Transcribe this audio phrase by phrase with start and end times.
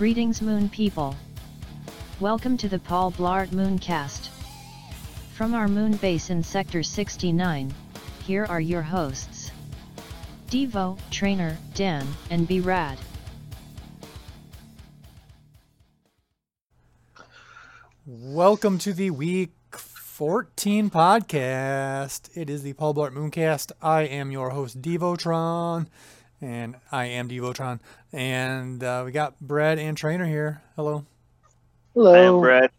[0.00, 1.14] Greetings Moon people.
[2.20, 4.30] Welcome to the Paul Blart Mooncast.
[5.34, 7.74] From our moon base in Sector 69,
[8.24, 9.50] here are your hosts.
[10.48, 12.96] Devo, Trainer, Dan, and B Rad.
[18.06, 22.34] Welcome to the week 14 podcast.
[22.34, 23.72] It is the Paul Blart Mooncast.
[23.82, 25.88] I am your host, Devotron,
[26.40, 27.80] and I am Devotron.
[28.12, 30.62] And uh, we got Brad and Trainer here.
[30.76, 31.04] Hello.
[31.94, 32.12] Hello.
[32.14, 32.70] I am Brad.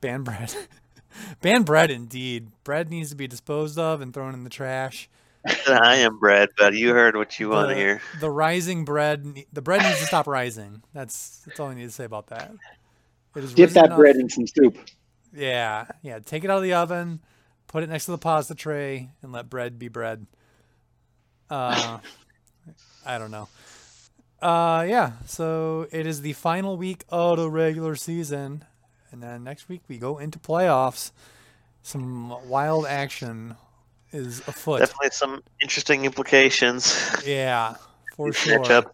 [0.00, 0.54] Ban bread.
[1.40, 2.48] Ban bread, indeed.
[2.64, 5.08] Bread needs to be disposed of and thrown in the trash.
[5.66, 8.00] I am bread, but you heard what you want to hear.
[8.20, 10.82] The rising bread, the bread needs to stop rising.
[10.92, 12.52] That's that's all I need to say about that.
[13.34, 14.76] It is Dip that enough- bread in some soup.
[15.32, 16.18] Yeah, yeah.
[16.18, 17.20] Take it out of the oven,
[17.68, 20.26] put it next to the pasta tray, and let bread be bread.
[21.48, 21.98] Uh,
[23.04, 23.48] I don't know.
[24.40, 25.12] Uh, yeah.
[25.26, 28.64] So it is the final week of the regular season,
[29.12, 31.12] and then next week we go into playoffs.
[31.82, 33.56] Some wild action
[34.12, 34.80] is afoot.
[34.80, 37.16] Definitely some interesting implications.
[37.24, 37.76] Yeah,
[38.16, 38.84] for sure.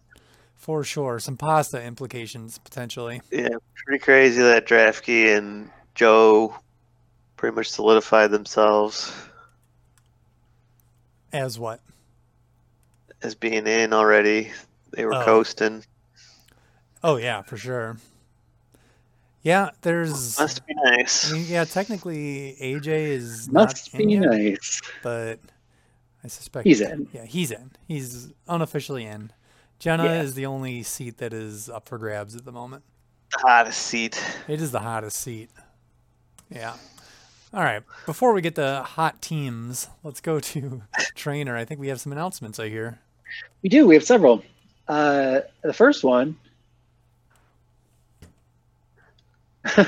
[0.55, 1.19] For sure.
[1.19, 3.21] Some pasta implications potentially.
[3.31, 3.49] Yeah,
[3.85, 6.55] pretty crazy that Draftkey and Joe
[7.37, 9.13] pretty much solidified themselves
[11.31, 11.81] As what?
[13.27, 14.51] As being in already.
[14.91, 15.23] They were Oh.
[15.25, 15.83] coasting.
[17.03, 17.97] Oh yeah, for sure.
[19.43, 20.39] Yeah, there's.
[20.39, 21.31] Must be I nice.
[21.31, 24.81] mean, yeah, technically AJ is not Must in be yet, nice.
[25.03, 25.39] but
[26.23, 27.07] I suspect He's in.
[27.13, 27.71] Yeah, he's in.
[27.87, 29.31] He's unofficially in.
[29.79, 30.21] Jenna Yeah.
[30.23, 32.83] is the only seat that is up for grabs at the moment.
[33.31, 34.21] The hottest seat.
[34.47, 35.51] It is the hottest seat.
[36.49, 36.73] Yeah.
[37.53, 37.83] All right.
[38.05, 40.81] Before we get to hot teams, let's go to
[41.15, 41.55] trainer.
[41.55, 42.59] I think we have some announcements.
[42.59, 42.99] I hear.
[43.61, 43.87] We do.
[43.87, 44.43] We have several.
[44.87, 46.37] Uh, the first one.
[49.77, 49.83] uh,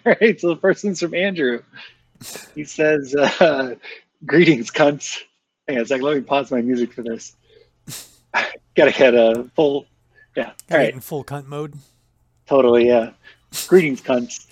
[0.05, 0.41] right.
[0.41, 1.63] So the first one's from Andrew.
[2.55, 3.75] He says, uh,
[4.27, 5.19] "Greetings, cunts."
[5.69, 6.05] Hang on a second.
[6.05, 7.37] Let me pause my music for this.
[8.75, 9.87] Gotta get a full.
[10.37, 10.53] Yeah.
[10.71, 10.93] All right.
[10.93, 11.75] in full cunt mode.
[12.47, 13.11] Totally, yeah.
[13.69, 14.47] Greetings, cunts.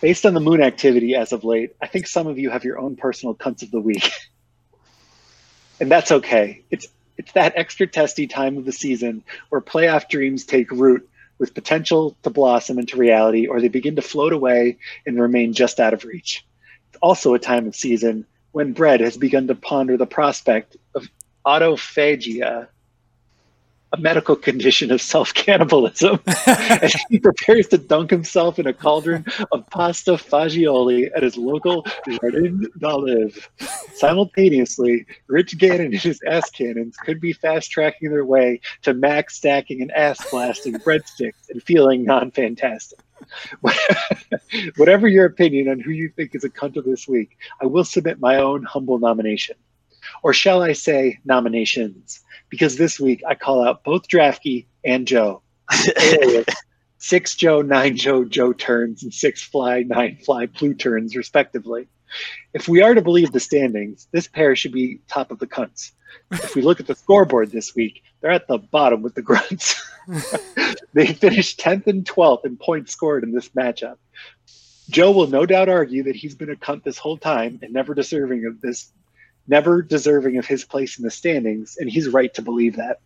[0.00, 2.78] Based on the moon activity as of late, I think some of you have your
[2.78, 4.10] own personal cunts of the week.
[5.80, 6.62] and that's okay.
[6.70, 6.88] It's
[7.18, 11.06] it's that extra testy time of the season where playoff dreams take root
[11.38, 15.80] with potential to blossom into reality or they begin to float away and remain just
[15.80, 16.46] out of reach.
[16.88, 21.08] It's also a time of season when Bread has begun to ponder the prospect of
[21.44, 22.68] autophagia,
[23.92, 29.68] a medical condition of self-cannibalism as he prepares to dunk himself in a cauldron of
[29.70, 33.48] pasta fagioli at his local Jardin d'Olive.
[33.94, 39.36] Simultaneously, Rich Gannon and his ass cannons could be fast tracking their way to max
[39.36, 43.00] stacking and ass blasting breadsticks and feeling non fantastic.
[44.76, 47.84] Whatever your opinion on who you think is a cunt of this week, I will
[47.84, 49.56] submit my own humble nomination.
[50.22, 52.20] Or shall I say nominations?
[52.48, 55.42] Because this week I call out both Draftkey and Joe
[57.00, 61.88] six Joe, nine Joe, Joe turns, and six fly, nine fly, blue turns, respectively.
[62.54, 65.92] If we are to believe the standings, this pair should be top of the cunts.
[66.30, 69.80] If we look at the scoreboard this week, they're at the bottom with the grunts.
[70.92, 73.96] they finished 10th and 12th in points scored in this matchup.
[74.90, 77.94] Joe will no doubt argue that he's been a cunt this whole time and never
[77.94, 78.92] deserving of this,
[79.46, 83.00] never deserving of his place in the standings, and he's right to believe that.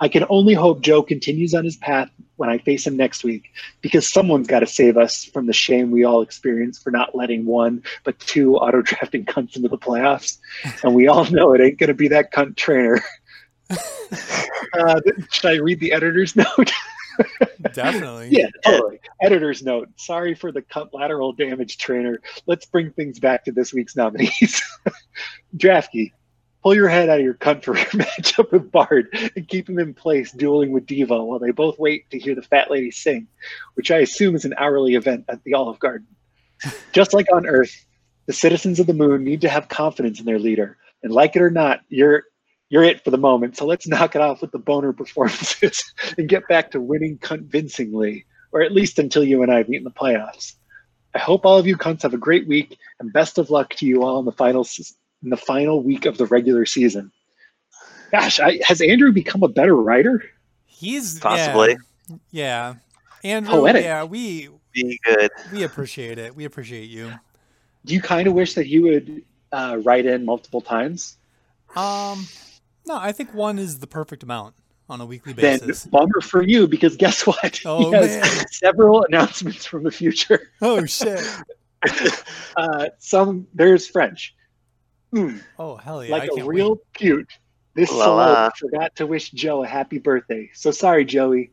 [0.00, 3.52] I can only hope Joe continues on his path when I face him next week,
[3.80, 7.46] because someone's got to save us from the shame we all experience for not letting
[7.46, 10.38] one but two auto drafting cunts into the playoffs.
[10.82, 13.02] And we all know it ain't going to be that cunt trainer.
[13.70, 15.00] uh,
[15.30, 16.72] should I read the editor's note?
[17.72, 18.28] Definitely.
[18.30, 19.00] yeah, totally.
[19.20, 19.88] Editor's note.
[19.96, 22.20] Sorry for the cunt lateral damage trainer.
[22.46, 24.62] Let's bring things back to this week's nominees.
[25.56, 26.12] Draftkey,
[26.62, 29.78] pull your head out of your cunt for your matchup with Bard and keep him
[29.78, 33.26] in place dueling with Diva while they both wait to hear the fat lady sing,
[33.74, 36.06] which I assume is an hourly event at the Olive Garden.
[36.92, 37.84] Just like on Earth,
[38.26, 40.78] the citizens of the moon need to have confidence in their leader.
[41.02, 42.24] And like it or not, you're
[42.72, 43.54] you're it for the moment.
[43.54, 45.84] So let's knock it off with the boner performances
[46.18, 49.84] and get back to winning convincingly, or at least until you and I meet in
[49.84, 50.54] the playoffs.
[51.14, 53.86] I hope all of you cunts have a great week and best of luck to
[53.86, 54.66] you all in the final
[55.22, 57.12] in the final week of the regular season.
[58.10, 60.22] Gosh, I, has Andrew become a better writer?
[60.64, 61.76] He's Possibly.
[62.08, 62.16] Yeah.
[62.30, 62.74] yeah.
[63.22, 63.84] And Poetic.
[63.84, 65.30] yeah, we Be good.
[65.52, 66.34] we appreciate it.
[66.34, 67.12] We appreciate you.
[67.84, 69.22] Do you kind of wish that he would
[69.52, 71.18] uh, write in multiple times?
[71.76, 72.26] Um,
[72.86, 74.54] No, I think one is the perfect amount
[74.88, 75.60] on a weekly basis.
[75.60, 75.86] Then basis.
[75.86, 77.60] bummer for you because guess what?
[77.64, 78.46] Oh, he has man.
[78.50, 80.50] several announcements from the future.
[80.62, 81.20] Oh shit!
[82.56, 84.34] Uh, some there's French.
[85.14, 86.10] Mm, Oh hell yeah!
[86.12, 86.80] Like a can't real wait.
[86.94, 87.32] cute.
[87.74, 88.50] This La la.
[88.50, 90.50] celeb forgot to wish Joe a happy birthday.
[90.54, 91.50] So sorry, Joey.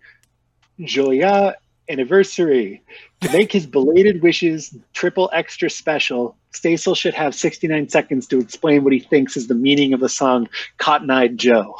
[0.82, 1.56] Joya
[1.89, 2.81] anniversary.
[3.21, 8.83] To make his belated wishes triple extra special, Stasel should have 69 seconds to explain
[8.83, 10.47] what he thinks is the meaning of the song
[10.77, 11.75] Cotton Eyed Joe.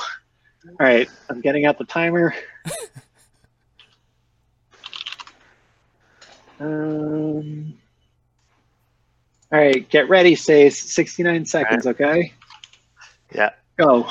[0.68, 2.36] All right, I'm getting out the timer.
[6.60, 7.74] Um,
[9.52, 10.80] all right, get ready, Stace.
[10.92, 12.34] 69 seconds, okay?
[13.34, 13.52] Yeah.
[13.78, 14.04] Go.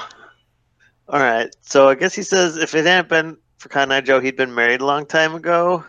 [1.08, 1.54] All right.
[1.60, 4.80] So I guess he says if it hadn't been for Cotton Joe, he'd been married
[4.80, 5.84] a long time ago.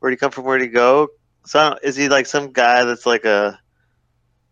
[0.00, 0.44] Where'd he come from?
[0.44, 1.08] Where'd he go?
[1.46, 3.58] So is he like some guy that's like a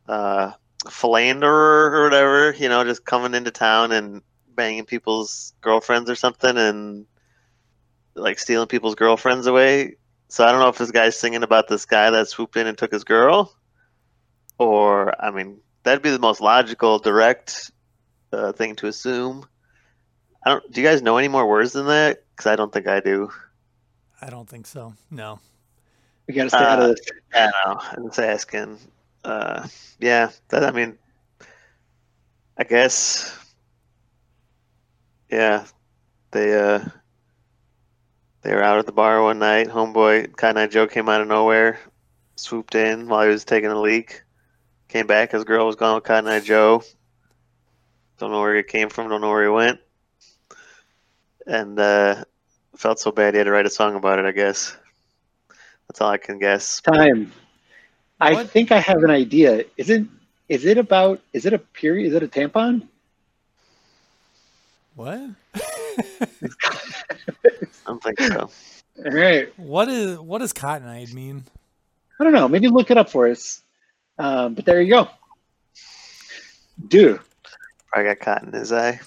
[0.09, 0.53] uh,
[0.89, 2.55] philanderer or whatever?
[2.57, 4.23] You know, just coming into town and
[4.55, 7.07] banging people's girlfriends or something, and
[8.15, 9.97] like stealing people's girlfriends away.
[10.29, 12.79] So I don't know if this guy's singing about this guy that swooped in and
[12.79, 13.53] took his girl,
[14.59, 17.73] or I mean, that'd be the most logical, direct
[18.33, 19.45] uh, thing to assume.
[20.45, 20.73] I don't.
[20.73, 22.25] Do you guys know any more words than that?
[22.31, 23.31] Because I don't think I do.
[24.23, 24.95] I don't think so.
[25.11, 25.39] No.
[26.27, 27.01] We got to stay out of Uh, this.
[27.35, 27.81] I don't know.
[27.93, 28.79] I'm just asking.
[29.25, 29.67] Uh,
[29.99, 30.31] yeah.
[30.49, 30.97] That I mean,
[32.57, 33.37] I guess.
[35.31, 35.65] Yeah,
[36.33, 36.85] they uh,
[38.43, 39.69] they were out at the bar one night.
[39.69, 41.79] Homeboy, Cotton Eye Joe came out of nowhere,
[42.37, 44.23] swooped in while he was taking a leak.
[44.89, 45.31] Came back.
[45.31, 46.83] His girl was gone with Cotton Eye Joe.
[48.19, 49.09] Don't know where he came from.
[49.09, 49.79] Don't know where he went.
[51.47, 52.25] And uh,
[52.77, 54.25] felt so bad he had to write a song about it.
[54.25, 54.77] I guess.
[55.89, 56.81] That's all I can guess.
[56.81, 57.33] Time.
[58.21, 58.51] I What?
[58.51, 59.65] think I have an idea.
[59.77, 60.05] Is it
[60.49, 62.09] is it about is it a period?
[62.09, 62.87] Is it a tampon?
[64.95, 65.19] What?
[65.55, 66.27] I
[67.87, 68.51] don't think so.
[69.05, 69.59] All right.
[69.59, 71.45] what is what does cotton eyed mean?
[72.19, 72.49] I don't know.
[72.49, 73.63] Maybe look it up for us.
[74.19, 75.09] Um, but there you go.
[76.89, 77.19] Do
[77.89, 79.01] Probably got cotton in his eye.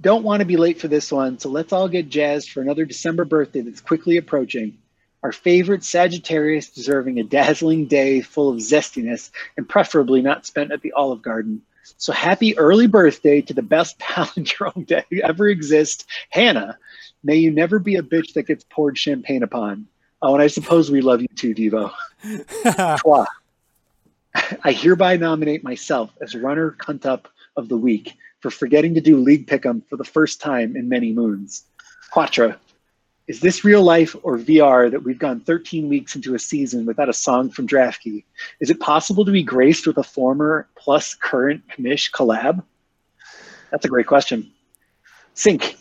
[0.00, 2.84] Don't want to be late for this one, so let's all get jazzed for another
[2.84, 4.78] December birthday that's quickly approaching.
[5.22, 10.82] Our favorite Sagittarius deserving a dazzling day full of zestiness and preferably not spent at
[10.82, 11.62] the Olive Garden.
[11.96, 16.78] So happy early birthday to the best palindrome to ever exist, Hannah.
[17.24, 19.88] May you never be a bitch that gets poured champagne upon.
[20.22, 21.92] Oh, and I suppose we love you too, Devo.
[24.62, 29.16] I hereby nominate myself as runner cunt up of the week for forgetting to do
[29.16, 31.64] league pick'em for the first time in many moons.
[32.12, 32.56] Quatra,
[33.26, 37.10] is this real life or VR that we've gone 13 weeks into a season without
[37.10, 38.24] a song from DraftKey?
[38.60, 42.62] Is it possible to be graced with a former plus current commish collab?
[43.70, 44.50] That's a great question.
[45.34, 45.76] Sync.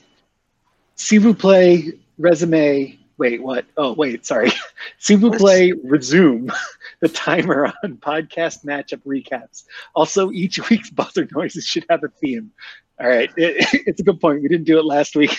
[0.98, 3.00] S'il vous plaît, resume.
[3.18, 3.66] Wait, what?
[3.78, 4.52] Oh, wait, sorry.
[5.08, 6.52] Vous plaît, resume
[7.00, 9.64] the timer on podcast matchup recaps.
[9.96, 12.52] Also, each week's buzzer noises should have a theme.
[13.00, 14.42] All right, it, it's a good point.
[14.42, 15.36] We didn't do it last week.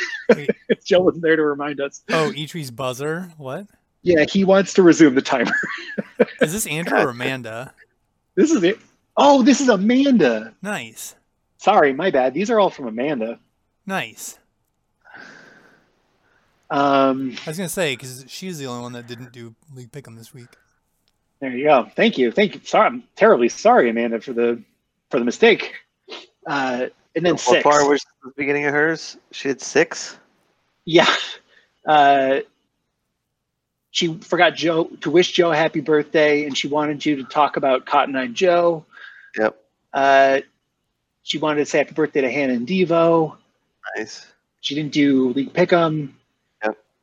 [0.85, 2.03] Joe wasn't there to remind us.
[2.11, 3.33] oh, Eatree's buzzer.
[3.37, 3.67] What?
[4.03, 5.53] Yeah, he wants to resume the timer.
[6.41, 7.75] Is this Andrew or Amanda?
[8.37, 8.79] This is it.
[9.17, 10.55] Oh, this is Amanda.
[10.63, 11.17] Nice.
[11.57, 12.35] Sorry, my bad.
[12.35, 13.41] These are all from Amanda.
[13.87, 14.39] Nice.
[16.71, 20.17] Um, I was gonna say because she's the only one that didn't do league pick'em
[20.17, 20.49] this week.
[21.41, 21.89] there you go.
[21.97, 22.31] Thank you.
[22.31, 22.61] Thank you.
[22.65, 24.63] Sorry, I'm terribly sorry, Amanda, for the
[25.11, 25.73] for the mistake.
[26.47, 27.63] Uh, and then What six.
[27.63, 29.17] part was the beginning of hers?
[29.33, 30.19] She had six.
[30.85, 31.13] Yeah.
[31.87, 32.41] Uh,
[33.91, 37.57] she forgot Joe to wish Joe a happy birthday, and she wanted you to talk
[37.57, 38.85] about Cotton Eye Joe.
[39.39, 39.59] Yep.
[39.95, 40.41] Uh,
[41.23, 43.37] she wanted to say happy birthday to Hannah and Devo.
[43.97, 44.27] Nice.
[44.61, 46.11] She didn't do League Pick'em.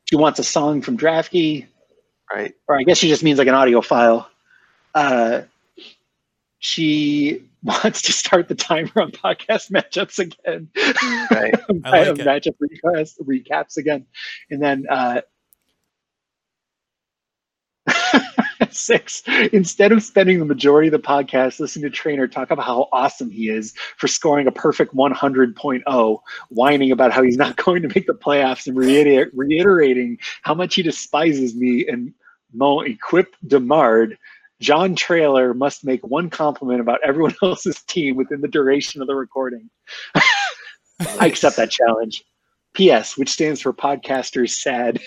[0.05, 0.09] Yep.
[0.09, 1.67] She wants a song from Draftkey,
[2.33, 2.53] Right.
[2.67, 4.29] or I guess she just means like an audio file.
[4.93, 5.41] Uh,
[6.59, 10.69] she wants to start the timer on podcast matchups again.
[11.31, 11.53] Right.
[11.85, 12.25] I like it.
[12.25, 14.05] matchup recaps, recaps again,
[14.49, 15.21] and then uh,
[18.71, 19.23] six.
[19.53, 23.29] Instead of spending the majority of the podcast listening to Trainer talk about how awesome
[23.29, 26.19] he is for scoring a perfect 100.0,
[26.49, 30.75] whining about how he's not going to make the playoffs, and reiter- reiterating how much
[30.75, 32.13] he despises me and
[32.53, 34.17] Mo Equip Demard.
[34.61, 39.15] John Trailer must make one compliment about everyone else's team within the duration of the
[39.15, 39.69] recording.
[41.19, 42.23] I accept that challenge.
[42.73, 45.01] PS, which stands for podcasters sad.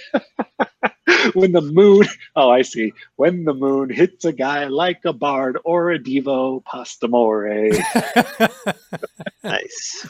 [1.34, 2.06] When the moon,
[2.36, 2.92] oh, I see.
[3.16, 7.72] When the moon hits a guy like a bard or a Devo Pastamore.
[9.44, 10.06] Nice.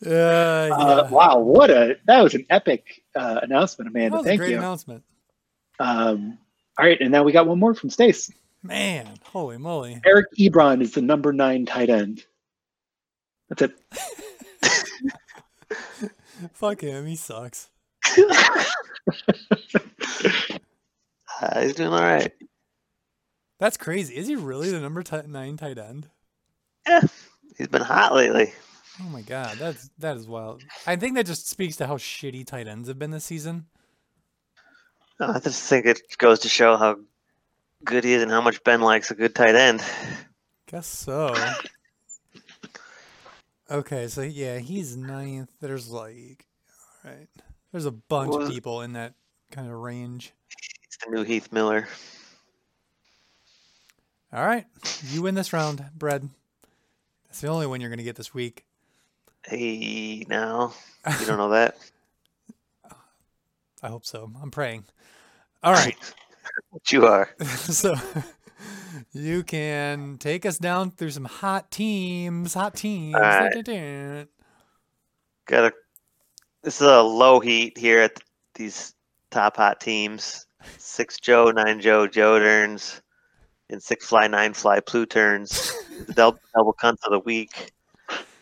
[0.00, 0.68] yeah.
[0.72, 4.16] Uh, wow, what a that was an epic uh, announcement, That Amanda.
[4.18, 4.58] was a Thank great you.
[4.58, 5.02] announcement.
[5.80, 6.38] Um,
[6.78, 8.30] all right, and now we got one more from Stace.
[8.62, 10.00] Man, holy moly.
[10.04, 12.24] Eric Ebron is the number nine tight end.
[13.48, 13.72] That's it.
[16.52, 17.06] Fuck him.
[17.06, 17.68] He sucks.
[21.40, 22.32] Uh, he's doing all right.
[23.60, 24.16] That's crazy.
[24.16, 26.08] Is he really the number ti- nine tight end?
[26.86, 27.02] Yeah,
[27.56, 28.52] he's been hot lately.
[29.00, 30.62] Oh my god, that's that is wild.
[30.86, 33.66] I think that just speaks to how shitty tight ends have been this season.
[35.20, 36.96] Uh, I just think it goes to show how
[37.84, 39.82] good he is and how much Ben likes a good tight end.
[40.66, 41.34] Guess so.
[43.70, 45.50] Okay, so yeah, he's ninth.
[45.60, 46.46] There's like,
[47.04, 47.28] all right,
[47.72, 49.14] there's a bunch Well- of people in that
[49.50, 50.32] kind of range.
[50.48, 51.86] He's the new Heath Miller.
[54.32, 54.66] All right,
[55.04, 56.28] you win this round, Bread.
[57.26, 58.66] That's the only one you're gonna get this week.
[59.46, 60.74] Hey, now
[61.20, 61.78] you don't know that.
[63.82, 64.30] I hope so.
[64.42, 64.84] I'm praying.
[65.62, 65.96] All right.
[66.90, 67.30] You are.
[67.46, 67.94] so
[69.12, 73.14] you can take us down through some hot teams, hot teams.
[73.14, 74.26] Alright.
[75.46, 75.72] Got a.
[76.68, 78.20] This is a low heat here at
[78.54, 78.92] these
[79.30, 80.46] top hot teams.
[80.76, 83.00] Six Joe, nine Joe, Joe turns,
[83.70, 85.72] and six fly, nine fly, Plu turns.
[86.06, 87.72] the double, double cunts of the week,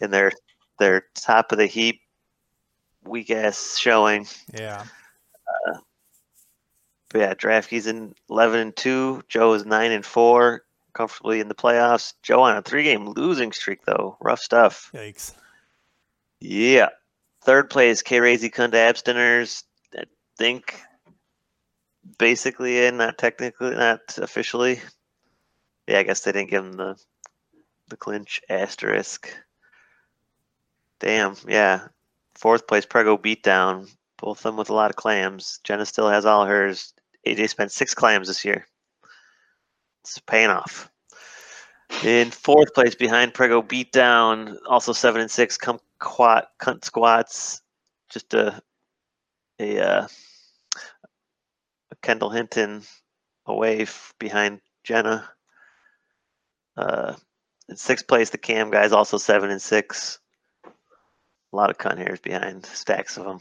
[0.01, 0.33] and their
[0.81, 2.01] their top of the heap,
[3.05, 4.27] weak ass showing.
[4.53, 4.83] Yeah.
[5.69, 5.79] Uh,
[7.11, 9.23] but yeah, DraftKings in eleven and two.
[9.29, 10.63] Joe is nine and four,
[10.95, 12.15] comfortably in the playoffs.
[12.25, 14.17] Joe on a three game losing streak though.
[14.21, 14.91] Rough stuff.
[14.93, 15.33] Yikes.
[16.41, 16.89] Yeah.
[17.47, 19.63] Third place, K Razy Kunda Abstiners.
[19.97, 20.03] I
[20.37, 20.81] think
[22.19, 24.81] basically in, not technically, not officially.
[25.87, 26.97] Yeah, I guess they didn't give him the
[27.87, 29.33] the clinch asterisk.
[30.99, 31.87] Damn, yeah.
[32.35, 33.89] Fourth place, Prego Beatdown.
[34.17, 35.61] Both of them with a lot of clams.
[35.63, 36.95] Jenna still has all hers.
[37.29, 38.67] AJ spent six clams this year.
[40.01, 40.91] It's paying off.
[42.05, 47.63] In fourth place, behind Prego Beatdown, also seven and six, come quat cunt squats.
[48.11, 48.61] Just a
[49.59, 50.09] a, uh,
[51.91, 52.83] a Kendall Hinton
[53.47, 55.29] away f- behind Jenna.
[56.77, 57.15] Uh,
[57.69, 60.19] in sixth place, the Cam guys also seven and six.
[60.65, 63.41] A lot of cunt hairs behind stacks of them.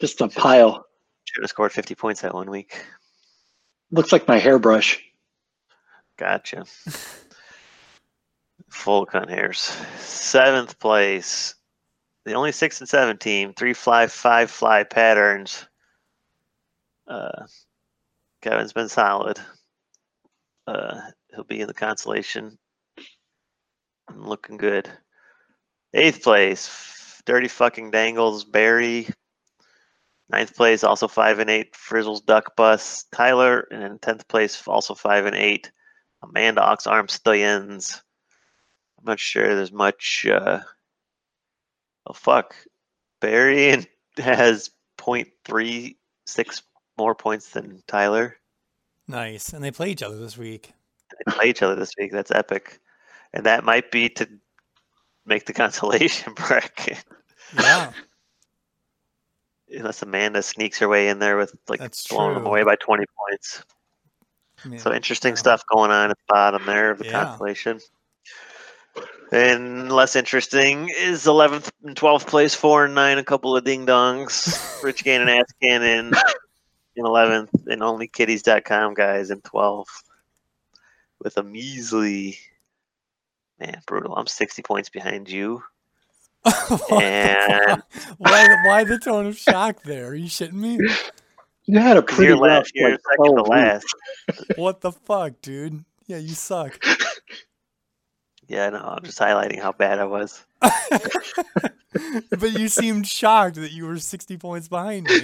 [0.00, 0.86] Just a pile.
[1.40, 2.84] Have scored 50 points that one week.
[3.90, 5.02] Looks like my hairbrush.
[6.20, 6.64] Gotcha.
[8.68, 9.58] Full cunt hairs.
[9.98, 11.54] Seventh place.
[12.26, 13.54] The only six and seven team.
[13.54, 15.66] Three fly, five fly patterns.
[17.08, 17.46] Uh,
[18.42, 19.40] Kevin's been solid.
[20.66, 21.00] Uh,
[21.34, 22.58] he'll be in the consolation.
[24.14, 24.90] Looking good.
[25.94, 27.22] Eighth place.
[27.24, 28.44] Dirty fucking dangles.
[28.44, 29.08] Barry.
[30.28, 31.74] Ninth place, also five and eight.
[31.74, 33.06] Frizzle's Duck Bus.
[33.10, 35.72] Tyler, and in tenth place, also five and eight.
[36.22, 38.02] Amanda Ox Arm Stallions.
[38.98, 40.26] I'm not sure there's much.
[40.30, 40.60] Uh,
[42.06, 42.54] oh fuck,
[43.20, 43.86] Barry
[44.18, 46.62] has 0.36
[46.98, 48.36] more points than Tyler.
[49.08, 49.52] Nice.
[49.52, 50.72] And they play each other this week.
[51.10, 52.12] They play each other this week.
[52.12, 52.78] That's epic,
[53.32, 54.28] and that might be to
[55.26, 57.04] make the consolation bracket.
[57.58, 57.92] Yeah.
[59.72, 63.04] Unless Amanda sneaks her way in there with like That's blowing them away by 20
[63.16, 63.62] points.
[64.78, 67.24] So interesting stuff going on at the bottom there of the Yeah.
[67.24, 67.80] constellation.
[69.32, 73.86] And less interesting is 11th and 12th place, 4 and 9, a couple of ding
[73.86, 74.82] dongs.
[74.82, 76.12] Rich Gannon, Ass Cannon
[76.96, 80.02] in 11th, and only kitties.com guys in 12th
[81.22, 82.38] with a measly,
[83.60, 84.16] man, brutal.
[84.16, 85.62] I'm 60 points behind you.
[86.90, 87.82] And-
[88.18, 90.08] why, the- why the tone of shock there?
[90.08, 90.78] Are you shitting me?
[91.70, 93.86] You had a pretty you're, rough last, you're like, second to last.
[94.56, 95.84] What the fuck, dude?
[96.06, 96.78] Yeah, you suck.
[98.48, 100.44] Yeah, no, I'm just highlighting how bad I was.
[100.60, 105.20] but you seemed shocked that you were 60 points behind me.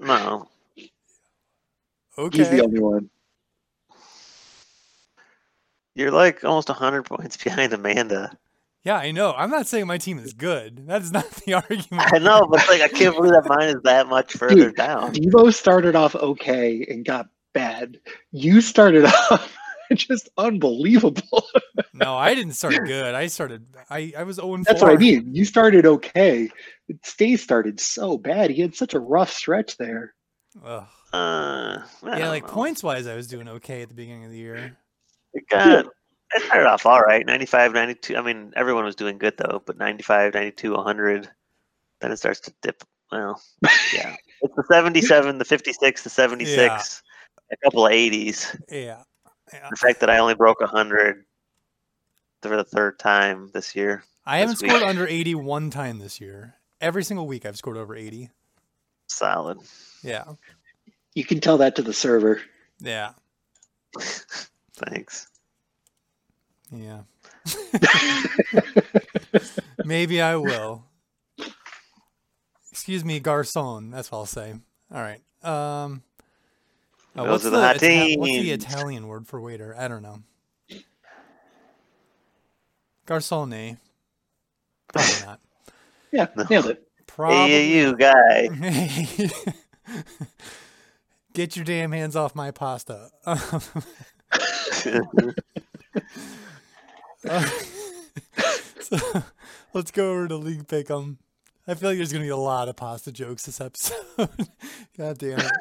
[0.00, 0.48] No,
[2.16, 2.38] Okay.
[2.38, 2.56] He's Okay.
[2.56, 3.10] the only one.
[5.94, 8.32] you're like almost 100 points behind Amanda.
[8.84, 9.34] Yeah, I know.
[9.36, 10.86] I'm not saying my team is good.
[10.86, 12.12] That is not the argument.
[12.12, 15.12] I know, but like I can't believe that mine is that much further Dude, down.
[15.14, 17.98] Devo started off okay and got bad.
[18.32, 19.56] You started off
[19.94, 21.44] just unbelievable.
[21.94, 23.14] No, I didn't start good.
[23.14, 23.66] I started.
[23.90, 25.34] I I was 0 and That's what I mean.
[25.34, 26.50] You started okay.
[27.02, 28.50] Stay started so bad.
[28.50, 30.14] He had such a rough stretch there.
[30.64, 30.86] Ugh.
[31.12, 32.52] Uh, Yeah, like know.
[32.52, 34.76] points wise, I was doing okay at the beginning of the year.
[35.32, 35.86] It got
[36.34, 38.16] I started off all right 95, 92.
[38.16, 41.30] I mean, everyone was doing good though, but 95, 92, 100.
[42.00, 42.82] Then it starts to dip.
[43.10, 43.40] Well,
[43.94, 44.14] yeah.
[44.42, 47.02] It's the 77, the 56, the 76,
[47.50, 48.56] a couple of 80s.
[48.70, 49.02] Yeah.
[49.52, 49.68] Yeah.
[49.70, 51.24] The fact that I only broke 100
[52.42, 54.04] for the third time this year.
[54.26, 54.70] I haven't week.
[54.70, 56.54] scored under 80 one time this year.
[56.80, 58.30] Every single week I've scored over 80.
[59.08, 59.58] Solid.
[60.02, 60.24] Yeah.
[61.14, 62.40] You can tell that to the server.
[62.78, 63.12] Yeah.
[64.74, 65.26] Thanks.
[66.72, 67.00] Yeah.
[69.84, 70.84] Maybe I will.
[72.70, 73.90] Excuse me, garçon.
[73.90, 74.54] That's what I'll say.
[74.92, 75.20] All right.
[75.42, 76.02] Um,
[77.16, 78.50] uh, Those what's, are the the Ita- what's the.
[78.52, 79.74] Italian word for waiter?
[79.78, 80.22] I don't know.
[83.06, 83.78] Garçone.
[84.92, 85.40] Probably not.
[86.12, 86.44] Yeah, No.
[86.48, 86.86] nailed it.
[87.06, 87.48] Probably.
[87.50, 88.48] Hey, you guy.
[91.32, 93.10] Get your damn hands off my pasta.
[98.80, 99.22] so
[99.74, 101.16] let's go over to League Pick'em.
[101.66, 103.96] I feel like there's gonna be a lot of pasta jokes this episode.
[104.96, 105.52] God damn it.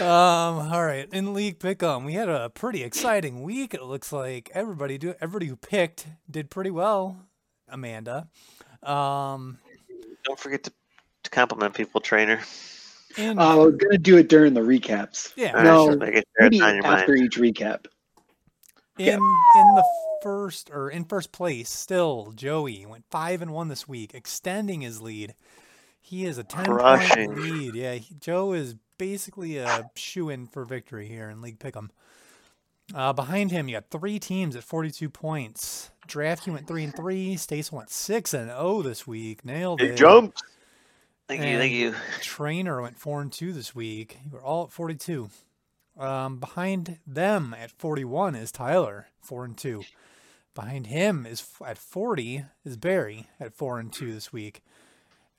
[0.00, 1.06] Um, all right.
[1.12, 3.74] In League Pick'em, we had a pretty exciting week.
[3.74, 7.16] It looks like everybody do everybody who picked did pretty well.
[7.68, 8.28] Amanda.
[8.82, 9.58] Um,
[10.24, 10.72] Don't forget to,
[11.24, 12.40] to compliment people, trainer.
[13.16, 15.32] in, Uh, we're gonna do it during the recaps.
[15.36, 17.00] yeah, All right, No, just making sure Maybe it's on your mind.
[17.00, 17.86] after each recap.
[18.98, 19.84] In in the
[20.22, 25.00] first or in first place still joey went five and one this week extending his
[25.00, 25.34] lead
[26.00, 27.26] he is a 10 Crushing.
[27.26, 31.88] point lead yeah he, joe is basically a shoe-in for victory here in league pick'em
[32.94, 37.36] uh, behind him you got three teams at 42 points drafty went three and three
[37.36, 40.34] stace went six and oh this week nailed Big it jump.
[41.28, 41.94] Thank you, thank you.
[42.20, 44.18] Trainer went four and two this week.
[44.24, 45.30] You were all at forty-two.
[45.98, 49.82] Um, behind them at forty-one is Tyler, four and two.
[50.54, 54.62] Behind him is at forty is Barry at four and two this week.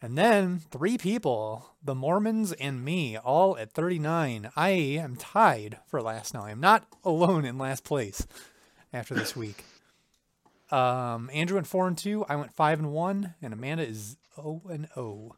[0.01, 4.51] And then three people, the Mormons and me, all at thirty-nine.
[4.55, 6.43] I am tied for last now.
[6.43, 8.27] I am not alone in last place
[8.91, 9.63] after this week.
[10.71, 12.25] Um, Andrew went four and two.
[12.27, 15.35] I went five and one, and Amanda is zero and zero.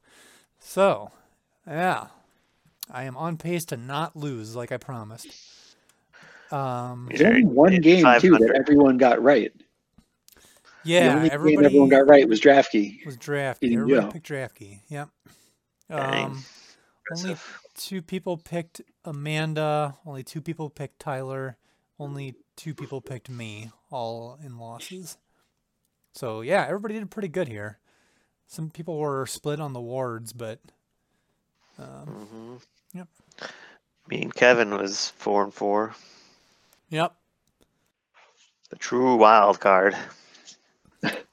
[0.60, 1.12] So,
[1.68, 2.08] yeah,
[2.92, 5.28] I am on pace to not lose like I promised.
[6.52, 9.52] Um, There's only one game too that everyone got right.
[10.84, 13.04] Yeah, the yeah, only game everyone got right was Draftkey.
[13.06, 13.68] was drafty.
[13.68, 14.12] Eating Everybody Joe.
[14.12, 14.84] picked drafty.
[14.90, 15.10] Yep.
[15.90, 16.44] Um,
[17.16, 17.36] only
[17.76, 19.98] two people picked Amanda.
[20.06, 21.58] Only two people picked Tyler.
[22.00, 23.72] Only two people picked me.
[23.90, 25.18] All in losses.
[26.14, 27.80] So yeah, everybody did pretty good here.
[28.48, 30.60] Some people were split on the wards, but
[31.80, 32.28] um,
[32.62, 32.62] Mhm.
[32.96, 33.08] Yep.
[34.10, 35.94] Me and Kevin was four and four.
[36.90, 37.14] yep,
[38.70, 39.96] The true wild card.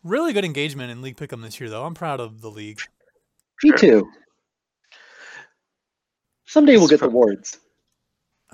[0.02, 1.84] really good engagement in League Pick'em this year, though.
[1.84, 2.80] I'm proud of the league.
[3.62, 3.78] Me Sure.
[3.78, 4.10] too.
[6.46, 7.58] Someday we'll get the pro- wards.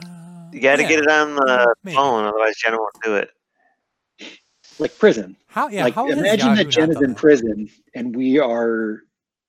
[0.00, 1.96] Uh, You got to yeah, get it on the maybe.
[1.96, 3.30] phone, otherwise Jenna won't do it.
[4.78, 5.36] Like prison.
[5.48, 5.68] How?
[5.68, 5.84] Yeah.
[5.84, 9.00] like how imagine that not Jen is done in prison and we are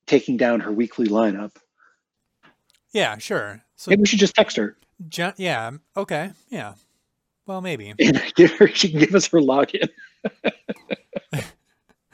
[0.08, 1.52] taking down her weekly lineup.
[2.91, 3.62] Yeah, sure.
[3.75, 4.75] So, Maybe we should just text her
[5.08, 6.73] Jen, yeah, okay, yeah.
[7.45, 7.93] Well, maybe.
[8.36, 9.89] give her she can give us her login.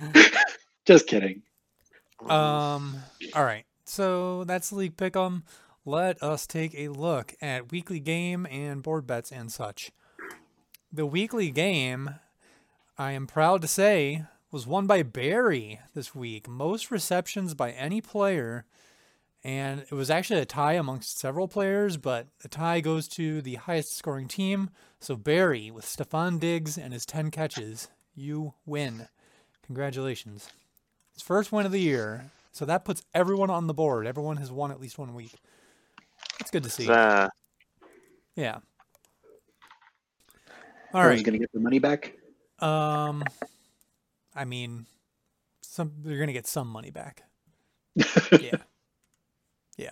[0.85, 1.41] just kidding.
[2.21, 2.95] Um.
[3.33, 3.65] All right.
[3.85, 5.43] So that's League Pick'em.
[5.83, 9.91] Let us take a look at weekly game and board bets and such.
[10.91, 12.15] The weekly game,
[12.97, 16.47] I am proud to say, was won by Barry this week.
[16.47, 18.65] Most receptions by any player.
[19.45, 23.55] And it was actually a tie amongst several players, but the tie goes to the
[23.55, 24.71] highest scoring team.
[24.99, 29.07] So Barry, with Stefon Diggs and his 10 catches, you win.
[29.63, 30.49] Congratulations.
[31.13, 32.31] It's first win of the year.
[32.53, 34.07] So that puts everyone on the board.
[34.07, 35.35] Everyone has won at least one week.
[36.39, 36.89] That's good to see.
[36.89, 37.29] Uh,
[38.35, 38.57] Yeah.
[40.91, 41.25] All Everyone's right.
[41.25, 42.13] gonna get the money back.
[42.59, 43.23] Um,
[44.33, 44.87] I mean,
[45.61, 47.21] some they're gonna get some money back.
[48.41, 48.57] yeah,
[49.77, 49.91] yeah.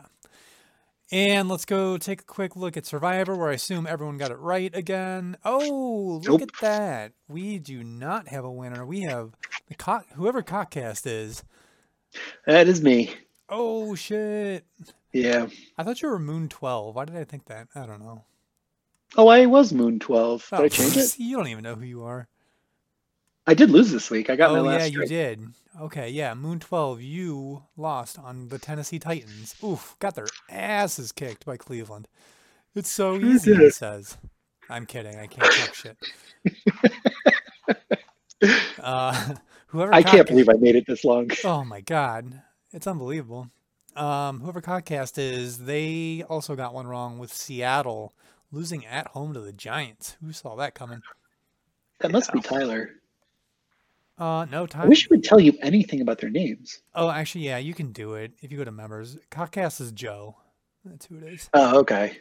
[1.12, 4.40] And let's go take a quick look at Survivor, where I assume everyone got it
[4.40, 5.38] right again.
[5.46, 6.42] Oh, look Nope.
[6.44, 7.12] at that!
[7.28, 8.86] We do not have a winner.
[8.86, 9.32] We have
[9.68, 11.44] the cock, whoever Cockcast is.
[12.48, 13.14] That is me.
[13.50, 14.66] Oh shit!
[15.12, 15.48] Yeah.
[15.78, 16.96] I thought you were Moon Twelve.
[16.96, 17.68] Why did I think that?
[17.76, 18.26] I don't know.
[19.16, 20.48] Oh, I was Moon 12.
[20.50, 21.16] Did Oh, I change it?
[21.20, 22.28] You don't even know who you are.
[23.46, 24.30] I did lose this week.
[24.30, 25.48] I got my oh last yeah, you did.
[25.82, 27.02] Okay, yeah, Moon Twelve.
[27.02, 29.56] You lost on the Tennessee Titans.
[29.64, 32.08] Oof, got their asses kicked by Cleveland.
[32.76, 34.18] It's so easy, he says.
[34.70, 35.20] I'm kidding.
[35.20, 35.98] I can't talk shit.
[38.82, 39.36] Uh,
[39.68, 41.30] whoever I can't believe I made it this long.
[41.44, 43.50] Oh my god, it's unbelievable.
[43.96, 48.14] Um, whoever podcast is, they also got one wrong with Seattle
[48.52, 50.18] losing at home to the Giants.
[50.24, 51.02] Who saw that coming?
[52.00, 52.92] That must be Tyler.
[54.18, 54.90] Uh, no I time.
[54.90, 56.82] wish it would tell you anything about their names.
[56.94, 59.18] Oh, actually, yeah, you can do it if you go to members.
[59.32, 60.36] Podcast is Joe.
[60.86, 61.50] That's who it is.
[61.54, 62.18] Oh, okay.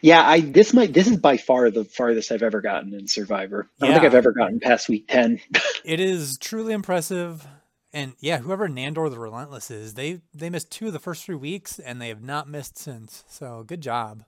[0.00, 3.68] Yeah, I this might this is by far the farthest I've ever gotten in Survivor.
[3.80, 5.40] I don't think I've ever gotten past week ten.
[5.84, 7.44] It is truly impressive.
[7.92, 11.34] And yeah, whoever Nandor the Relentless is, they they missed two of the first three
[11.34, 13.24] weeks, and they have not missed since.
[13.28, 14.24] So good job.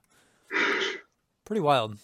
[1.45, 1.97] Pretty wild.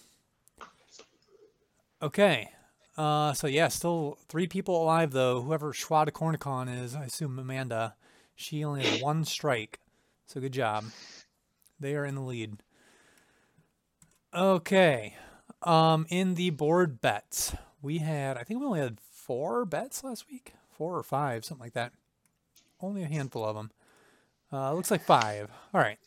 [2.00, 2.50] Okay.
[2.96, 5.40] Uh, so yeah, still three people alive though.
[5.40, 7.94] Whoever Schwada Cornicon is, I assume Amanda,
[8.34, 9.80] she only has one strike.
[10.26, 10.84] So good job.
[11.80, 12.58] They are in the lead.
[14.34, 15.14] Okay.
[15.62, 20.26] Um, in the board bets, we had I think we only had four bets last
[20.30, 21.92] week, four or five, something like that.
[22.80, 23.70] Only a handful of them.
[24.52, 25.50] Uh, looks like five.
[25.72, 25.98] All right.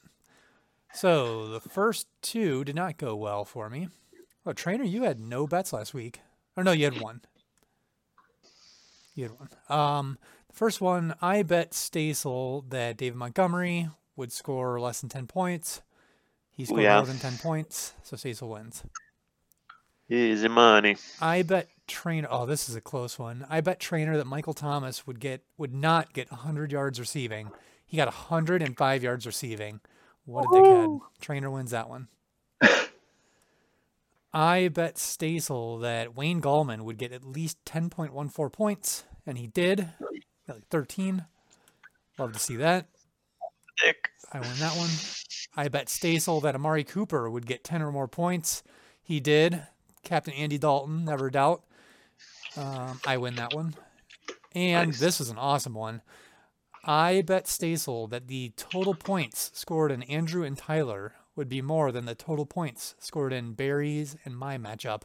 [0.94, 3.90] So the first two did not go well for me.
[4.46, 6.22] Oh, trainer, you had no bets last week.
[6.56, 7.22] Or no, you had one.
[9.14, 9.50] You had one.
[9.70, 10.18] Um,
[10.50, 15.82] the first one, I bet Stasel that David Montgomery would score less than ten points.
[16.52, 16.98] He scored yeah.
[16.98, 18.84] more than ten points, so Stasel wins.
[20.10, 20.98] Easy money.
[21.20, 22.28] I bet trainer.
[22.30, 23.46] Oh, this is a close one.
[23.50, 27.52] I bet trainer that Michael Thomas would get would not get 100 yards receiving.
[27.86, 29.80] He got 105 yards receiving.
[30.26, 31.00] What a dickhead!
[31.22, 32.08] Trainer wins that one.
[34.38, 39.88] I bet Stasel that Wayne Gallman would get at least 10.14 points, and he did.
[40.48, 41.26] Like 13.
[42.20, 42.88] Love to see that.
[43.82, 44.10] Dick.
[44.34, 44.90] I win that one.
[45.56, 48.62] I bet Stasel that Amari Cooper would get 10 or more points.
[49.02, 49.64] He did.
[50.04, 51.64] Captain Andy Dalton, never doubt.
[52.58, 53.76] Um, I win that one.
[54.54, 55.00] And Nice.
[55.00, 56.02] this is an awesome one.
[56.84, 61.92] I bet Stasel that the total points scored in Andrew and Tyler would be more
[61.92, 65.04] than the total points scored in Barry's and my matchup.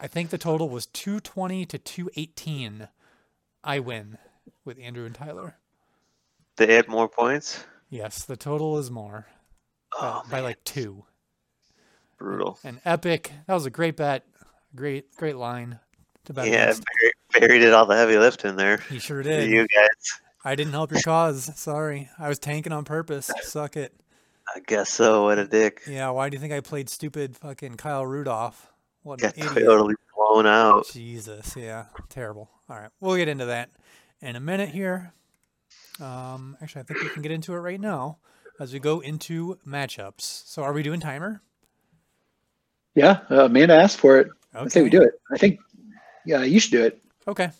[0.00, 2.88] I think the total was 220 to 218.
[3.62, 4.18] I win
[4.64, 5.56] with Andrew and Tyler.
[6.56, 7.64] They had more points.
[7.90, 9.26] Yes, the total is more
[9.92, 11.04] by, Oh, by man, like two.
[12.18, 12.58] brutal.
[12.64, 13.32] And epic.
[13.46, 14.24] That was a great bet.
[14.74, 15.78] Great, great line
[16.24, 16.72] to bet Yeah,
[17.32, 18.78] Barry did all the heavy lifting there.
[18.88, 19.48] He sure did.
[19.50, 21.50] You guys, I didn't help your cause.
[21.58, 22.10] Sorry.
[22.18, 23.30] I was tanking on purpose.
[23.42, 23.94] Suck it.
[24.54, 25.24] I guess so.
[25.24, 25.82] What a dick.
[25.86, 28.72] Yeah, why do you think I played stupid fucking Kyle Rudolph?
[29.02, 29.52] What an idiot.
[29.54, 30.86] totally blown out.
[30.92, 31.86] Jesus, yeah.
[32.08, 32.50] Terrible.
[32.68, 32.90] All right.
[33.00, 33.70] We'll get into that
[34.20, 35.12] in a minute here.
[36.00, 38.18] Um, actually, I think we can get into it right now
[38.58, 40.20] as we go into matchups.
[40.20, 41.42] So are we doing timer?
[42.94, 44.28] yeah, uh, Amanda asked for it.
[44.54, 45.20] I say we do it.
[45.32, 45.58] I think.
[46.24, 47.02] Yeah, you should do it.
[47.26, 47.50] Okay.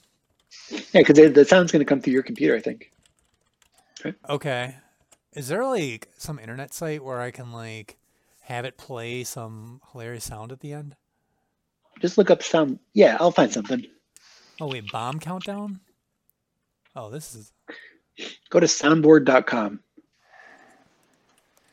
[0.70, 2.57] Yeah, because the sound's going to come through your computer.
[2.57, 2.92] I think.
[4.29, 4.77] Okay.
[5.35, 7.97] Is there like some internet site where I can like
[8.42, 10.97] have it play some hilarious sound at the end?
[12.01, 12.79] Just look up some.
[12.92, 13.85] Yeah, I'll find something.
[14.61, 15.81] Oh wait, bomb countdown?
[16.97, 17.53] Oh, this is
[18.51, 19.81] Go to soundboard.com.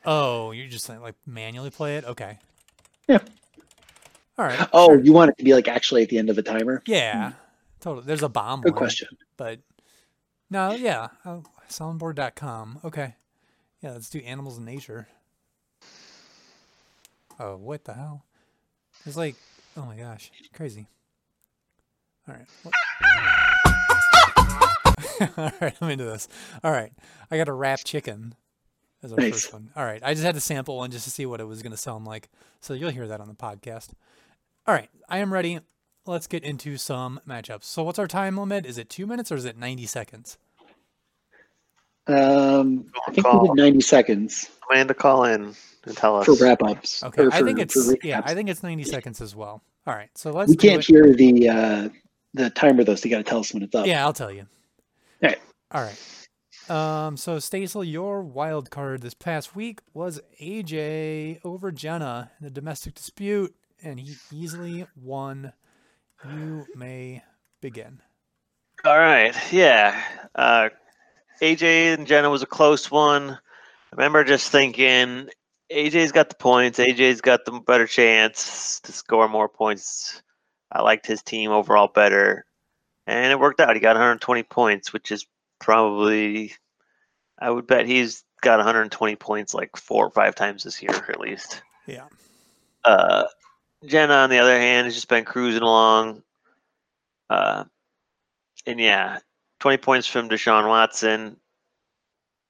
[0.05, 2.05] Oh, you're just like manually play it?
[2.05, 2.39] Okay.
[3.07, 3.19] Yeah.
[4.39, 4.67] All right.
[4.73, 4.99] Oh, sure.
[5.01, 6.81] you want it to be like actually at the end of the timer?
[6.87, 7.31] Yeah.
[7.31, 7.35] Hmm.
[7.81, 8.05] Totally.
[8.07, 9.09] There's a bomb Good one, question.
[9.37, 9.59] but
[10.49, 11.09] no, yeah.
[11.25, 12.79] Oh, soundboard.com.
[12.85, 13.15] Okay.
[13.81, 15.07] Yeah, let's do animals in nature.
[17.39, 18.25] Oh, what the hell?
[19.05, 19.35] It's like,
[19.75, 20.87] oh my gosh, crazy.
[22.27, 22.45] All right.
[25.37, 26.27] All right, I'm into this.
[26.63, 26.91] All right,
[27.31, 28.35] I got a wrapped chicken
[29.01, 29.71] as our first one.
[29.75, 31.71] All right, I just had to sample one just to see what it was going
[31.71, 32.29] to sound like.
[32.59, 33.89] So you'll hear that on the podcast.
[34.67, 35.59] All right, I am ready.
[36.05, 37.63] Let's get into some matchups.
[37.63, 38.65] So what's our time limit?
[38.65, 40.37] Is it two minutes or is it 90 seconds?
[42.07, 43.45] Um, I think we Call.
[43.55, 45.53] did 90 seconds Amanda, call in
[45.85, 46.25] and tell us.
[46.25, 47.03] for wrap ups.
[47.03, 49.61] Okay, I think it's yeah, I think it's 90 seconds as well.
[49.87, 50.85] All right, so let's we can't it.
[50.87, 51.89] hear the uh,
[52.33, 53.85] the timer though, so you got to tell us when it's up.
[53.85, 54.47] Yeah, I'll tell you.
[55.23, 55.39] All right.
[55.71, 55.97] All right.
[56.69, 62.49] Um, so Stasel, your wild card this past week was AJ over Jenna in a
[62.49, 65.53] domestic dispute, and he easily won.
[66.29, 67.23] You may
[67.61, 67.99] begin.
[68.85, 69.35] All right.
[69.51, 69.99] Yeah.
[70.35, 70.69] Uh,
[71.41, 73.31] AJ and Jenna was a close one.
[73.31, 75.29] I remember just thinking
[75.71, 76.79] AJ's got the points.
[76.79, 80.21] AJ's got the better chance to score more points.
[80.71, 82.45] I liked his team overall better.
[83.07, 83.75] And it worked out.
[83.75, 85.25] He got 120 points, which is
[85.59, 86.53] probably,
[87.39, 91.19] I would bet he's got 120 points like four or five times this year at
[91.19, 91.61] least.
[91.87, 92.07] Yeah.
[92.83, 93.25] Uh,
[93.85, 96.21] Jenna, on the other hand, has just been cruising along.
[97.29, 97.63] Uh,
[98.67, 99.19] and yeah,
[99.61, 101.37] 20 points from Deshaun Watson.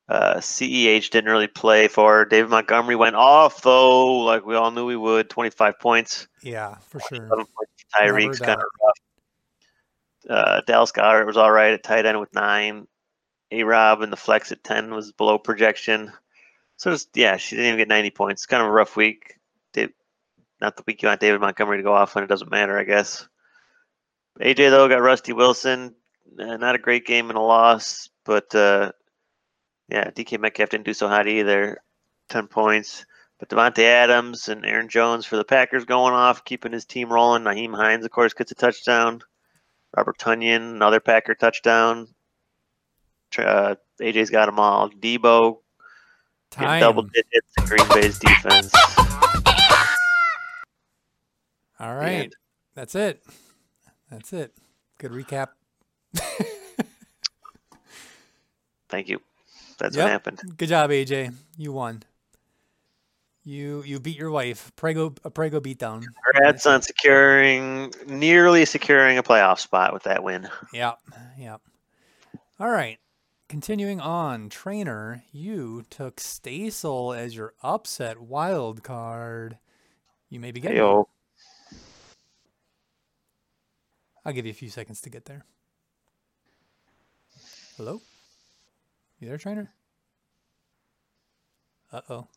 [0.10, 2.26] Uh, CEH didn't really play for.
[2.26, 5.30] David Montgomery went off, though, like we all knew he would.
[5.30, 6.28] 25 points.
[6.42, 7.18] Yeah, for sure.
[7.18, 8.96] 7 points for Tyreek's kind of rough.
[10.30, 12.88] Uh, Dallas Goedert was all right at tight end with nine.
[13.52, 16.12] A Rob and the flex at 10 was below projection.
[16.78, 18.46] So, just, yeah, she didn't even get 90 points.
[18.46, 19.38] Kind of a rough week.
[20.62, 22.84] Not the week you want David Montgomery to go off when it doesn't matter, I
[22.84, 23.28] guess.
[24.40, 25.96] AJ, though, got Rusty Wilson.
[26.40, 28.92] Uh, not a great game and a loss, but uh,
[29.90, 31.78] yeah, DK Metcalf didn't do so hot either.
[32.30, 33.06] 10 points.
[33.40, 37.44] But Davante Adams and Aaron Jones for the Packers going off, keeping his team rolling.
[37.44, 39.22] Nyheim Hines, of course, gets a touchdown.
[39.98, 42.08] Robert Tonyan, another Packer touchdown.
[43.38, 44.90] Uh, AJ's got them all.
[44.90, 45.58] Debo
[46.52, 47.54] double digits.
[47.66, 48.72] Green Bay's defense.
[51.80, 52.32] All right.
[52.76, 53.24] That's it.
[54.10, 54.54] That's it.
[54.98, 55.48] Good recap.
[58.90, 59.22] Thank you.
[59.78, 60.04] That's Yep.
[60.06, 60.42] what happened.
[60.58, 61.34] Good job, AJ.
[61.58, 62.04] You won.
[63.44, 64.72] You you beat your wife.
[64.76, 66.04] Prego a Prego beatdown.
[66.34, 70.48] Congrats on securing, nearly securing a playoff spot with that win.
[70.74, 71.00] Yep.
[71.40, 71.62] Yep.
[72.60, 73.00] All right.
[73.50, 79.58] Continuing on, trainer, you took Stasel as your upset wild card.
[80.30, 80.76] You may begin.
[80.76, 81.10] Yo,
[84.24, 85.44] I'll give you a few seconds to get there.
[87.84, 88.00] Hello?
[89.20, 89.74] You there, trainer?
[91.92, 92.28] Uh oh.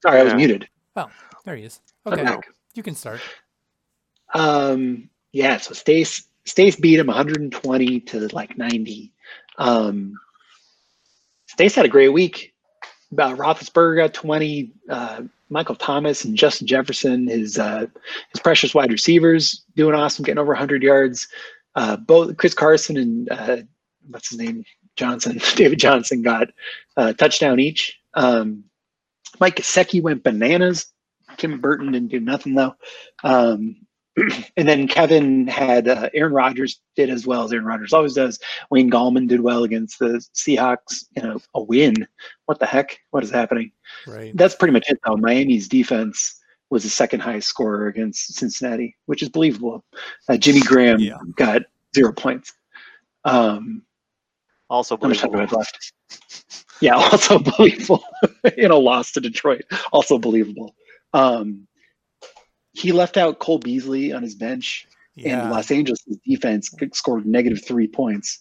[0.00, 0.36] Sorry, I was Yeah.
[0.36, 0.68] muted.
[0.94, 1.10] Oh,
[1.44, 1.80] there he is.
[2.06, 2.46] Okay, back.
[2.74, 3.20] you can start.
[4.32, 9.12] Um, yeah, so Stace Stace beat him 120 to like 90.
[9.58, 10.14] Um,
[11.48, 12.54] Stace had a great week.
[13.18, 14.70] Uh, Roethlisberger got 20.
[14.88, 17.86] Uh, Michael Thomas and Justin Jefferson, his uh,
[18.32, 21.26] his precious wide receivers, doing awesome, getting over 100 yards.
[21.74, 23.56] Uh, both Chris Carson and uh,
[24.10, 24.64] what's his name
[24.96, 26.48] Johnson, David Johnson got
[26.96, 27.98] a touchdown each.
[28.14, 28.64] Um,
[29.40, 30.86] Mike Gesicki went bananas.
[31.36, 32.74] Tim Burton didn't do nothing though.
[33.24, 33.76] Um,
[34.56, 38.38] and then Kevin had uh, Aaron Rodgers did as well as Aaron Rodgers always does.
[38.70, 41.94] Wayne Gallman did well against the Seahawks in a, a win.
[42.46, 42.98] What the heck?
[43.10, 43.72] What is happening?
[44.06, 44.34] Right.
[44.34, 45.16] That's pretty much it though.
[45.16, 46.40] Miami's defense
[46.70, 49.84] was the second highest scorer against Cincinnati, which is believable.
[50.28, 51.18] Uh, Jimmy Graham Yeah.
[51.36, 51.62] got
[51.94, 52.52] zero points.
[53.24, 53.82] Um,
[54.70, 55.58] also how much time do I believable.
[55.58, 55.92] left?
[56.80, 58.04] Yeah, also believable
[58.56, 59.62] in a loss to Detroit.
[59.92, 60.74] Also believable.
[61.12, 61.66] Um,
[62.72, 65.42] he left out Cole Beasley on his bench, Yeah.
[65.42, 68.40] and Los Angeles' defense scored negative three points.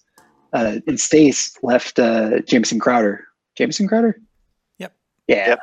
[0.53, 3.25] Uh, and Stace left uh, Jamison Crowder.
[3.57, 4.19] Jamison Crowder?
[4.79, 4.93] Yep.
[5.27, 5.55] Yeah.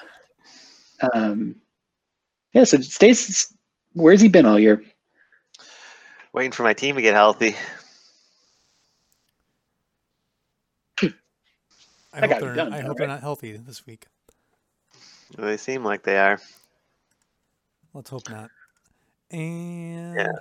[1.15, 1.57] Um,
[2.55, 3.55] yeah, so Stace,
[3.95, 4.83] where's he been all year?
[6.33, 7.55] Waiting for my team to get healthy.
[12.13, 14.07] I That hope, they're, done I now, hope they're not healthy this week.
[15.39, 16.39] They seem like they are.
[17.95, 18.51] Let's hope not.
[19.31, 20.33] And Yeah.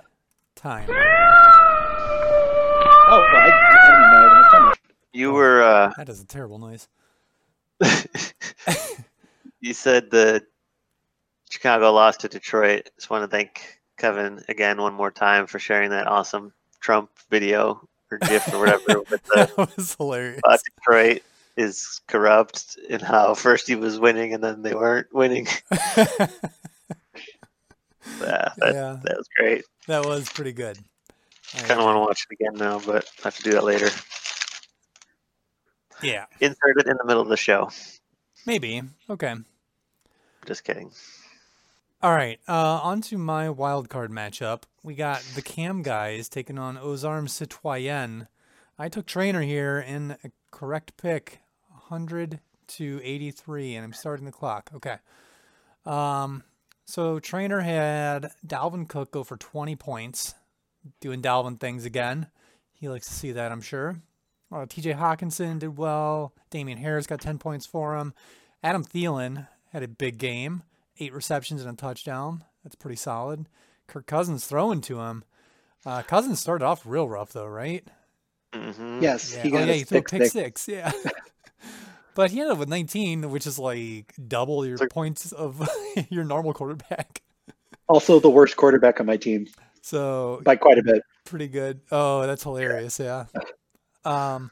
[0.54, 0.88] time.
[3.08, 4.74] Oh, I, I didn't know that was coming.
[5.12, 6.88] You were uh, That is a terrible noise.
[9.60, 10.42] you said the
[11.50, 12.90] Chicago lost to Detroit.
[12.96, 17.86] Just want to thank Kevin again one more time for sharing that awesome Trump video
[18.10, 20.40] or GIF or whatever with the that was hilarious.
[20.46, 21.22] uh, Detroit
[21.56, 25.46] is corrupt and how first he was winning and then they weren't winning.
[28.20, 29.64] Yeah, that, yeah, that was great.
[29.86, 30.78] that was pretty good.
[31.54, 33.64] I- Kind of want to watch it again now, but I have to do that
[33.64, 33.88] later.
[36.02, 37.70] yeah, Insert it in the middle of the show.
[38.46, 38.82] maybe.
[39.08, 39.34] Okay.
[40.46, 40.90] Just kidding.
[42.02, 42.40] All right.
[42.48, 44.64] Uh, on to my wild card matchup.
[44.82, 48.26] We got the Cam guys taking on Ozarm Citoyen.
[48.78, 52.38] I took trainer here in a correct pick, 100
[52.68, 54.70] to 83, and I'm starting the clock.
[54.74, 54.98] Okay.
[55.84, 56.44] Um,
[56.84, 60.34] so trainer had Dalvin Cook go for 20 points,
[61.00, 62.28] doing Dalvin things again.
[62.72, 63.96] He likes to see that, I'm sure.
[64.52, 66.32] Uh, TJ Hockenson did well.
[66.50, 68.14] Damien Harris got 10 points for him.
[68.62, 70.62] Adam Thielen had a big game
[70.98, 72.44] eight receptions and a touchdown.
[72.62, 73.48] That's pretty solid.
[73.86, 75.24] Kirk Cousins throwing to him.
[75.84, 77.86] Uh, Cousins started off real rough though, right?
[78.54, 79.42] Hmm Yes, Yeah.
[79.42, 80.62] he oh yeah, a he threw a pick pick six.
[80.62, 80.68] six.
[80.68, 80.92] Yeah.
[82.14, 85.66] but he ended up with 19, which is like double your like- points of
[86.10, 87.22] your normal quarterback.
[87.88, 89.46] Also, the worst quarterback on my team
[89.82, 91.02] So by quite a bit.
[91.26, 91.80] pretty good.
[91.90, 92.98] Oh, that's hilarious.
[92.98, 93.26] Yeah.
[94.04, 94.50] Um,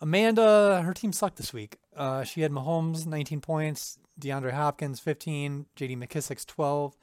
[0.00, 1.76] Amanda, her team sucked this week.
[1.94, 5.94] Uh, she had Mahomes 19 points, DeAndre Hopkins 15, J.D.
[5.96, 6.96] McKissic's 12.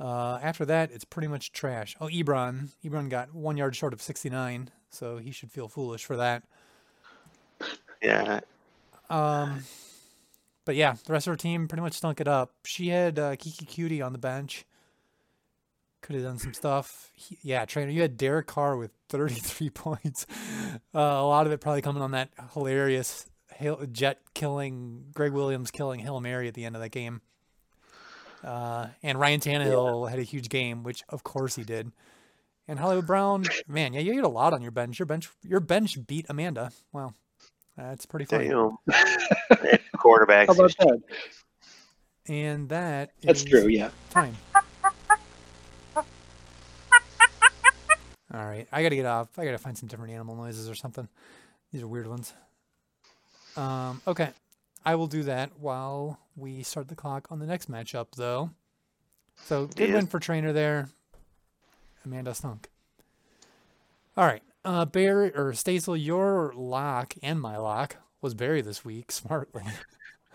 [0.00, 1.94] Uh, after that, it's pretty much trash.
[2.00, 2.70] Oh, Ebron.
[2.82, 6.42] Ebron got one yard short of 69, so he should feel foolish for that.
[8.02, 8.40] Yeah.
[9.10, 9.64] Um,
[10.64, 12.52] but yeah, the rest of her team pretty much stunk it up.
[12.64, 14.64] She had uh, Keke Coutee on the bench.
[16.00, 17.10] Could have done some stuff.
[17.14, 20.26] He, yeah, trainer, you had Derek Carr with 33 points.
[20.94, 25.70] Uh, a lot of it probably coming on that hilarious hail, jet killing, Gregg Williams
[25.70, 27.20] killing Hail Mary at the end of that game.
[28.44, 31.90] Uh, and Ryan Tannehill had a huge game, which of course he did.
[32.70, 34.98] And Hollywood Brown, man, yeah, you had a lot on your bench.
[34.98, 36.70] Your bench, your bench beat Amanda.
[36.92, 37.14] Wow,
[37.76, 38.48] that's pretty funny.
[38.48, 38.76] Damn.
[39.96, 40.48] Quarterbacks.
[40.48, 41.00] How about that?
[42.28, 43.68] And that That's true.
[43.68, 43.88] Yeah.
[44.10, 44.36] Time.
[48.34, 49.38] All right, I gotta get off.
[49.38, 51.08] I gotta find some different animal noises or something.
[51.72, 52.34] These are weird ones.
[53.56, 54.28] Um, okay,
[54.84, 58.50] I will do that while we start the clock on the next matchup, though.
[59.46, 59.94] So good Yeah.
[59.94, 60.90] win for trainer there.
[62.04, 62.68] Amanda stunk.
[64.16, 69.12] All right, uh, Barry or Stasel, your lock and my lock was Barry this week.
[69.12, 69.62] Smartly.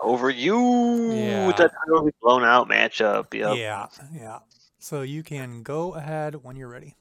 [0.00, 1.12] Over you.
[1.12, 1.46] Yeah.
[1.46, 3.32] With that totally blown out matchup.
[3.32, 3.56] Yep.
[3.56, 4.38] Yeah, yeah.
[4.78, 6.94] So you can go ahead when you're ready.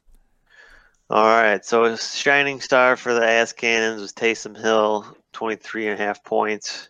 [1.09, 1.63] All right.
[1.65, 6.23] So a shining star for the Ass Cannons was Taysom Hill, 23 and a half
[6.23, 6.89] points.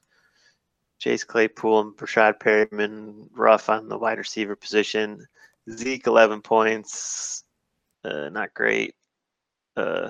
[1.00, 5.26] Chase Claypool and Breshad Perriman rough on the wide receiver position.
[5.70, 7.43] Zeke, 11 points.
[8.04, 8.96] Uh, not great.
[9.76, 10.10] Uh,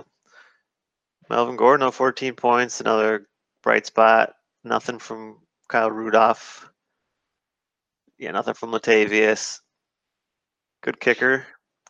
[1.30, 2.82] Melvin Gordon, 14 points.
[2.82, 3.28] Another
[3.62, 4.34] bright spot.
[4.64, 6.70] Nothing from Kyle Rudolph.
[8.18, 9.60] Yeah, nothing from Latavius.
[10.82, 11.46] Good kicker.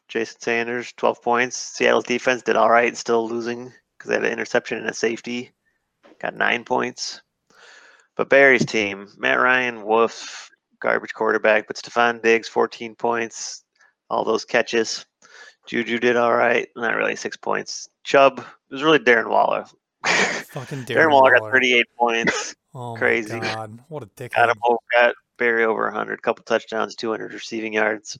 [0.08, 1.58] Jason Sanders, 12 points.
[1.58, 5.52] Seattle's defense did all right, still losing because they had an interception and a safety.
[6.20, 7.22] Got nine points.
[8.16, 13.64] But Barry's team, Matt Ryan, Wolf, garbage quarterback, but Stefon Diggs, 14 points.
[14.10, 15.06] All those catches.
[15.68, 17.88] Juju did all right, not really six points.
[18.04, 19.66] Chubb, it was really Darren Waller.
[20.06, 22.56] Fucking Darren, Darren Waller got 38 points.
[22.76, 23.38] Oh Crazy.
[23.38, 24.36] My God, what a dick.
[24.36, 28.18] Him over, got Barry over 100, couple touchdowns, 200 receiving yards.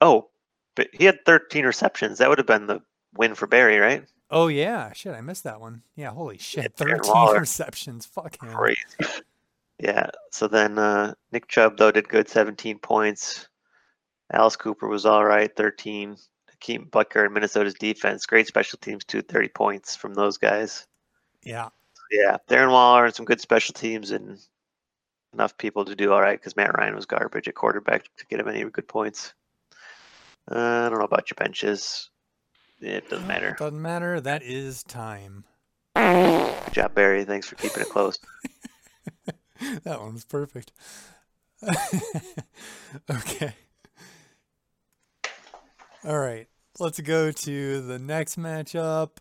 [0.00, 0.28] Oh,
[0.74, 2.18] but he had 13 receptions.
[2.18, 2.80] That would have been the
[3.16, 4.04] win for Barry, right?
[4.28, 5.82] Oh yeah, shit, I missed that one.
[5.94, 8.06] Yeah, holy shit, Darren thirteen receptions.
[8.06, 8.48] Fuck him.
[8.48, 9.22] Crazy.
[9.78, 10.10] Yeah.
[10.32, 13.48] So then uh, Nick Chubb though did good, 17 points.
[14.32, 16.16] Alice Cooper was all right, 13.
[16.60, 20.86] Hakeem Butker and Minnesota's defense, great special teams too, 30 points from those guys.
[21.42, 21.68] Yeah,
[22.10, 24.38] Yeah, Darren Waller and some good special teams and
[25.32, 28.40] enough people to do all right because Matt Ryan was garbage at quarterback to get
[28.40, 29.34] him any good points.
[30.50, 32.10] Uh, I don't know about your benches.
[32.80, 33.56] It doesn't matter.
[33.58, 34.20] Doesn't matter.
[34.20, 35.44] That is time.
[35.94, 37.24] Good job, Barry.
[37.24, 38.18] Thanks for keeping it close.
[39.84, 40.72] that one was perfect.
[43.10, 43.54] okay.
[46.04, 46.46] All right.
[46.78, 49.12] Let's go to the next matchup.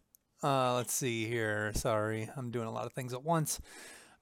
[0.44, 1.72] Uh, let's see here.
[1.74, 3.60] Sorry, I'm doing a lot of things at once.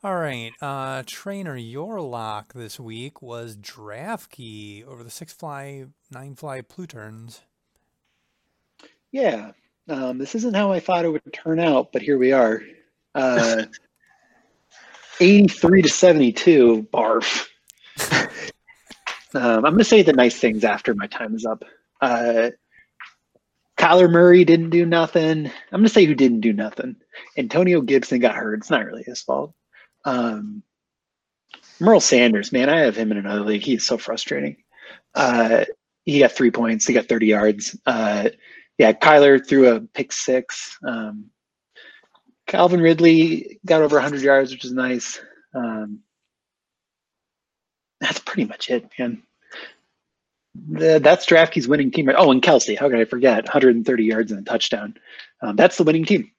[0.03, 0.51] All right.
[0.61, 7.41] Uh, trainer, your lock this week was Draftkey over the six fly, nine fly Pluterns.
[9.11, 9.51] Yeah.
[9.89, 12.61] Um, this isn't how I thought it would turn out, but here we are.
[13.15, 13.63] Uh,
[15.19, 16.87] 83 to 72.
[16.93, 17.47] Barf.
[19.33, 21.63] um, I'm going to say the nice things after my time is up.
[22.03, 22.51] Uh,
[23.77, 25.45] Kyler Murray didn't do nothing.
[25.47, 26.97] I'm going to say who didn't do nothing.
[27.37, 28.59] Antonio Gibson got hurt.
[28.59, 29.53] It's not really his fault.
[30.03, 30.63] Um,
[31.79, 33.63] Miles Sanders, man, I have him in another league.
[33.63, 34.57] He's so frustrating.
[35.15, 35.63] Uh,
[36.03, 36.85] he got three points.
[36.85, 37.79] He got 30 yards.
[37.85, 38.29] Uh,
[38.77, 40.77] yeah, Kyler threw a pick six.
[40.85, 41.29] Um,
[42.47, 45.21] Calvin Ridley got over 100 yards, which is nice.
[45.55, 45.99] Um,
[48.01, 49.23] that's pretty much it, man.
[50.55, 52.09] The, that's Draftkey's winning team.
[52.15, 53.43] Oh, and Kelce, how could I forget?
[53.45, 54.95] 130 yards and a touchdown.
[55.41, 56.31] Um, that's the winning team.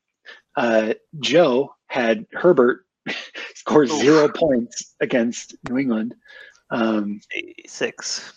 [0.57, 2.87] Uh, Joe had Herbert
[3.54, 6.15] score zero points against New England.
[6.71, 8.33] Um, 86.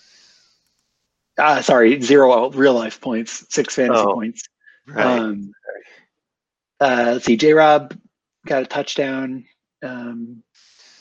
[1.37, 4.13] uh, sorry, zero real life points, six fantasy Oh.
[4.13, 4.43] points.
[4.87, 5.05] Right.
[5.19, 5.51] Um,
[6.79, 7.95] uh, let's see, J Rob
[8.45, 9.45] got a touchdown.
[9.83, 10.43] Um,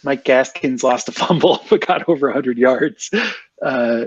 [0.03, 3.11] Mike Gaskins lost a fumble but got over 100 yards.
[3.63, 4.05] Uh,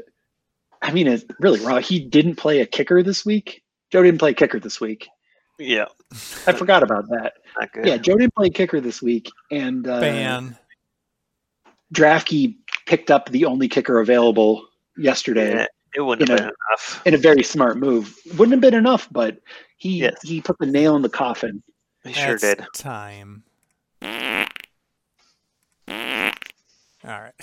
[0.81, 1.79] I mean, it's really raw.
[1.79, 3.63] He didn't play a kicker this week.
[3.91, 5.07] Joe didn't play a kicker this week.
[5.57, 5.85] yeah.
[6.47, 7.33] I forgot about that.
[7.83, 10.57] Yeah, Joe didn't play a kicker this week, and uh, Ban.
[11.93, 12.55] Draftkey
[12.85, 14.65] picked up the only kicker available
[14.97, 15.53] yesterday.
[15.55, 15.65] Yeah,
[15.95, 17.01] it wouldn't have know, been enough.
[17.05, 18.15] in a very smart move.
[18.37, 19.39] Wouldn't have been enough, but
[19.77, 20.21] he Yes.
[20.23, 21.61] he put the nail in the coffin.
[22.05, 22.65] He sure That's did.
[22.75, 23.43] Time.
[24.01, 24.45] All
[27.03, 27.33] right.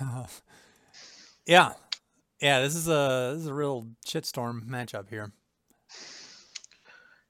[1.46, 1.72] yeah.
[2.44, 5.32] Yeah, this is a this is a real shitstorm matchup here.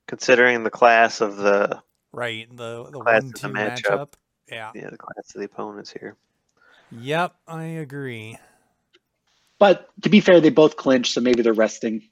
[0.08, 3.80] Considering the class of the Right, the the Class one of the two matchup.
[3.84, 4.08] matchup.
[4.50, 4.72] Yeah.
[4.74, 6.16] yeah the class of the opponents here.
[6.90, 8.36] Yep, I agree.
[9.60, 12.02] But to be fair, they both clinched, so maybe they're resting.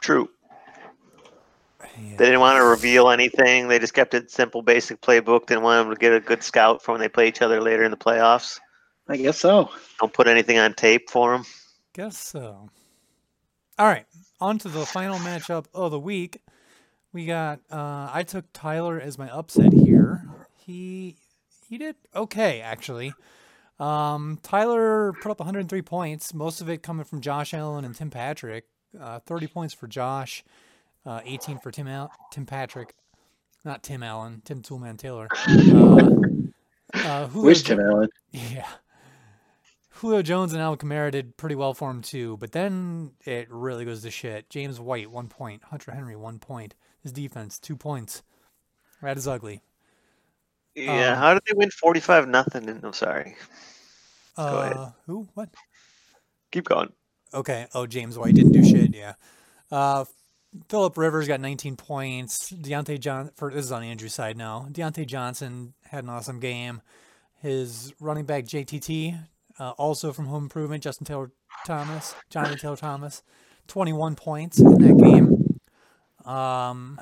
[0.00, 0.30] True.
[1.80, 2.16] Yeah.
[2.18, 3.66] They didn't want to reveal anything.
[3.66, 5.46] They just kept it simple, basic playbook.
[5.46, 7.82] Didn't want them to get a good scout for when they play each other later
[7.82, 8.60] in the playoffs.
[9.08, 9.70] I guess so.
[9.98, 11.44] Don't put anything on tape for them.
[11.94, 12.70] Guess so.
[13.78, 14.06] All right,
[14.40, 16.40] on to the final matchup of the week.
[17.12, 17.60] We got.
[17.70, 20.26] Uh, I took Tyler as my upset here.
[20.56, 21.16] He
[21.68, 23.12] he did okay actually.
[23.80, 28.10] Um, Tyler put up 103 points, most of it coming from Josh Allen and Tim
[28.10, 28.66] Patrick.
[28.98, 30.44] Uh, 30 points for Josh,
[31.06, 32.94] uh, 18 for Tim Al- Tim Patrick,
[33.64, 35.28] not Tim Allen, Tim Toolman Taylor.
[35.32, 36.10] Uh,
[36.94, 38.08] uh, Julio Wish Tim Allen.
[38.32, 38.68] yeah.
[40.02, 43.84] Julio Jones and Alvin Kamara did pretty well for him too, but then it really
[43.84, 44.50] goes to shit.
[44.50, 45.62] James White, one point.
[45.62, 46.74] Hunter Henry, one point.
[47.00, 48.22] His defense, two points.
[49.00, 49.62] That is ugly.
[50.74, 51.12] Yeah.
[51.12, 52.68] Um, How did they win forty-five nothing?
[52.68, 53.36] I'm sorry.
[54.36, 54.92] Go Uh, ahead.
[55.06, 55.28] who?
[55.34, 55.50] What?
[56.50, 56.92] Keep going.
[57.32, 57.66] Okay.
[57.72, 58.94] Oh, James White didn't do shit.
[58.94, 59.14] Yeah.
[59.70, 60.04] Uh,
[60.68, 62.52] Philip Rivers got 19 points.
[62.52, 64.66] Diontae John for this is on Andrew's side now.
[64.70, 66.82] Diontae Johnson had an awesome game.
[67.40, 69.18] His running back JTT,
[69.58, 71.30] uh, also from Home Improvement, Justin Taylor
[71.66, 73.22] Thomas, Johnny Taylor Thomas,
[73.68, 76.30] 21 points in that game.
[76.30, 77.00] Um,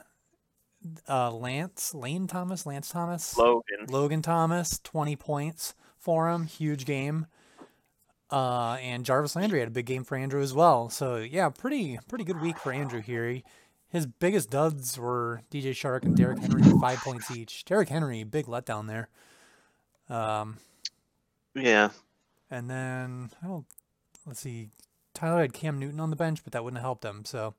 [1.09, 3.87] uh, Lance Lane Thomas, Lance Thomas, Logan.
[3.89, 6.47] Logan Thomas, 20 points for him.
[6.47, 7.27] Huge game.
[8.31, 10.89] Uh, and Jarvis Landry had a big game for Andrew as well.
[10.89, 13.29] So yeah, pretty pretty good week for Andrew here.
[13.29, 13.45] He,
[13.89, 17.65] his biggest duds were DJ Chark and Derrick Henry, five points each.
[17.65, 19.09] Derrick Henry, big letdown there.
[20.09, 20.59] Um,
[21.57, 21.91] Yeah.
[22.51, 23.67] And then I don't.
[24.27, 24.69] Let's see.
[25.15, 27.25] Tyler had Cam Newton on the bench, but that wouldn't have helped him.
[27.25, 27.55] So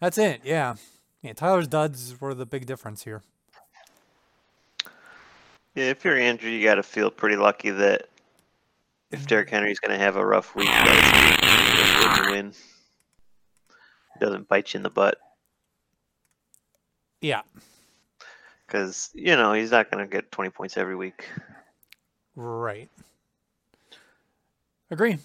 [0.00, 0.40] that's it.
[0.44, 0.74] Yeah,
[1.22, 1.32] yeah.
[1.32, 3.22] Tyler's duds were the big difference here.
[5.74, 5.84] Yeah.
[5.84, 8.08] If you're Andrew, you got to feel pretty lucky that
[9.10, 12.52] if Derrick Henry's going to have a rough week, that it's a good win.
[14.20, 15.16] Doesn't bite you in the butt
[17.20, 17.40] Yeah.
[18.66, 21.26] because you know he's not going to get 20 points every week.
[22.36, 22.88] Right.
[24.92, 25.18] Agree.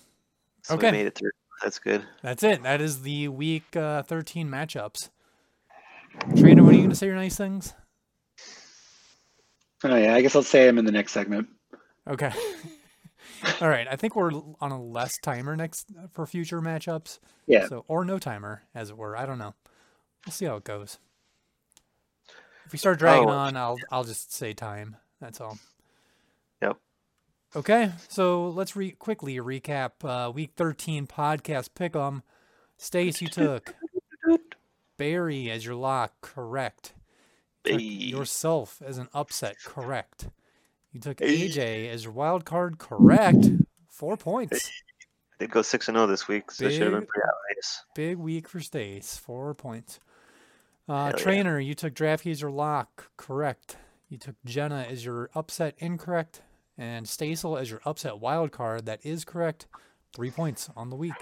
[0.64, 0.92] So Okay.
[0.92, 1.32] made it through.
[1.62, 2.04] That's good.
[2.24, 2.64] That's it.
[2.64, 5.10] That is the week uh, 13 matchups.
[6.38, 7.74] Trainer, what are you going to say your nice things?
[9.84, 11.48] Oh yeah, I guess I'll say him in the next segment.
[12.08, 12.32] Okay.
[13.62, 13.88] All right.
[13.90, 17.20] I think we're on a less timer next for future matchups.
[17.46, 17.68] Yeah.
[17.68, 19.16] So or no timer, as it were.
[19.18, 19.54] I don't know.
[20.26, 20.98] We'll see how it goes.
[22.66, 23.34] If we start dragging Oh.
[23.34, 24.96] on, I'll I'll just say time.
[25.22, 25.60] That's all.
[27.56, 27.92] Okay.
[28.10, 32.24] So let's re- quickly recap uh, week 13 podcast pick 'em.
[32.78, 33.76] Stace, you took
[34.98, 36.94] Barry as your lock, correct.
[37.66, 40.30] You yourself as an upset, correct.
[40.92, 41.48] You took Hey.
[41.50, 43.46] AJ as your wild card, correct.
[43.90, 44.70] Four points.
[45.34, 47.28] I did go six and zero this week, so it should have been Big- pretty
[47.28, 47.84] obvious.
[47.96, 50.00] Big week for Stace, four points.
[50.88, 51.24] Uh, Hell yeah.
[51.24, 53.76] trainer, you took Draftkey as your lock, correct.
[54.10, 56.42] You took Jenna as your upset, incorrect.
[56.78, 59.68] And Stasel as your upset wild card, that is correct.
[60.14, 61.14] Three points on the week.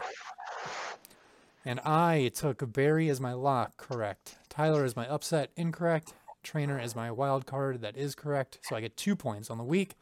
[1.63, 4.37] And I took Barry as my lock, correct.
[4.49, 6.13] Tyler as my upset, incorrect.
[6.43, 8.59] Trainer as my wild card, that is correct.
[8.63, 9.95] So I get two points on the week.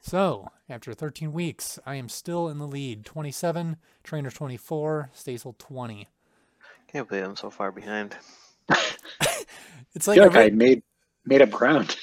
[0.00, 3.04] So, after 13 weeks, I am still in the lead.
[3.04, 6.08] 27, Trainer 24, Stasel 20.
[6.86, 8.16] Can't believe I'm so far behind.
[9.94, 10.82] It's I like feel like I made
[11.24, 11.96] made up ground.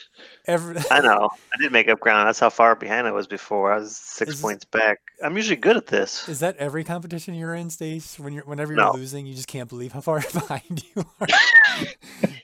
[0.47, 1.29] Every I know.
[1.53, 2.27] I did make up ground.
[2.27, 3.73] That's how far behind I was before.
[3.73, 4.99] I was six Is- points back.
[5.23, 6.27] I'm usually good at this.
[6.29, 8.19] is that every competition you're in, Stace?
[8.19, 8.91] When you're whenever you're No.
[8.93, 11.27] losing, you just can't believe how far behind you are.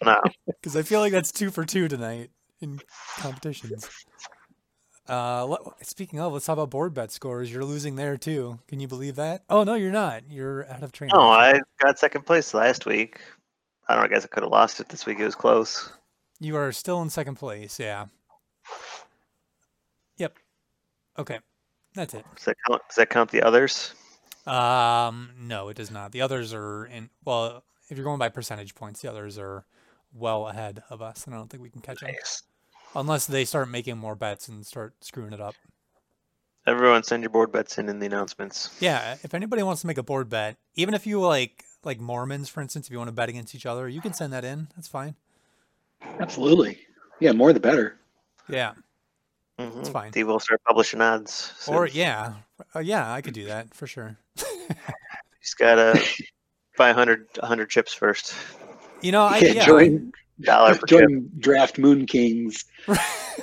[0.04, 0.20] No.
[0.48, 2.80] Because I feel like that's two for two tonight in
[3.20, 3.88] competitions.
[5.08, 7.52] Uh, speaking of, let's talk about board bet scores.
[7.52, 8.60] You're losing there too.
[8.68, 9.44] Can you believe that?
[9.50, 10.24] Oh no, you're not.
[10.30, 11.16] You're out of training.
[11.16, 13.20] No, I got second place last week.
[13.88, 14.06] I don't know.
[14.06, 15.20] I guess I could have lost it this week.
[15.20, 15.92] It was close.
[16.42, 17.80] You are still in second place.
[17.80, 18.08] Yeah.
[20.18, 20.36] Yep.
[21.20, 21.38] Okay,
[21.94, 22.26] that's it.
[22.36, 22.82] Does that count?
[22.90, 23.94] Does that count the others?
[24.48, 26.12] Um, no, it does not.
[26.12, 27.12] The others are in.
[27.24, 29.66] Well, if you're going by percentage points, the others are
[30.12, 32.42] well ahead of us, and I don't think we can catch Nice.
[32.96, 35.54] unless they start making more bets and start screwing it up.
[36.66, 38.76] Everyone, send your board bets in in the announcements.
[38.80, 42.50] Yeah, if anybody wants to make a board bet, even if you like like Mormons,
[42.50, 44.70] for instance, if you want to bet against each other, you can send that in.
[44.76, 45.16] That's fine.
[46.20, 46.80] Absolutely.
[47.20, 47.98] Yeah, more the better.
[48.50, 48.74] Yeah.
[49.60, 49.84] Mm-hmm.
[49.92, 50.12] fine.
[50.12, 51.54] They will start publishing odds.
[51.60, 51.76] soon.
[51.76, 52.34] Or yeah,
[52.76, 54.18] uh, yeah, I could do that for sure.
[55.40, 56.02] He's got to
[56.78, 58.34] buy 100, 100 chips first.
[59.02, 59.66] You know, I Yeah, yeah.
[59.66, 61.00] join Dollar per chip.
[61.02, 62.66] join Draft Moon Kings.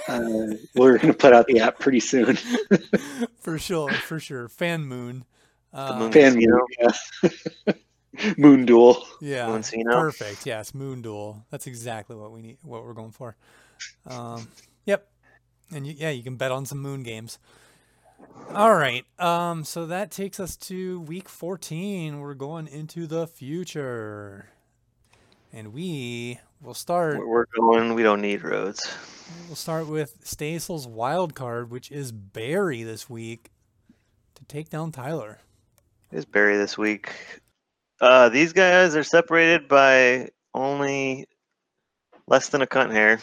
[0.06, 2.36] Uh, we're going to put out the app pretty soon.
[3.40, 4.46] for sure, for sure.
[4.48, 5.24] Fan Moon.
[5.72, 6.56] Uh, Moon Fan Casino.
[6.56, 6.90] Moon,
[7.66, 7.72] yeah.
[8.38, 9.06] Moon Duel.
[9.20, 10.46] yeah, perfect.
[10.46, 11.44] Yes, Moon Duel.
[11.50, 12.58] That's exactly what we need.
[12.62, 13.36] What we're going for.
[14.06, 14.48] Um,
[14.84, 15.08] yep.
[15.70, 17.38] And you, yeah, you can bet on some Moon games.
[18.54, 19.04] All right.
[19.18, 22.20] Um, so that takes us to week 14.
[22.20, 24.48] We're going into the future,
[25.52, 27.26] and we will start.
[27.26, 27.94] We're going.
[27.94, 28.90] We don't need roads.
[29.46, 33.50] We'll start with Stasel's wild card, which is Barry this week,
[34.34, 35.38] to take down Tyler.
[36.10, 37.12] Is Barry this week.
[38.00, 41.26] Uh, these guys are separated by only
[42.26, 43.20] less than a cunt hair.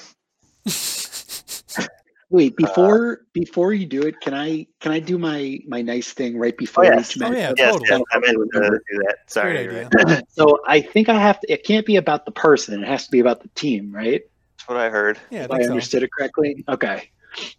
[2.31, 6.37] Wait, before before you do it, can I can I do my my nice thing
[6.37, 7.11] right before yes.
[7.11, 7.37] each Oh, match?
[7.37, 7.89] yeah, Yes, totally.
[7.89, 8.83] yes, I meant to Remember.
[8.91, 9.17] do that.
[9.27, 9.53] Sorry.
[9.53, 9.89] Great you're idea.
[10.15, 10.23] right.
[10.29, 11.51] So I think I have to.
[11.53, 12.83] It can't be about the person.
[12.83, 14.21] It has to be about the team, right?
[14.57, 15.19] That's what I heard.
[15.29, 15.69] Yeah, I If think I so.
[15.71, 16.65] understood it correctly.
[16.67, 17.09] Okay.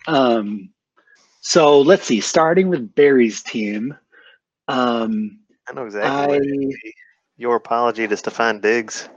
[0.08, 0.70] Um,
[1.40, 2.20] so let's see.
[2.20, 3.96] Starting with Barry's team,
[4.66, 5.38] um,
[5.68, 6.36] I know exactly.
[6.36, 6.76] I is.
[7.38, 9.08] Your apology to Stefon Diggs.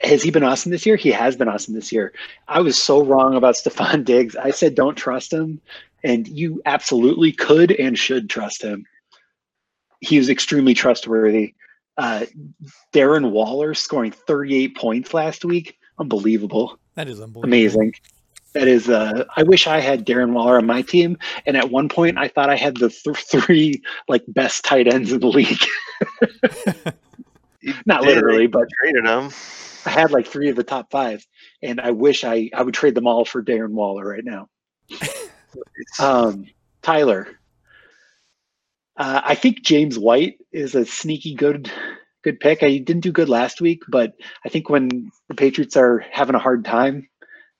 [0.00, 0.96] has he been awesome this year?
[0.96, 2.12] He has been awesome this year.
[2.48, 4.34] I was so wrong about Stefon Diggs.
[4.34, 5.60] I said don't trust him,
[6.02, 8.84] and you absolutely could and should trust him.
[10.00, 11.54] He was extremely trustworthy.
[11.96, 12.26] Uh,
[12.92, 15.78] Darren Waller scoring 38 points last week.
[15.98, 16.78] Unbelievable.
[16.94, 17.44] That is unbelievable.
[17.44, 17.94] Amazing.
[18.54, 21.18] That is, uh, I wish I had Darren Waller on my team.
[21.46, 25.12] And at one point, I thought I had the th- three like best tight ends
[25.12, 25.64] in the league.
[27.86, 29.30] Not did, literally, but traded them
[29.88, 31.26] I had like three of the top five.
[31.62, 34.48] And I wish I, I would trade them all for Darren Waller right now.
[35.98, 36.46] Um,
[36.82, 37.26] Tyler,
[38.96, 41.70] uh, I think James White is a sneaky good
[42.22, 42.62] good pick.
[42.62, 44.12] I didn't do good last week, but
[44.44, 47.08] I think when the Patriots are having a hard time,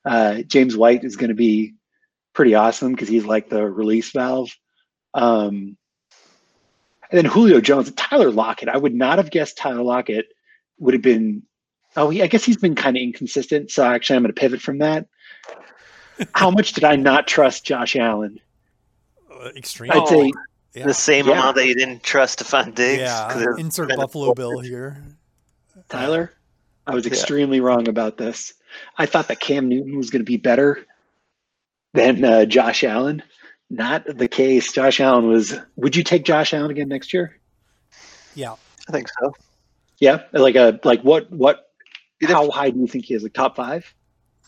[0.08, 1.74] uh, James White is going to be
[2.32, 4.50] pretty awesome because he's like the release valve.
[5.14, 5.76] Um,
[7.10, 8.68] and then Julio Jones, Tyler Lockett.
[8.68, 10.26] I would not have guessed Tyler Lockett
[10.78, 11.42] would have been.
[11.96, 13.70] Oh, he, I guess he's been kind of inconsistent.
[13.70, 15.06] So actually, I'm going to pivot from that.
[16.34, 18.40] How much did I not trust Josh Allen?
[19.30, 19.90] Uh, extreme.
[19.92, 20.32] I'd say
[20.74, 20.86] yeah.
[20.86, 21.32] The same Yeah.
[21.32, 23.10] amount that you didn't trust Stefon Diggs.
[23.10, 23.54] 'cause yeah.
[23.58, 24.34] Insert Buffalo.
[24.34, 25.02] Bill here.
[25.88, 26.32] Tyler,
[26.86, 27.12] I was Yeah.
[27.12, 28.52] extremely wrong about this.
[28.96, 30.84] I thought that Cam Newton was going to be better
[31.94, 33.22] than uh, Josh Allen.
[33.70, 34.72] Not the case.
[34.72, 35.54] Josh Allen was.
[35.76, 37.38] Would you take Josh Allen again next year?
[38.34, 38.54] Yeah.
[38.88, 39.34] I think so.
[39.98, 41.70] Yeah, like a like what what?
[42.22, 43.22] Either- How high do you think he is?
[43.24, 43.92] Like top five?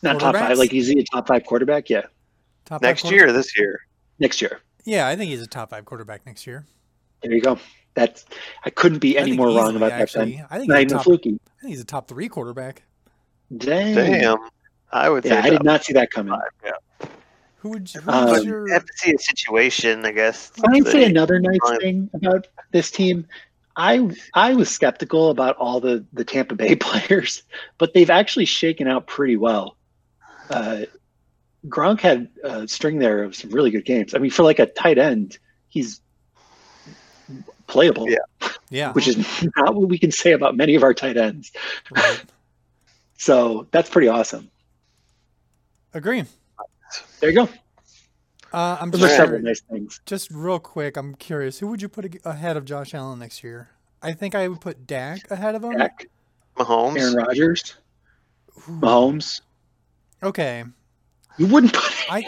[0.02, 0.56] Not top five.
[0.58, 1.90] Like is he a top five quarterback?
[1.90, 2.02] Yeah,
[2.64, 3.80] Top Next year or this year?
[4.20, 4.60] next year.
[4.84, 6.64] Yeah, I think he's a top five quarterback next year.
[7.22, 7.58] There you go.
[7.94, 8.24] That's
[8.64, 10.00] I couldn't be any think more wrong easily, about that.
[10.00, 10.36] actually.
[10.36, 10.46] Then.
[10.50, 11.30] I think he's a top, fluky.
[11.58, 12.84] I think he's a top three quarterback.
[13.56, 13.94] Dang.
[13.94, 14.38] Damn.
[14.92, 16.32] I would say Yeah, I did not see that coming.
[16.32, 16.50] five.
[16.64, 17.08] Yeah.
[17.58, 20.50] Who would you, Um, your have to see a situation, I guess.
[20.50, 21.78] Can I that say another nice Fine.
[21.80, 23.26] thing about this team?
[23.76, 27.42] I I was skeptical about all the the Tampa Bay players,
[27.78, 29.76] but they've actually shaken out pretty well.
[30.48, 30.82] Uh,
[31.68, 34.14] Gronk had a string there of some really good games.
[34.14, 35.38] I mean, for like a tight end,
[35.68, 36.00] he's
[37.66, 38.16] playable, Yeah.
[38.70, 39.18] yeah, which is
[39.56, 41.52] not what we can say about many of our tight ends.
[41.94, 42.22] right.
[43.20, 44.50] So that's pretty awesome.
[45.92, 46.24] agree.
[47.20, 47.48] There you go.
[48.50, 50.00] Uh, I'm Those are just, several nice things.
[50.06, 50.96] just real quick.
[50.96, 51.58] I'm curious.
[51.58, 53.68] Who would you put ahead of Josh Allen next year?
[54.02, 55.76] I think I would put Dak ahead of him.
[55.76, 56.06] Dak,
[56.56, 56.98] Mahomes.
[56.98, 57.76] Aaron Rodgers,
[58.56, 59.42] Ooh, Mahomes.
[60.22, 60.64] Okay,
[61.36, 62.24] You wouldn't put I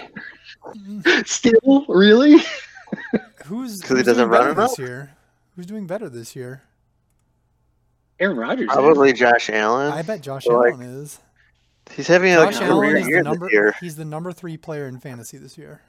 [1.25, 2.37] still really.
[3.47, 4.71] who's 'Cause he who's doesn't run better enough?
[4.77, 5.13] this year?
[5.57, 6.63] Who's doing better this year?
[8.23, 8.69] Aaron Rodgers.
[8.69, 8.73] is.
[8.73, 9.93] Probably Josh Allen.
[9.93, 11.19] I bet Josh So, like, Allen is.
[11.95, 13.47] He's having like Josh a Allen career is the year number.
[13.47, 13.75] this year.
[13.81, 15.81] He's the number three player in fantasy this year.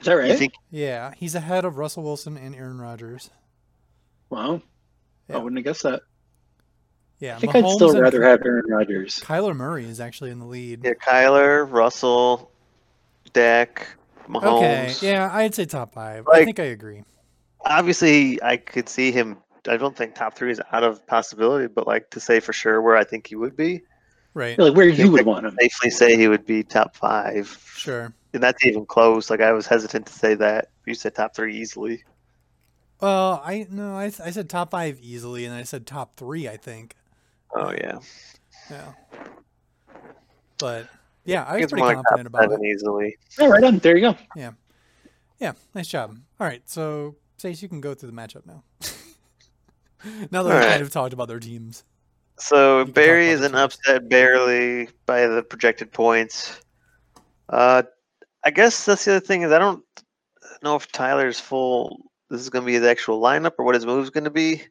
[0.00, 0.36] Is that right?
[0.36, 3.30] Think Yeah, he's ahead of Russell Wilson and Aaron Rodgers.
[4.30, 4.60] wow.
[5.28, 5.36] Yeah.
[5.36, 6.02] I wouldn't have guessed that.
[7.20, 9.20] Yeah, I think I'd still rather have Aaron Rodgers.
[9.20, 10.80] Kyler Murray is actually in the lead.
[10.82, 12.50] yeah, Kyler, Russell,
[13.32, 13.86] Dak,
[14.28, 14.96] Mahomes.
[14.96, 16.26] Okay, yeah, I'd say top five.
[16.26, 17.04] I think I agree.
[17.64, 19.36] Obviously, I could see him.
[19.68, 22.80] I don't think top three is out of possibility, but like to say for sure
[22.82, 23.82] where I think he would be,
[24.32, 25.56] Right, Like where you would want him.
[25.60, 27.48] safely say he would be top five.
[27.74, 28.12] sure.
[28.32, 29.28] And that's even close.
[29.28, 30.68] Like I was hesitant to say that.
[30.86, 32.04] You said top three easily.
[33.00, 36.48] Well, I no, I, I said top five easily, and I said top three.
[36.48, 36.94] I think.
[37.56, 37.98] Oh yeah,
[38.70, 38.92] Yeah.
[40.58, 40.86] But
[41.24, 42.50] yeah, I I was it's pretty more like top confident about it.
[42.50, 43.16] seven easily.
[43.38, 43.78] Yeah, right on.
[43.78, 44.16] There you go.
[44.36, 44.52] Yeah.
[45.38, 46.16] Yeah, nice job.
[46.38, 48.62] All right, so Stace, you can go through the matchup now.
[50.30, 50.68] now that we All right.
[50.70, 51.84] kind of talked about their teams.
[52.38, 53.60] So Barry is an teams.
[53.60, 56.60] upset barely by the projected points.
[57.48, 57.82] Uh,
[58.44, 59.84] I guess that's the other thing is I don't
[60.62, 62.10] know if Tyler's full.
[62.30, 64.62] This is going to be his actual lineup or what his move's going to be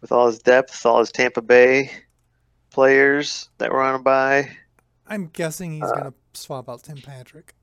[0.00, 1.90] with all his depth, all his Tampa Bay
[2.70, 4.48] players that were on a buy.
[5.06, 7.54] I'm guessing he's Uh, gonna swap out Tim Patrick.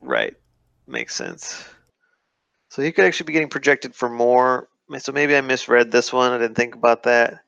[0.00, 0.34] Right,
[0.86, 1.64] makes sense.
[2.70, 4.68] So he could actually be getting projected for more.
[4.98, 6.32] So maybe I misread this one.
[6.32, 7.40] I didn't think about that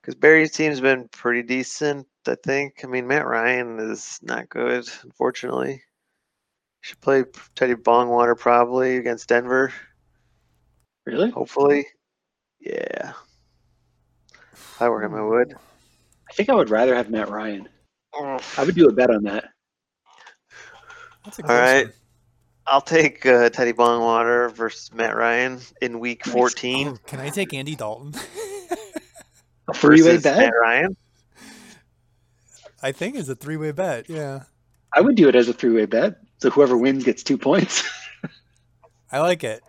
[0.00, 2.06] because Barry's team's been pretty decent.
[2.26, 2.80] I think.
[2.84, 5.82] I mean, Matt Ryan is not good, unfortunately.
[6.82, 7.24] Should play
[7.54, 9.72] Teddy Bongwater probably against Denver.
[11.06, 11.30] Really?
[11.30, 11.86] Hopefully,
[12.60, 13.12] yeah.
[14.52, 15.54] If I were him, I would.
[16.28, 17.68] I think I would rather have Matt Ryan.
[18.14, 19.44] I would do a bet on that.
[21.24, 21.92] That's a All one.
[22.70, 27.52] I'll take uh, Teddy Bongwater versus Matt Ryan in Week 14 Oh, can I take
[27.52, 28.14] Andy Dalton?
[29.68, 30.36] A three-way bet.
[30.38, 30.96] Matt Ryan.
[32.82, 34.08] I think it's a three-way bet.
[34.08, 34.44] Yeah,
[34.94, 36.16] I would do it as a three-way bet.
[36.38, 37.82] So whoever wins gets two points.
[39.12, 39.62] I like it.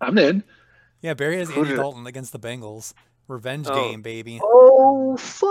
[0.00, 0.44] I'm in.
[1.00, 2.92] Yeah, Barry has Who Andy Dalton against the Bengals.
[3.26, 3.74] Revenge Oh.
[3.74, 4.38] game, baby.
[4.42, 5.48] Oh fuck!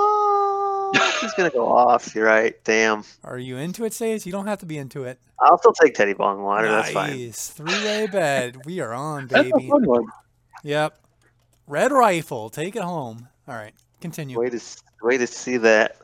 [1.22, 2.14] He's gonna go off.
[2.16, 2.56] You're right.
[2.64, 3.04] Damn.
[3.24, 4.26] Are you into it, Stace?
[4.26, 5.20] You don't have to be into it.
[5.40, 6.68] I'll still take Teddy Bongwater.
[6.68, 7.18] That's fine.
[7.18, 7.50] nice.
[7.50, 8.66] Three-way bet.
[8.66, 9.52] We are on, baby.
[9.52, 10.06] That's a fun one.
[10.64, 10.98] Yep.
[11.68, 12.50] Red rifle.
[12.50, 13.28] Take it home.
[13.48, 13.74] All right.
[14.02, 14.40] Continue.
[14.40, 14.60] Way to
[15.02, 15.98] way to see that.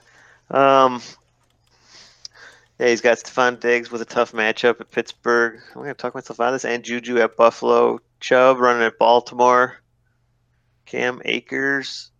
[0.51, 1.01] Um.
[2.79, 5.59] Yeah, he's got Stefon Diggs with a tough matchup at Pittsburgh.
[5.75, 6.65] I'm gonna talk myself out of this.
[6.65, 7.99] And Juju at Buffalo.
[8.19, 9.77] Chubb running at Baltimore.
[10.85, 12.11] Cam Akers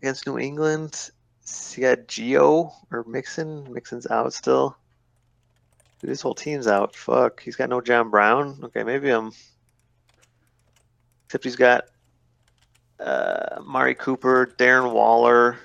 [0.00, 1.10] against New England.
[1.46, 3.72] He got Gio or Mixon.
[3.72, 4.76] Mixon's out still.
[6.00, 6.94] Dude, whole team's out.
[6.96, 7.42] Fuck.
[7.42, 8.60] He's got no John Brown.
[8.64, 9.32] Okay, maybe I'm.
[11.26, 11.84] Except he's got
[13.00, 15.58] uh, Mari Cooper, Darren Waller.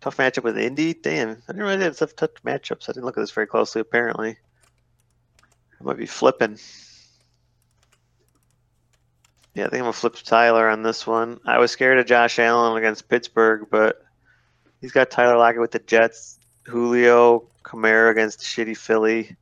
[0.00, 0.94] Tough matchup with Indy.
[0.94, 2.88] Damn, I didn't they had such tough matchups.
[2.88, 3.80] I didn't look at this very closely.
[3.80, 4.36] Apparently,
[5.80, 6.58] I might be flipping.
[9.54, 11.40] Yeah, I think I'm gonna flip Tyler on this one.
[11.46, 14.04] I was scared of Josh Allen against Pittsburgh, but
[14.84, 19.34] he's got Tyler Lockett with the Jets, Julio Kamara against shitty Philly,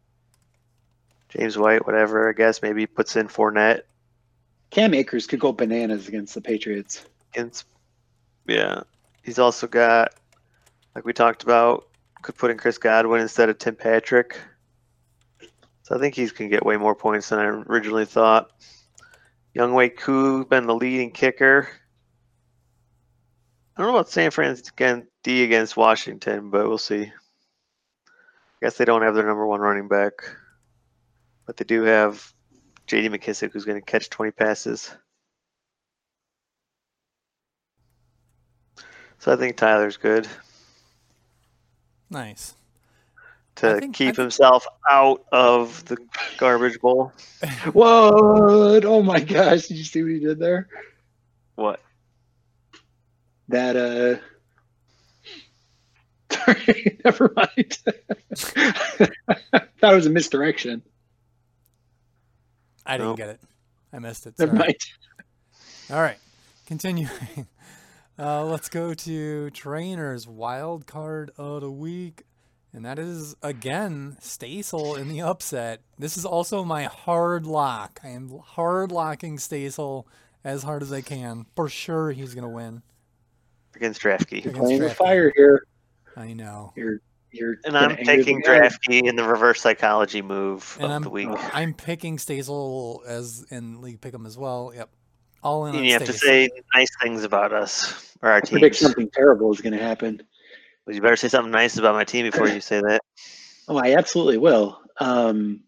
[1.30, 2.28] James White, whatever.
[2.28, 3.82] I guess maybe he puts in Fournette
[4.70, 7.04] Cam Akers could go bananas against the Patriots.
[7.34, 7.66] against.
[8.46, 8.82] Yeah,
[9.24, 10.14] he's also got,
[10.94, 11.88] like we talked about,
[12.22, 14.38] could put in Chris Godwin instead of Tim Patrick.
[15.82, 18.52] So I think he can get way more points than I originally thought.
[19.56, 21.68] Younghoe Koo has been the leading kicker.
[23.76, 27.02] I don't know about San Fran against D against Washington, but we'll see.
[27.04, 27.10] I
[28.60, 30.12] guess they don't have their number one running back,
[31.46, 32.32] but they do have
[32.86, 33.08] J.D.
[33.08, 34.94] McKissic, who's going to catch 20 passes.
[39.18, 40.26] So I think Tyler's good
[42.10, 42.54] Nice.
[43.56, 45.96] to think- keep think- himself out of the
[46.38, 47.12] garbage bowl.
[47.72, 48.84] What?
[48.84, 49.66] Oh my gosh!
[49.68, 50.68] Did you see what he did there?
[51.54, 51.80] What?
[53.48, 54.20] That uh.
[56.44, 57.78] Sorry, never mind.
[58.54, 60.82] that was a misdirection.
[62.86, 63.16] I didn't Nope.
[63.16, 63.40] get it.
[63.92, 64.34] I missed it.
[64.38, 64.76] Never mind.
[65.90, 66.18] All right.
[66.66, 67.08] Continuing.
[68.18, 72.24] Uh, let's go to trainers wild card of the week.
[72.74, 75.80] And that is again Stasel in the upset.
[75.98, 78.00] This is also my hard lock.
[78.04, 80.04] I am hard locking Stasel
[80.44, 81.46] as hard as I can.
[81.56, 82.82] For sure he's gonna win.
[83.74, 84.42] Against Draftkey.
[84.54, 84.96] Playing with Draftkey.
[84.96, 85.66] fire here.
[86.16, 86.72] I know.
[86.76, 87.00] You're
[87.30, 87.56] you're.
[87.64, 88.60] And I'm anger taking the guy.
[88.60, 91.28] Draftkey in the reverse psychology move And of I'm the week.
[91.54, 94.72] I'm picking Stasel as in league pick'em as well.
[94.74, 94.90] Yep.
[95.42, 98.40] All in on And you have to say nice things about us or our I
[98.40, 100.22] predict something terrible is going to happen.
[100.86, 103.00] Well, you better say something nice about my team before you say that.
[103.68, 104.80] Oh, I absolutely will.
[104.98, 105.60] Um,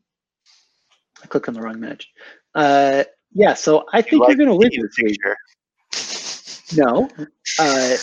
[1.22, 2.08] I clicked on the wrong match.
[2.52, 6.76] Uh, yeah, so I think You you're going to win this week.
[6.76, 7.08] No.
[7.60, 7.96] Uh,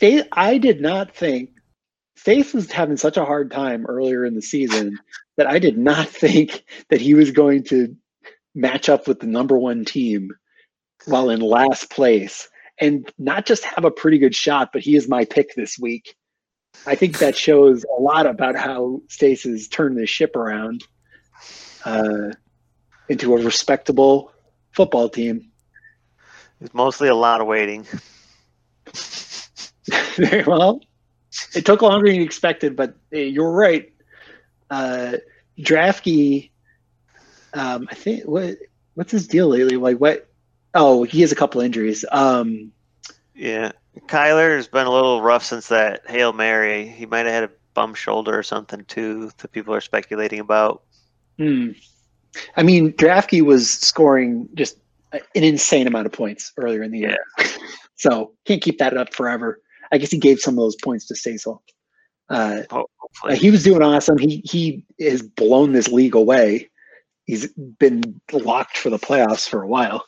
[0.00, 1.50] Faith, I did not think
[2.16, 4.98] Faith was having such a hard time earlier in the season
[5.36, 7.94] that I did not think that he was going to
[8.54, 10.30] match up with the number one team
[11.04, 12.48] while in last place
[12.80, 16.14] and not just have a pretty good shot, but he is my pick this week.
[16.86, 20.82] I think that shows a lot about how Stace has turned this ship around
[21.84, 22.32] uh,
[23.10, 24.32] into a respectable
[24.72, 25.50] football team.
[26.62, 27.86] It's mostly a lot of waiting.
[30.16, 30.80] Very well.
[31.54, 33.92] It took longer than you expected, but uh, you're right.
[34.68, 35.16] Uh,
[35.58, 36.50] Draftkey,
[37.54, 38.56] um, I think what
[38.94, 39.76] what's his deal lately?
[39.76, 40.28] Like what?
[40.74, 42.04] Oh, he has a couple injuries.
[42.10, 42.72] Um,
[43.34, 43.72] Yeah,
[44.06, 46.86] Kyler has been a little rough since that hail mary.
[46.86, 50.82] He might have had a bum shoulder or something too that people are speculating about.
[51.38, 51.70] hmm.
[52.56, 54.76] I mean, Drafty was scoring just
[55.12, 57.24] an insane amount of points earlier in the year,
[57.96, 59.60] so can't keep that up forever.
[59.92, 61.60] I guess he gave some of those points to Stasel.
[62.28, 64.18] Uh, Hopefully, he was doing awesome.
[64.18, 66.70] He he has blown this league away.
[67.24, 70.04] He's been locked for the playoffs for a while.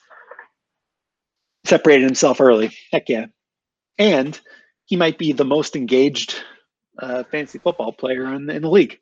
[1.64, 2.76] Separated himself early.
[2.92, 3.26] Heck yeah.
[3.98, 4.40] And
[4.86, 6.34] he might be the most engaged
[6.98, 8.98] uh, fantasy football player in, in the league.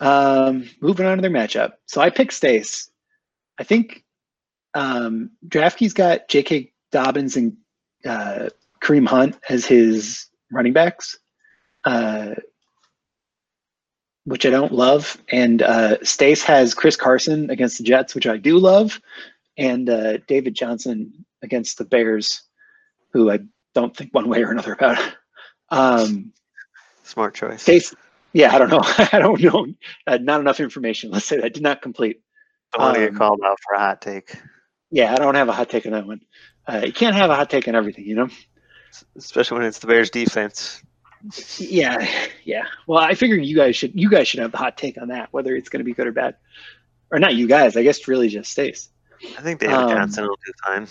[0.00, 1.72] Um, moving on to their matchup.
[1.86, 2.90] So I picked Stace.
[3.58, 4.04] I think
[4.74, 6.72] um, Draftkey's got J.K.
[6.92, 7.56] Dobbins and
[8.04, 8.48] uh,
[8.82, 11.18] Kareem Hunt as his running backs,
[11.84, 12.34] uh,
[14.24, 15.16] which I don't love.
[15.30, 19.00] And uh, Stace has Chris Carson against the Jets, which I do love,
[19.56, 22.42] and uh, David Johnson against the Bears,
[23.12, 23.40] who I
[23.74, 24.98] don't think one way or another about.
[25.70, 26.32] Um,
[27.02, 27.62] smart choice.
[27.62, 27.94] Stace,
[28.32, 28.82] yeah, I don't know.
[29.12, 29.66] I don't know.
[30.06, 31.10] Uh, not enough information.
[31.10, 32.20] Let's say that did not complete.
[32.72, 34.34] Don't want to get um, called out for a hot take,
[34.90, 36.20] Yeah, I don't have a hot take on that one.
[36.68, 38.28] Uh, you can't have a hot take on everything, you know.
[39.16, 40.82] especially when it's the Bears defense.
[41.58, 42.06] Yeah,
[42.44, 42.66] yeah.
[42.86, 45.32] Well, I figured you guys should you guys should have the hot take on that,
[45.32, 46.36] whether it's going to be good or bad,
[47.10, 47.34] or not.
[47.34, 48.90] You guys, I guess, really just Stace.
[49.36, 50.86] I think David Um, Johnson will do fine.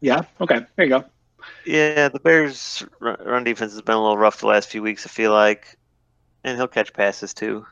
[0.00, 0.22] Yeah.
[0.40, 0.60] Okay.
[0.76, 1.04] There you go.
[1.64, 5.06] Yeah, the Bears' run run defense has been a little rough the last few weeks.
[5.06, 5.76] I feel like,
[6.44, 7.66] and he'll catch passes too.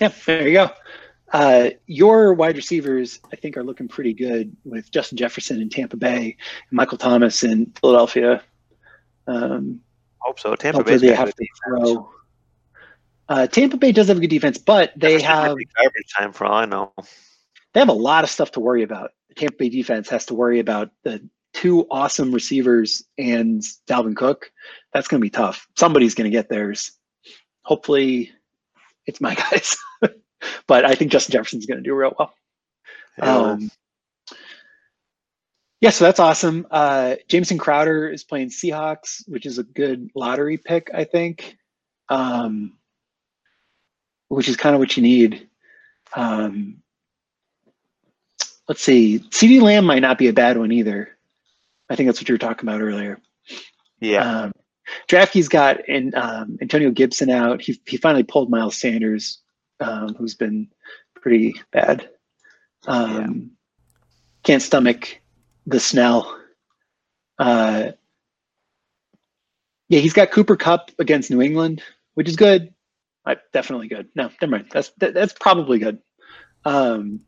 [0.00, 0.12] Yeah.
[0.24, 0.70] There you go.
[1.32, 5.96] Uh, your wide receivers, I think, are looking pretty good with Justin Jefferson in Tampa
[5.96, 6.36] Bay,
[6.70, 8.42] and Michael Thomas in Philadelphia.
[9.26, 9.80] Um,
[10.18, 10.54] Hope so.
[10.54, 12.10] Tampa Bay's they have to throw.
[13.28, 16.54] Uh, Tampa Bay does have a good defense, but they have garbage time for all
[16.54, 16.92] I know.
[17.72, 19.10] they have a lot of stuff to worry about.
[19.28, 24.50] The Tampa Bay defense has to worry about the two awesome receivers and Dalvin Cook.
[24.92, 25.66] That's going to be tough.
[25.76, 26.92] Somebody's going to get theirs.
[27.62, 28.30] Hopefully,
[29.06, 29.76] it's my guys.
[30.66, 32.34] But I think Justin Jefferson's going to do real well.
[33.18, 33.70] Yeah, Um,
[35.80, 36.66] yeah, so that's awesome.
[36.70, 41.58] Uh, Jamison Crowder is playing Seahawks, which is a good lottery pick, I think,
[42.08, 42.76] um,
[44.28, 45.48] which is kind of what you need.
[46.14, 46.82] Um,
[48.68, 49.18] let's see.
[49.18, 51.10] CeeDee Lamb might not be a bad one either.
[51.88, 53.20] I think that's what you were talking about earlier.
[54.00, 54.42] yeah.
[54.44, 54.52] Um,
[55.08, 57.60] Draftkey's got an, um, Antonio Gibson out.
[57.60, 59.40] He, he finally pulled Miles Sanders,
[59.80, 60.68] um, who's been
[61.14, 62.08] pretty bad.
[62.86, 63.52] Um,
[64.42, 65.20] Can't stomach
[65.66, 66.38] the Snell.
[67.38, 67.92] Uh,
[69.88, 71.82] yeah, he's got Cooper Kupp against New England,
[72.14, 72.72] which is good.
[73.24, 74.08] Uh, definitely good.
[74.14, 74.66] No, never mind.
[74.70, 75.98] That's that, that's probably good.
[76.64, 77.20] Um,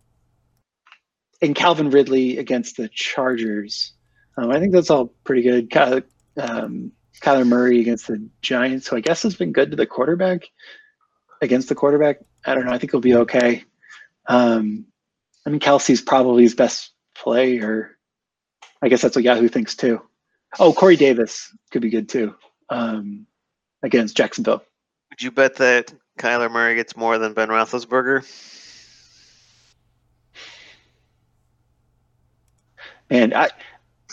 [1.43, 3.93] and Calvin Ridley against the Chargers.
[4.37, 5.73] Um, I think that's all pretty good.
[6.37, 10.43] Um, Kyler Murray against the Giants, who I guess has been good to the quarterback.
[11.41, 12.73] Against the quarterback, I don't know.
[12.73, 13.65] I think he'll be okay.
[14.27, 14.87] Um,
[15.47, 17.97] I mean, Kelce's probably his best play, or
[18.83, 20.01] I guess that's what Yahoo thinks too.
[20.59, 22.35] Oh, Corey Davis could be good too
[22.71, 23.27] um,
[23.83, 24.63] against Jacksonville.
[25.11, 28.25] Would you bet that Kyler Murray gets more than Ben Roethlisberger?
[33.11, 33.49] And I,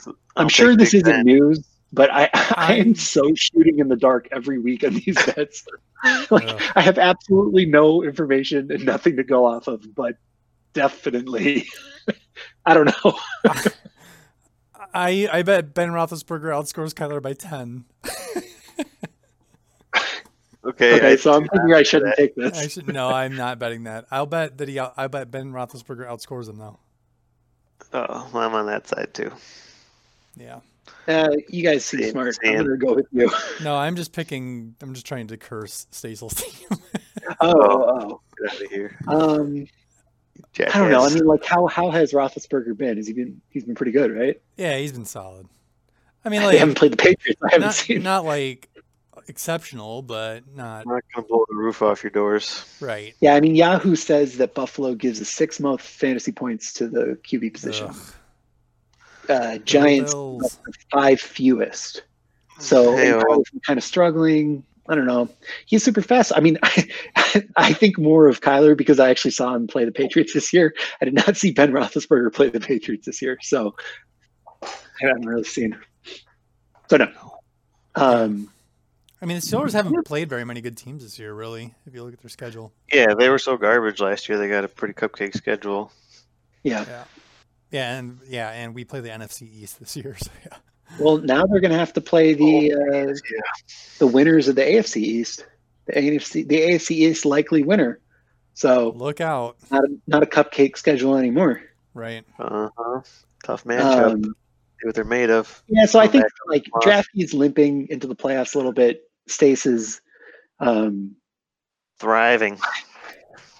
[0.07, 1.25] I'm I'll sure this isn't Ben.
[1.25, 5.65] news, but I, I I'm- so shooting in the dark every week on these bets.
[6.31, 6.61] like Ugh.
[6.75, 10.15] I have absolutely no information and nothing to go off of, but
[10.73, 11.67] definitely,
[12.65, 13.17] I don't know.
[14.93, 17.85] I I bet Ben Roethlisberger outscores Kyler by ten.
[20.67, 20.95] Okay.
[20.97, 22.57] Okay, I- so I'm thinking I shouldn't take this.
[22.57, 24.05] I should no, I'm not betting that.
[24.09, 24.79] I'll bet that he.
[24.79, 26.79] out- I bet Ben Roethlisberger outscores him though.
[27.93, 29.31] oh, well, I'm on that side too.
[30.35, 30.59] Yeah.
[31.07, 32.37] Uh, you guys seem Same, smart.
[32.43, 33.31] I'm gonna go with you.
[33.63, 34.75] No, I'm just picking.
[34.81, 36.79] I'm just trying to curse Stasel's team.
[37.41, 38.99] Oh, oh, Get out of here.
[39.07, 39.39] oh.
[39.41, 39.67] Um,
[40.59, 41.03] I don't know.
[41.03, 42.97] I mean, like, how how has Roethlisberger been?
[42.97, 43.41] Has he been?
[43.49, 44.39] He's been pretty good, right?
[44.57, 45.47] yeah, he's been solid.
[46.23, 47.41] I mean, they like haven't played the Patriots.
[47.43, 48.03] I haven't not, seen.
[48.03, 48.69] not like
[49.27, 52.63] exceptional, but not not gonna blow the roof off your doors.
[52.79, 53.15] right.
[53.21, 57.17] Yeah, I mean, Yahoo says that Buffalo gives the six month fantasy points to the
[57.23, 57.87] QB position.
[57.89, 57.95] Ugh.
[59.29, 60.13] Uh, Giants
[60.91, 62.03] five fewest.
[62.59, 63.21] So Hey, he's oh.
[63.21, 64.63] probably kind of struggling.
[64.87, 65.29] I don't know.
[65.65, 66.31] He's super fast.
[66.35, 66.87] I mean, I,
[67.57, 70.75] I think more of Kyler because I actually saw him play the Patriots this year.
[71.01, 73.75] I did not see Ben Roethlisberger play the Patriots this year, so
[74.63, 74.69] I
[74.99, 75.77] haven't really seen.
[76.87, 77.11] So no.
[77.95, 78.49] Um,
[79.21, 81.73] I mean, the Steelers haven't played very many good teams this year, really.
[81.87, 82.71] If you look at their schedule.
[82.93, 84.37] Yeah, they were so garbage last year.
[84.37, 85.91] They got a pretty cupcake schedule.
[86.63, 86.85] Yeah.
[86.87, 87.03] Yeah.
[87.75, 90.15] Yeah, and yeah, and we play the NFC East this year.
[90.23, 90.57] So yeah.
[90.99, 93.41] Well, now they're going to have to play the uh, Yeah.
[93.99, 95.45] the winners of the AFC East.
[95.87, 97.99] The AFC the AFC East likely winner.
[98.53, 99.57] So Look out.
[99.71, 101.61] not a, not a cupcake schedule anymore.
[101.93, 102.23] Right.
[102.39, 103.01] Uh huh.
[103.43, 104.11] Tough matchup.
[104.13, 105.61] Um, See what they're made of.
[105.67, 106.83] yeah, so I think back like tomorrow.
[106.83, 109.09] Drafty's limping into the playoffs a little bit.
[109.27, 109.99] Stace is
[110.59, 111.15] um,
[111.99, 112.57] Thriving.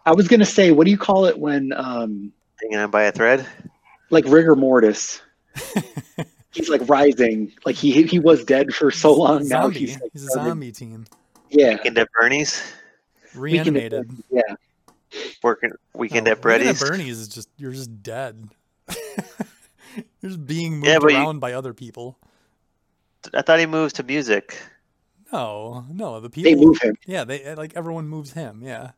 [0.06, 3.12] I was gonna say, what do you call it when um, Hanging on by a
[3.12, 3.46] thread.
[4.10, 5.22] Like rigor mortis?
[6.52, 9.64] He's like rising, like he he was dead for so long now.
[9.64, 9.80] zombie.
[9.80, 11.06] He's, He's, like, a started- zombie team.
[11.50, 12.74] Yeah, Weekend at Bernie's.
[13.38, 14.12] Weekend at Reanimated.
[14.32, 14.42] Yeah.
[15.44, 16.80] Working weekend No, at Weekend Brady's.
[16.82, 18.50] Bernie's is just you're just dead.
[20.22, 22.18] you're just being moved Yeah, but you- around by other people.
[23.34, 24.58] I thought he moved to music.
[25.34, 26.52] No, no, the people.
[26.52, 26.96] They move him.
[27.06, 28.62] Yeah, they like everyone moves him.
[28.64, 28.92] Yeah,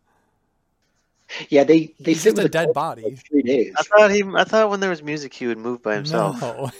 [1.49, 3.15] Yeah, they they he's sit just with a dead body.
[3.27, 3.73] three days.
[3.77, 4.23] I thought he.
[4.35, 6.41] I thought when there was music, he would move by himself.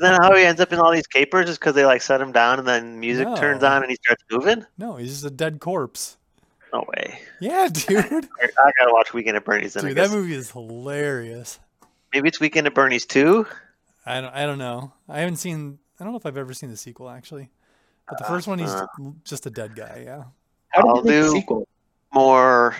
[0.00, 1.48] No, Isn't that how he ends up in all these capers?
[1.50, 4.22] Is because they like set him down and then music turns on and he starts
[4.30, 4.64] moving?
[4.78, 6.16] no, he's just a dead corpse.
[6.72, 7.18] No way.
[7.40, 7.98] Yeah, dude.
[8.04, 9.84] I, I gotta watch Weekend at Bernie's then.
[9.84, 11.58] Dude, that movie is hilarious.
[12.14, 13.46] Maybe it's Weekend at Bernie's too.
[14.06, 14.32] I don't.
[14.34, 14.92] I don't know.
[15.08, 15.78] I haven't seen.
[15.98, 17.50] I don't know if I've ever seen the sequel actually.
[18.08, 18.86] But the first one, he's Uh.
[19.24, 20.02] just a dead guy.
[20.04, 20.24] Yeah.
[20.68, 21.68] How did I'll they make do- sequel?
[22.14, 22.76] More.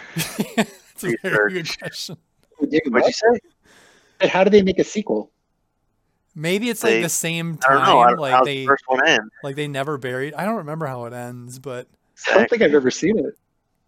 [1.04, 2.16] It's a very good question.
[2.68, 3.40] Dig 'em What'd you say?
[4.18, 5.30] But How do they make a sequel?
[6.34, 7.86] Maybe it's like the same I don't time.
[7.88, 7.98] know.
[7.98, 9.30] I, like they the first one end?
[9.42, 10.34] like they never buried.
[10.34, 11.88] I don't remember how it ends, but
[12.28, 13.36] I don't think I've ever seen it.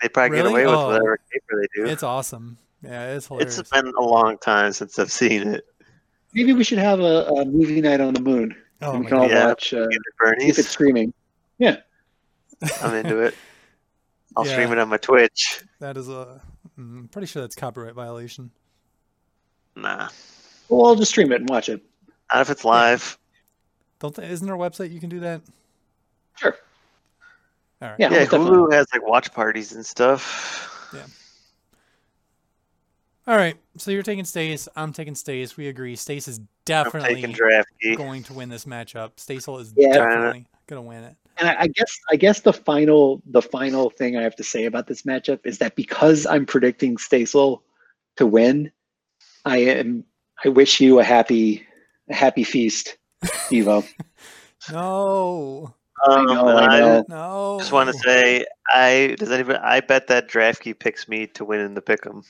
[0.03, 0.53] They probably Really?
[0.53, 0.87] get away with Oh.
[0.89, 1.87] whatever caper they do.
[1.89, 2.59] it's awesome.
[2.83, 3.59] Yeah, it's hilarious.
[3.59, 5.65] It's been a long time since I've seen it.
[6.33, 8.57] Maybe we should have a, a movie night on the moon.
[8.83, 9.35] oh we my can all god.
[9.35, 9.47] Yeah.
[9.49, 10.03] watch uh, Weekend
[10.37, 11.13] at see if it's screaming.
[11.59, 11.77] Yeah.
[12.83, 13.35] I'm into it.
[14.37, 14.53] I'll Yeah.
[14.53, 15.63] stream it on my Twitch.
[15.81, 16.41] That is a.
[16.81, 18.51] I'm pretty sure that's copyright violation.
[19.77, 20.09] Nah,
[20.69, 21.83] Well, I'll just stream it and watch it.
[22.33, 23.19] not if it's live.
[23.99, 25.43] Don't they, isn't there a website you can do that?
[26.37, 26.57] Sure.
[27.83, 27.97] All right.
[28.01, 28.11] Yeah.
[28.11, 28.57] Yeah, most definitely.
[28.59, 30.89] Hulu has like watch parties and stuff.
[30.95, 31.03] Yeah.
[33.27, 33.57] All right.
[33.77, 34.69] So you're taking Stace.
[34.75, 35.57] I'm taking Stace.
[35.57, 35.95] We agree.
[35.97, 37.35] Stace is definitely
[37.97, 39.13] going to win this matchup.
[39.17, 39.93] Stacel is Yeah.
[39.93, 41.17] definitely going to win it.
[41.41, 44.67] And I, I guess I guess the final the final thing I have to say
[44.67, 47.63] about this matchup is that because I'm predicting Stasel
[48.17, 48.71] to win,
[49.45, 50.05] I am
[50.45, 51.67] I wish you a happy
[52.11, 52.99] a happy feast,
[53.51, 53.87] Evo.
[54.71, 55.75] No.
[56.09, 57.05] Um, I know, I I know.
[57.09, 57.57] No.
[57.61, 59.59] just want to say, I does anybody?
[59.59, 62.25] I bet that Draftkey picks me to win in the pick'em.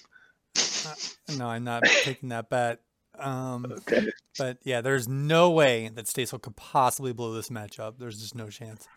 [1.36, 2.80] No, I'm not taking that bet.
[3.18, 4.08] Um, Okay.
[4.38, 7.98] but yeah, there's no way that Stacel could possibly blow this matchup.
[7.98, 8.88] There's just no chance.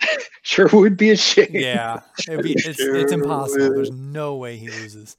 [0.42, 1.48] Sure would be a shame.
[1.50, 3.74] Yeah, it'd be, it's, it's Sure impossible.
[3.74, 5.16] There's no way he loses.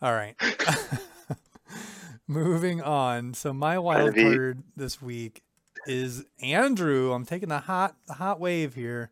[0.00, 0.36] All right.
[2.28, 3.34] Moving on.
[3.34, 5.42] So my wild card this week
[5.86, 7.12] is Andrew.
[7.12, 9.10] I'm taking the hot the hot wave here.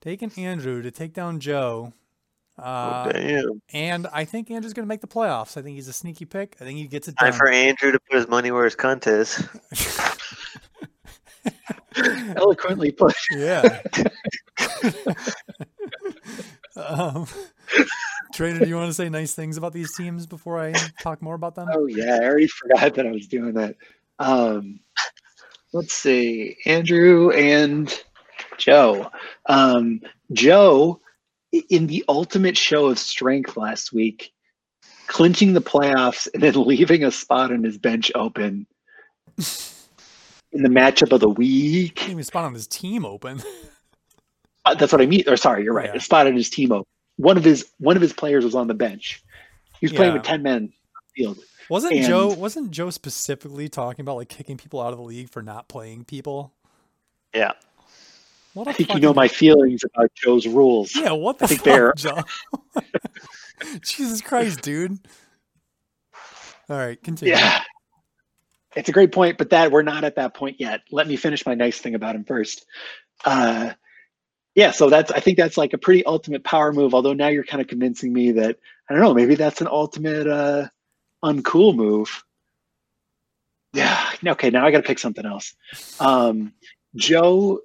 [0.00, 1.92] Taking Andrew to take down Joe.
[2.56, 3.62] Uh, oh, damn!
[3.72, 5.56] and I think Andrew's going to make the playoffs.
[5.56, 6.56] I think he's a sneaky pick.
[6.60, 7.32] I think he gets it done.
[7.32, 9.42] Time for Andrew to put his money where his cunt is.
[12.36, 13.14] Eloquently put.
[13.30, 13.80] Yeah.
[16.76, 17.26] um,
[18.34, 21.34] Trader, do you want to say nice things about these teams before I talk more
[21.34, 21.68] about them?
[21.72, 23.76] Oh yeah, I already forgot that I was doing that.
[24.18, 24.80] Um,
[25.72, 28.02] let's see, Andrew and
[28.58, 29.10] Joe.
[29.46, 30.00] Um,
[30.32, 31.00] Joe,
[31.52, 34.32] in the ultimate show of strength last week,
[35.06, 38.66] clinching the playoffs and then leaving a spot on his bench open
[40.54, 41.98] in the matchup of the week.
[41.98, 43.42] He even spot on his team open.
[44.64, 45.24] Uh, That's what I mean.
[45.26, 45.90] Or sorry, you're right.
[45.90, 45.96] Yeah.
[45.96, 46.86] A spot on his team open.
[47.16, 49.22] One of his one of his players was on the bench.
[49.80, 50.18] He was playing Yeah.
[50.18, 50.72] with ten men
[51.14, 51.38] field.
[51.68, 55.30] Wasn't And- Joe wasn't Joe specifically talking about like kicking people out of the league
[55.30, 56.52] for not playing people?
[57.34, 57.52] Yeah.
[58.54, 60.94] What a I think you know my feelings about Joe's rules.
[60.94, 62.22] Yeah, what the I think fuck, they're- Joe?
[63.82, 64.98] Jesus Christ, dude.
[66.68, 67.34] All right, continue.
[67.34, 67.62] Yeah.
[68.76, 70.82] It's a great point, but that we're not at that point yet.
[70.90, 72.66] Let me finish my nice thing about him first.
[73.24, 73.72] Uh,
[74.54, 76.94] yeah, so that's I think that's like a pretty ultimate power move.
[76.94, 78.58] Although now you're kind of convincing me that
[78.88, 80.68] I don't know, maybe that's an ultimate uh,
[81.22, 82.24] uncool move.
[83.72, 84.10] Yeah.
[84.24, 84.50] Okay.
[84.50, 85.54] Now I got to pick something else.
[85.98, 86.52] Um,
[86.94, 87.60] Joe,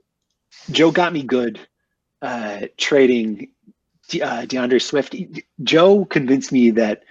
[0.71, 1.59] Joe got me good
[2.21, 3.49] uh, trading
[4.09, 5.15] De- uh, DeAndre Swift.
[5.63, 7.03] Joe convinced me that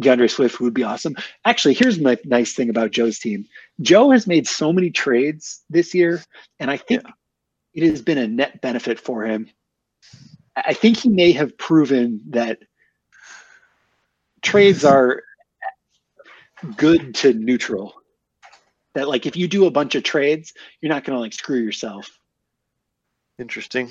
[0.00, 1.16] DeAndre Swift would be awesome.
[1.44, 3.46] Actually, here's my nice thing about Joe's team.
[3.80, 6.22] Joe has made so many trades this year,
[6.58, 7.04] and I think
[7.74, 9.48] it has been a net benefit for him
[10.56, 12.58] I think he may have proven that
[14.42, 15.22] trades are
[16.76, 17.94] good to neutral.
[18.94, 21.58] That like if you do a bunch of trades, you're not going to like screw
[21.58, 22.18] yourself.
[23.38, 23.88] Interesting.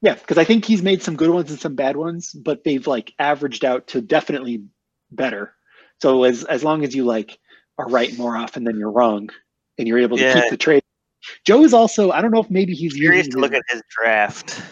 [0.00, 2.86] Yeah, because I think he's made some good ones and some bad ones, but they've
[2.86, 4.64] like averaged out to definitely
[5.10, 5.54] better.
[6.00, 7.38] So as as long as you like
[7.78, 9.30] are right more often than you're wrong,
[9.76, 10.40] and you're able to Yeah.
[10.42, 10.82] keep the trade.
[11.44, 13.82] Joe is also I don't know if maybe he's Curious to look his- at his
[13.90, 14.62] draft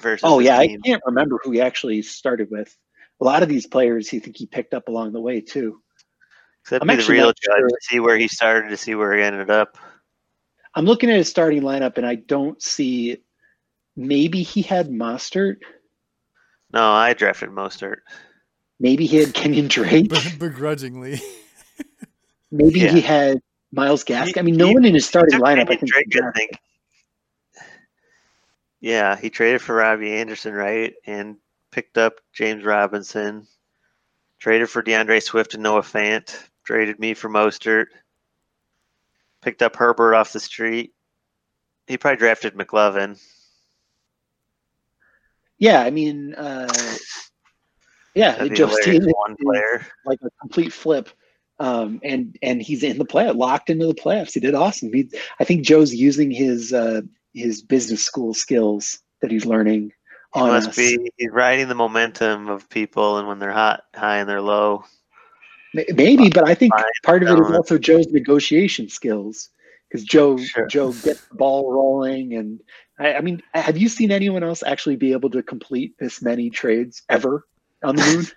[0.00, 0.22] versus.
[0.22, 2.76] Oh yeah, I can't remember who he actually started with.
[3.20, 5.80] A lot of these players, he think he picked up along the way too.
[6.68, 7.68] That'd I'm be the real judge sure.
[7.68, 9.78] to see where he started to see where he ended up.
[10.74, 13.18] I'm looking at his starting lineup, and I don't see.
[13.96, 15.56] Maybe he had Mostert.
[16.72, 17.98] No, I drafted Mostert.
[18.80, 20.08] Maybe he had Kenyon Drake.
[20.08, 21.20] Be- begrudgingly.
[22.50, 22.92] Maybe Yeah.
[22.92, 23.40] he had
[23.72, 24.26] Myles Gaskin.
[24.34, 25.70] He- I mean, no he- one in his starting took lineup.
[25.70, 25.90] I think.
[25.90, 26.50] Drake, I think.
[28.80, 31.36] Yeah, he traded for Robbie Anderson, right, and
[31.70, 33.46] picked up James Robinson.
[34.40, 36.36] Traded for DeAndre Swift and Noah Fant.
[36.64, 37.86] Traded me for Mostert.
[39.40, 40.92] Picked up Herbert off the street.
[41.86, 43.20] He probably drafted McLovin.
[45.62, 46.66] Yeah, I mean, uh,
[48.16, 49.86] yeah, team one player.
[50.04, 51.08] like a complete flip.
[51.60, 54.32] Um, and and he's in the play, locked into the playoffs.
[54.34, 54.92] He did awesome.
[54.92, 55.08] He,
[55.38, 57.02] I think Joe's using his uh,
[57.32, 59.92] his business school skills that he's learning
[60.34, 60.76] He on must us.
[60.76, 64.84] be he's riding the momentum of people, and when they're hot, high, and they're low.
[65.74, 66.72] Maybe, but I think
[67.04, 69.50] part of it is also Joe's negotiation skills
[69.88, 70.66] because Joe Sure.
[70.66, 72.60] Joe gets the ball rolling, and
[73.02, 76.50] I, I mean, have you seen anyone else actually be able to complete this many
[76.50, 77.46] trades ever
[77.82, 78.26] on the moon?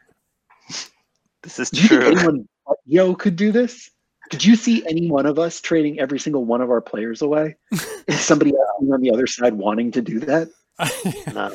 [1.43, 2.11] This is Do you think true.
[2.11, 3.91] anyone but Joe could do this?
[4.31, 7.55] Did you see any one of us trading every single one of our players away?
[8.07, 10.49] Is somebody else on the other side wanting to do that?
[11.31, 11.53] No,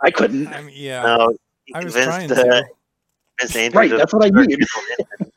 [0.00, 0.46] I couldn't.
[0.46, 1.02] I mean, yeah.
[1.02, 1.36] no.
[1.74, 2.64] I was trying uh, to.
[3.38, 5.30] convinced Right, that's what I start mean.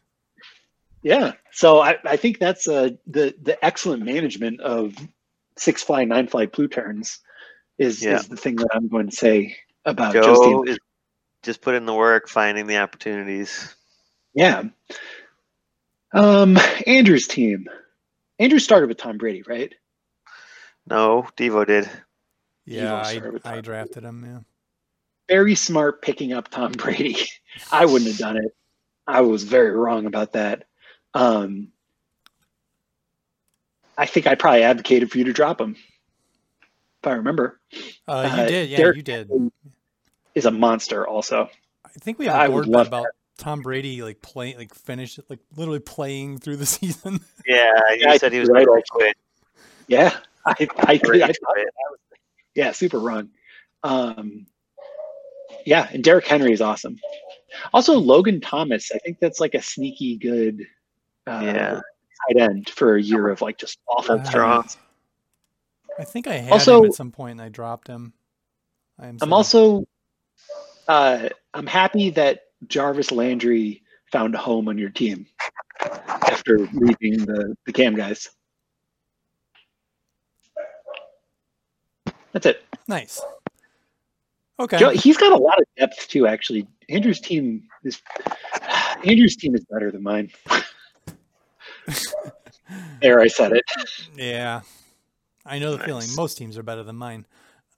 [1.04, 1.34] Yeah.
[1.52, 4.96] So I, I think that's uh, the the excellent management of
[5.62, 7.20] six fly, nine fly pluterns
[7.78, 8.16] is, Yeah.
[8.16, 9.56] is the thing that I'm going to say
[9.86, 10.68] about Joe's Joe team.
[10.74, 10.80] is
[11.44, 13.76] just put in the work, finding the opportunities.
[14.34, 14.64] Yeah.
[16.14, 16.58] Um,
[16.88, 17.68] Andrew's team.
[18.40, 19.74] Andrew started with Tom Brady, right?
[20.88, 21.90] No, Devo did.
[22.66, 24.26] Yeah, Eagles I, I Tom drafted him.
[24.26, 24.40] Yeah.
[25.30, 27.18] Very smart picking up Tom Brady.
[27.72, 28.56] I wouldn't have done it.
[29.06, 30.66] I was very wrong about that.
[31.14, 31.68] Um,
[33.98, 37.60] I think I probably advocated for you to drop him, if I remember.
[38.08, 38.70] Uh, you Uh, did.
[38.70, 39.30] Yeah, Derrick you did.
[40.36, 41.50] Is a monster also.
[41.86, 44.74] I think we have a would board bet love about Tom Brady like playing, like
[44.74, 47.20] finished, like literally playing through the season.
[47.46, 49.18] Yeah, you Yeah, said he was think going right, quit.
[49.88, 50.16] Yeah,
[50.46, 51.66] I I, Rage I, thought quit.
[51.66, 52.00] that was,
[52.56, 53.30] yeah, super run.
[53.84, 54.46] Um,
[55.66, 56.98] yeah, and Derrick Henry is awesome.
[57.74, 58.92] Also, Logan Thomas.
[58.94, 60.66] I think that's like a sneaky good
[61.28, 61.82] uh, Yeah.
[62.28, 64.78] Tight end for a year of like just awful Uh, tight
[66.00, 68.14] I think I had Also- him at some point and I dropped him.
[69.00, 69.86] I am I'm also
[70.88, 75.26] uh, I'm happy that Jarvis Landry found a home on your team
[75.80, 78.30] after leaving the the Cam guys.
[82.32, 82.64] That's it.
[82.88, 83.22] nice.
[84.60, 84.78] Okay.
[84.78, 86.28] Joe, he's got a lot of depth too.
[86.28, 88.02] Actually, Andrew's team is
[89.04, 90.32] Andrew's team is better than mine.
[93.02, 93.66] there, I said it.
[94.16, 94.62] Yeah.
[95.46, 96.08] I know the feeling.
[96.16, 97.26] Most teams are better than mine.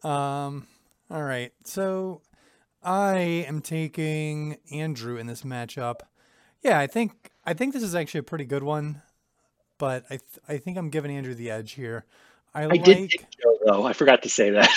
[0.03, 0.67] Um,
[1.09, 1.51] all right.
[1.63, 2.21] So
[2.83, 6.01] I am taking Andrew in this matchup.
[6.61, 9.01] Yeah, I think I think this is actually a pretty good one,
[9.77, 12.05] but I th- I think I'm giving Andrew the edge here.
[12.53, 13.85] I, I like did pick Joe though.
[13.85, 14.69] I forgot to say that.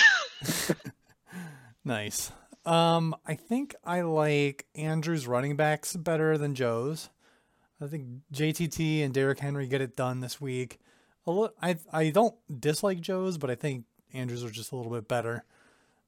[1.85, 2.31] nice.
[2.65, 7.09] Um, I think I like Andrew's running backs better than Joe's.
[7.81, 10.79] I think JTT and Derrick Henry get it done this week.
[11.27, 15.07] A I I don't dislike Joe's, but I think Andrews are just a little bit
[15.07, 15.43] better.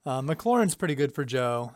[0.05, 1.73] Uh, McLaurin's pretty good for Joe,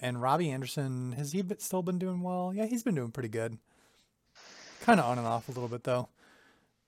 [0.00, 2.52] and Robbie Anderson has he still been doing well?
[2.54, 3.58] Yeah, he's been doing pretty good.
[4.80, 6.08] Kind of on and off a little bit though.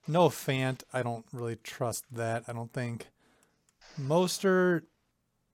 [0.09, 2.45] Noah Fant, I don't really trust that.
[2.49, 3.09] I don't think.
[4.01, 4.83] Mostert,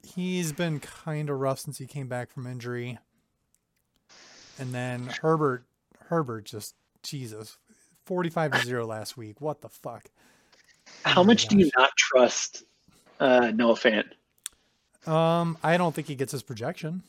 [0.03, 2.99] he's been kind of rough since he came back from injury.
[4.59, 5.65] And then Herbert,
[6.09, 7.59] Herbert just Jesus,
[8.05, 9.41] forty-five to zero last week.
[9.41, 10.11] What the fuck?
[11.05, 12.65] How Oh my much do you not trust
[13.21, 14.07] uh, Noah Fant?
[15.11, 17.03] Um, I don't think he gets his projection.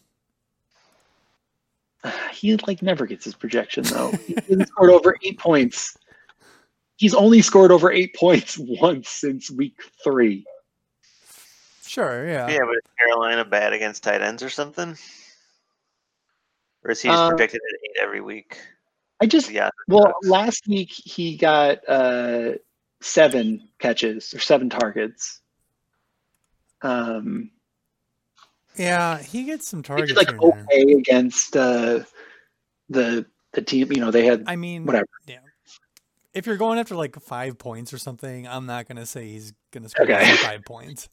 [2.32, 4.12] He like never gets his projection though.
[4.26, 4.36] He
[4.66, 5.97] scored over eight points.
[6.95, 10.45] He's only scored over eight points once since week three.
[11.86, 12.47] Sure, yeah.
[12.47, 14.95] Yeah, but is Carolina bad against tight ends or something?
[16.86, 18.58] Or is he just Uh, projected at eight every week?
[19.22, 19.70] I just Yeah.
[19.88, 22.54] well last week he got uh
[23.02, 25.42] seven catches or seven targets.
[26.82, 27.52] Um,
[28.76, 30.66] Yeah, he gets some he targets did like here and there.
[30.72, 32.04] okay against uh,
[32.90, 33.92] the the team.
[33.92, 35.08] You know they had I mean, whatever.
[35.28, 35.40] Yeah.
[36.34, 39.90] If you're going after like five points or something, I'm not gonna say he's gonna
[39.90, 40.36] score Okay.
[40.38, 41.10] five points.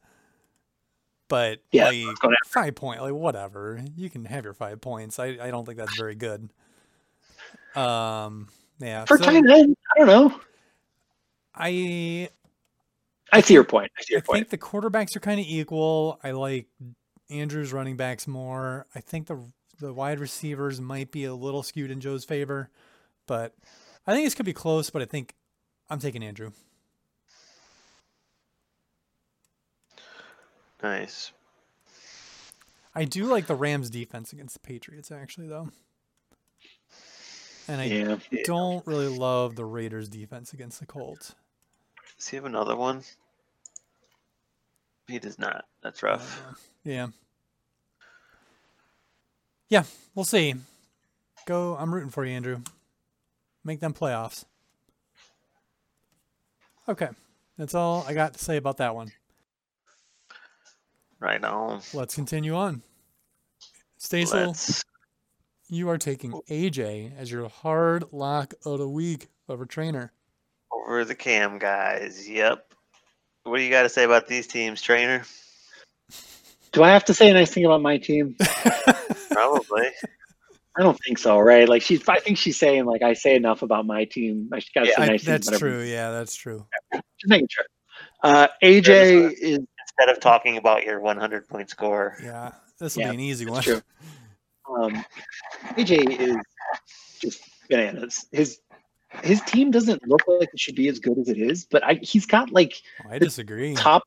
[1.29, 2.37] But Yeah, like let's go down.
[2.47, 5.19] five point, like whatever, you can have your five points.
[5.19, 6.51] I, I don't think that's very good.
[7.77, 8.49] Um,
[8.79, 9.05] yeah.
[9.05, 9.77] for so tight end.
[9.95, 10.41] I don't know.
[11.55, 12.29] I
[13.33, 13.91] I see your point.
[13.99, 14.49] I see I your point.
[14.49, 16.18] think the quarterbacks are kind of equal.
[16.22, 16.66] I like
[17.31, 18.87] Andrew's running backs more.
[18.95, 19.39] I think the
[19.79, 22.70] the wide receivers might be a little skewed in Joe's favor,
[23.27, 23.55] but
[24.07, 24.91] I think this could be close.
[24.91, 25.35] But I think
[25.91, 26.53] I'm taking Andrew.
[30.83, 31.33] Nice.
[32.95, 35.70] I do like the Rams defense against the Patriots actually though.
[37.69, 38.17] And I Yeah.
[38.45, 41.35] don't really love the Raiders defense against the Colts.
[42.17, 43.03] Does he have another one?
[45.09, 45.67] He does not.
[45.83, 46.43] That's rough.
[46.49, 46.55] Uh,
[46.85, 47.09] yeah.
[49.69, 50.55] Yeah, we'll see.
[51.47, 52.61] Go I'm rooting for you, Andrew.
[53.64, 54.45] Make them playoffs.
[56.89, 57.09] Okay.
[57.59, 59.11] That's all I got to say about that one.
[61.19, 61.81] Right on.
[61.95, 62.83] Let's continue on.
[63.99, 64.85] Stacy.
[65.69, 70.12] You are taking AJ as your hard lock of the week over trainer.
[70.73, 72.29] Over the cam, guys.
[72.29, 72.73] Yep.
[73.45, 75.23] What do you got to say about these teams, trainer?
[76.73, 78.37] Do I have to say a nice thing about my team?
[79.33, 79.89] Probably.
[80.79, 81.69] I don't think so, right?
[81.69, 84.51] Like she's, I think she's saying like I say enough about my team.
[84.53, 85.59] I got Yeah, some I- nice that's things.
[85.59, 85.81] true.
[85.83, 86.67] Yeah, that's true.
[86.93, 87.03] everyone.
[87.19, 87.64] Just making sure.
[88.23, 89.59] Uh, AJ is
[89.99, 92.17] Instead of talking about your 100 point score.
[92.23, 93.62] Yeah, this will Yeah, be an easy that's one.
[93.62, 93.83] true.
[94.69, 95.05] um,
[95.77, 96.37] AJ is
[97.21, 98.27] just bananas.
[98.33, 98.59] His
[99.23, 101.95] his team doesn't look like it should be as good as it is, but I,
[102.03, 102.75] he's got like
[103.07, 103.75] Oh, I disagree.
[103.75, 104.03] top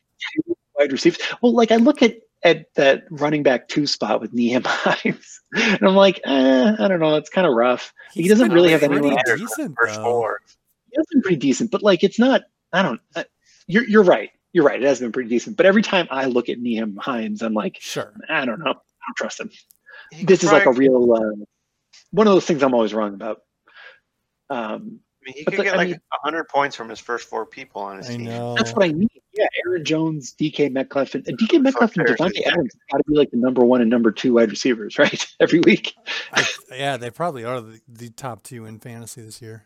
[0.46, 1.20] two wide receivers.
[1.42, 5.80] Well, like I look at at that running back two spot with Nyheim Hines, and
[5.82, 7.94] I'm like, eh, I don't know, it's kind of rough.
[8.14, 9.94] He doesn't really have anyone- decent though.
[10.04, 10.40] four.
[10.92, 12.44] He has been pretty decent, but like it's not.
[12.74, 13.02] I don't.
[13.16, 13.24] Uh,
[13.68, 14.30] you're you're right.
[14.54, 14.82] You're right.
[14.82, 17.78] It has been pretty decent, but every time I look at Nyheim Hines, I'm like,
[17.80, 18.14] Sure.
[18.30, 18.70] I don't know.
[18.72, 19.50] I don't trust him.
[20.12, 21.46] He this is like a real uh,
[22.12, 23.42] one of those things I'm always wrong about.
[24.50, 27.30] Um, I mean, he could the- get I like mean- 100 points from his first
[27.30, 28.24] four people on his I team.
[28.26, 28.56] know.
[28.56, 29.10] that's what I need.
[29.34, 33.04] Yeah, Aaron Jones, DK Metcalf, and, and DK Metcalf and Fuck Davante Adams got to
[33.08, 35.26] be like the number one and number two wide receivers, right?
[35.40, 35.94] Every week.
[36.34, 39.66] I, yeah, they probably are the, the top two in fantasy this year.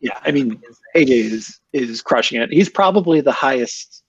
[0.00, 0.60] Yeah, I mean
[0.94, 2.50] AJ is is crushing it.
[2.52, 4.02] He's probably the highest.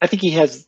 [0.00, 0.66] I think he has.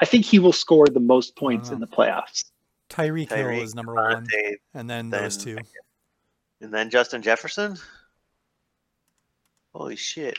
[0.00, 2.44] I think he will score the most points in the playoffs.
[2.88, 4.26] Tyreek Hill is number one,
[4.74, 5.58] and then then- those two.
[6.62, 7.76] And then Justin Jefferson?
[9.74, 10.38] Holy shit.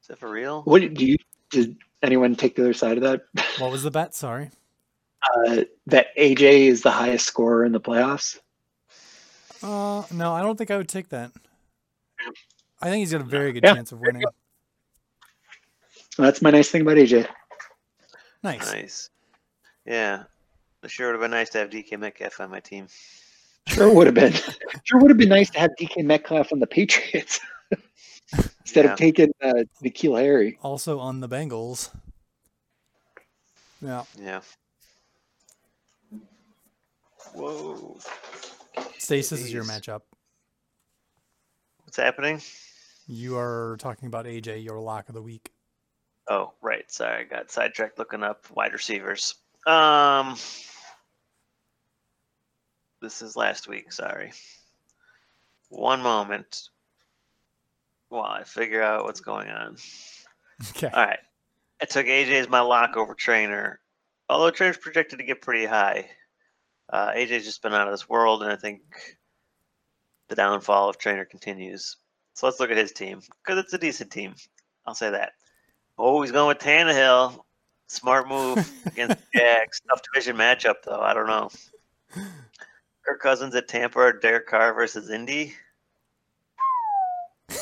[0.00, 0.62] Is that for real?
[0.62, 1.18] What do you?
[1.50, 3.20] Did anyone take the other side of that?
[3.58, 4.14] What was the bet?
[4.14, 4.50] Sorry.
[5.46, 8.40] Uh, that AJ is the highest scorer in the playoffs.
[9.62, 11.30] Uh, no, I don't think I would take that.
[12.80, 13.74] I think he's got a very good Yeah.
[13.74, 14.24] chance of winning.
[16.18, 17.28] That's my nice thing about AJ.
[18.42, 18.72] Nice.
[18.72, 19.10] Nice.
[19.86, 20.24] Yeah.
[20.82, 22.88] It sure would have been nice to have DK Metcalf on my team.
[23.68, 24.32] Sure would have been.
[24.84, 27.38] Sure would have been nice to have DK Metcalf on the Patriots
[28.60, 28.92] instead Yeah.
[28.92, 30.58] of taking uh, N'Keal Harry.
[30.62, 31.90] Also on the Bengals.
[33.80, 34.02] Yeah.
[34.20, 34.40] Yeah.
[37.34, 37.96] Whoa.
[38.98, 40.00] Stace, this is your matchup.
[41.84, 42.40] What's happening?
[43.06, 45.50] You are talking about AJ, your lock of the week.
[46.28, 46.90] Oh, right.
[46.90, 49.36] Sorry, I got sidetracked looking up wide receivers.
[49.66, 50.36] Um,
[53.02, 53.92] this is last week.
[53.92, 54.32] Sorry.
[55.68, 56.68] One moment
[58.08, 59.76] while I figure out what's going on.
[60.70, 60.86] Okay.
[60.86, 61.18] All right.
[61.80, 63.80] I took AJ as my lock over trainer.
[64.28, 66.08] Although trainer's projected to get pretty high.
[66.90, 68.82] Uh, AJ's just been out of this world, and I think
[70.28, 71.96] the downfall of trainer continues.
[72.34, 74.34] So let's look at his team because it's a decent team.
[74.86, 75.32] I'll say that.
[75.98, 77.40] Oh, he's going with Tannehill.
[77.88, 79.80] Smart move against the Jags.
[79.88, 81.00] Tough division matchup, though.
[81.00, 81.50] I don't know.
[83.04, 85.54] Kirk Cousins at Tampa or Derek Carr versus Indy.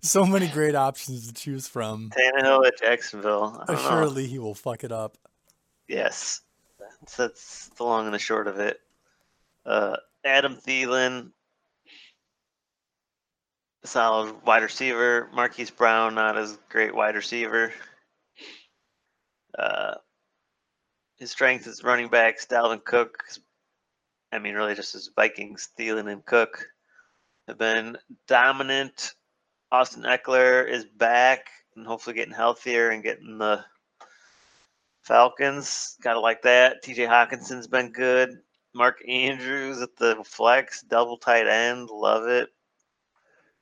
[0.00, 2.10] So many great options to choose from.
[2.10, 3.58] Tannehill at Jacksonville.
[3.60, 3.88] I don't know.
[3.88, 5.18] Assuredly, he will fuck it up.
[5.88, 6.42] Yes,
[6.78, 8.80] that's, that's the long and the short of it.
[9.66, 11.32] Uh, Adam Thielen,
[13.84, 15.28] solid wide receiver.
[15.34, 17.72] Marquise Brown, not as great wide receiver.
[19.58, 19.94] Uh,
[21.16, 22.46] his strength is running backs.
[22.46, 23.24] Dalvin Cook.
[24.32, 26.66] I mean, really, just as Vikings, Thielen and Cook
[27.46, 27.96] have been
[28.26, 29.14] dominant.
[29.72, 33.64] Austin Ekeler is back and hopefully getting healthier and getting the
[35.02, 35.96] Falcons.
[36.02, 36.82] Gotta like that.
[36.84, 38.38] TJ Hockenson's been good.
[38.74, 41.88] Mark Andrews at the flex, double tight end.
[41.90, 42.48] Love it.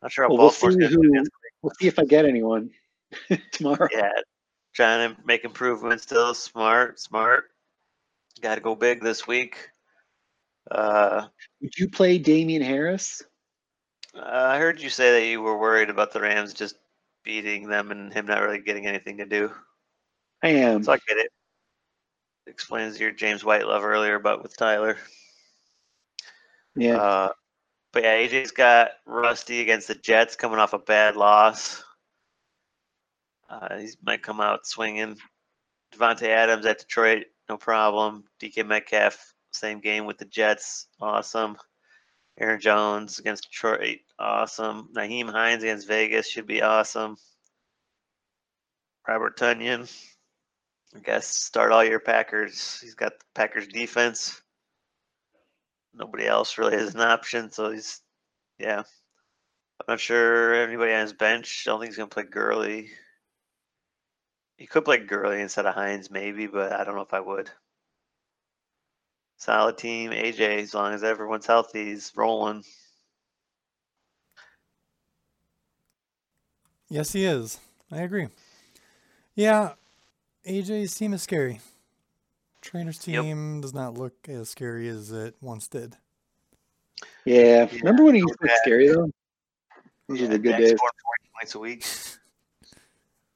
[0.02, 1.24] Not sure how Well, we'll Baltimore's see going to do who-
[1.62, 2.70] We'll see if I get anyone
[3.52, 3.88] tomorrow.
[3.92, 4.10] Yeah,
[4.72, 6.32] trying to make improvements still.
[6.34, 7.44] Smart, smart.
[8.40, 9.68] Got to go big this week.
[10.70, 11.26] Uh,
[11.60, 13.22] Would you play Damien Harris?
[14.14, 16.76] I heard you say that you were worried about the Rams just
[17.22, 19.52] beating them and him not really getting anything to do.
[20.42, 20.82] I am.
[20.82, 21.30] So I get it.
[22.46, 24.96] Explains your James White love earlier but with Tyler.
[26.76, 26.96] yeah.
[26.96, 27.32] Uh,
[27.92, 31.82] but yeah, AJ's got Rusty against the Jets coming off a bad loss.
[33.48, 35.16] Uh, he might come out swinging.
[35.94, 38.24] Davante Adams at Detroit, no problem.
[38.40, 41.56] DK Metcalf, same game with the Jets, awesome.
[42.38, 44.88] Aaron Jones against Detroit, awesome.
[44.94, 47.16] Nyheim Hines against Vegas should be awesome.
[49.08, 49.90] Robert Tonyan,
[50.94, 52.78] I guess start all your Packers.
[52.80, 54.42] He's got the Packers defense
[55.96, 57.50] nobody else really has an option.
[57.50, 58.02] So he's,
[58.58, 58.82] yeah.
[59.80, 61.64] I'm not sure anybody on his bench.
[61.66, 62.88] I don't think he's gonna play Gurley.
[64.56, 67.50] He could play Gurley instead of Hines, maybe, but I don't know if I would.
[69.38, 70.62] Solid team, AJ.
[70.62, 72.64] As long as everyone's healthy, he's rolling.
[76.88, 77.58] Yes, he is.
[77.90, 78.28] I agree.
[79.34, 79.72] Yeah,
[80.46, 81.60] AJ's team is scary.
[82.62, 83.22] Trainer's Yep.
[83.22, 85.96] team does not look as scary as it once did.
[87.24, 87.68] yeah.
[87.70, 88.56] yeah, Remember when he so was bad.
[88.62, 89.10] scary though?
[90.08, 90.70] Those Yeah, are the good Dak days.
[90.70, 90.96] 40
[91.38, 91.84] points a week.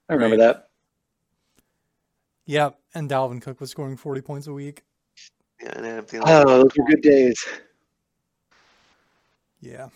[0.09, 0.55] I remember Right.
[0.55, 0.66] that.
[2.47, 4.82] Yep, and Dalvin Cook was scoring 40 points a week.
[5.62, 6.23] Yeah, and Adam Thielen.
[6.27, 7.45] Oh, those were good days.
[9.61, 9.89] Yeah.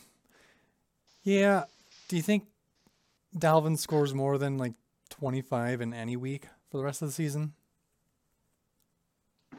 [1.23, 1.65] Yeah.
[2.09, 2.45] Do you think
[3.37, 4.75] Dalvin scores more than like
[5.11, 7.55] 25 in any week for the rest of the season?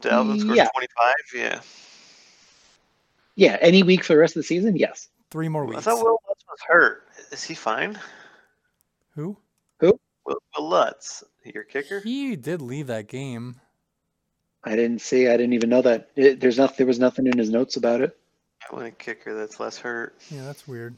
[0.02, 0.68] Dalvin scored yeah.
[0.76, 1.14] 25.
[1.34, 1.62] Yeah.
[3.36, 5.10] Yeah, any week for the rest of the season, yes.
[5.30, 5.80] Three more weeks.
[5.80, 7.08] I thought Will Lutz was hurt.
[7.32, 8.00] Is he fine?
[9.16, 9.38] Who?
[9.82, 10.00] Will,
[10.58, 12.00] Will Lutz, your kicker?
[12.00, 13.60] He did leave that game.
[14.66, 15.28] I didn't see.
[15.28, 16.10] I didn't even know that.
[16.16, 16.76] It, there's not.
[16.78, 18.18] There was nothing in his notes about it.
[18.70, 20.16] I want a kicker that's less hurt.
[20.30, 20.96] Yeah, that's weird.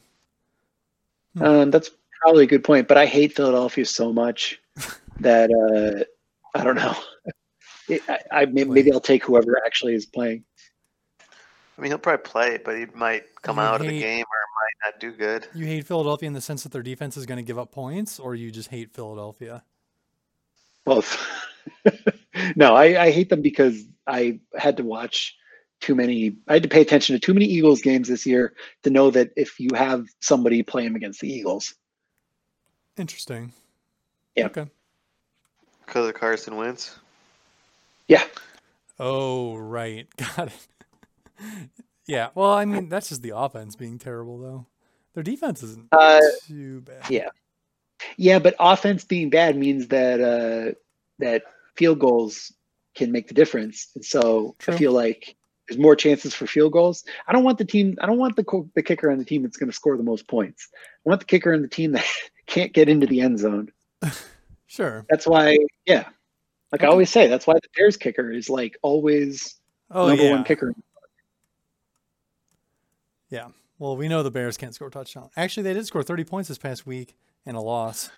[1.36, 1.42] Hmm.
[1.44, 1.90] Um, that's
[2.22, 2.88] probably a good point.
[2.88, 4.60] But I hate Philadelphia so much
[5.20, 6.04] that uh,
[6.58, 6.94] I don't know.
[7.90, 10.44] It, I, I may- maybe I'll take whoever actually is playing.
[11.22, 14.84] I mean, he'll probably play, but he might come You out of the game or
[14.84, 15.46] might not do good.
[15.54, 18.18] You hate Philadelphia in the sense that their defense is going to give up points,
[18.20, 19.64] or you just hate Philadelphia?
[20.88, 21.18] Both.
[22.56, 25.36] no, I, I hate them because I had to watch
[25.80, 26.36] too many.
[26.48, 28.54] I had to pay attention to too many Eagles games this year
[28.84, 31.74] to know that if you have somebody play them against the Eagles,
[32.96, 33.52] Interesting.
[34.34, 34.46] Yeah.
[34.46, 34.66] Okay.
[35.86, 36.96] Because of Carson Wentz.
[38.08, 38.24] yeah,
[38.98, 40.08] Oh, right.
[40.36, 41.68] Got it.
[42.06, 42.30] yeah.
[42.34, 44.66] Well, I mean, that's just the offense being terrible, though.
[45.14, 47.08] Their defense isn't Uh, too bad.
[47.10, 47.28] yeah.
[48.16, 48.38] Yeah.
[48.38, 50.74] But offense being bad means that uh,
[51.18, 51.42] that
[51.76, 52.52] field goals
[52.94, 54.74] can make the difference, and so True.
[54.74, 55.36] I feel like
[55.68, 57.04] there's more chances for field goals.
[57.26, 57.96] I don't want the team.
[58.00, 60.26] I don't want the the kicker on the team that's going to score the most
[60.28, 60.68] points.
[60.74, 62.06] I want the kicker on the team that
[62.46, 63.70] can't get into the end zone.
[64.68, 65.06] Sure.
[65.08, 66.04] That's why, yeah.
[66.70, 69.58] Like I always say, that's why the Bears kicker is like always
[69.90, 70.30] Oh, number yeah.
[70.32, 70.74] one kicker.
[73.30, 73.48] Yeah.
[73.78, 75.30] Well, we know the Bears can't score a touchdown.
[75.36, 77.16] Actually, they did score 30 points this past week
[77.46, 78.10] in a loss.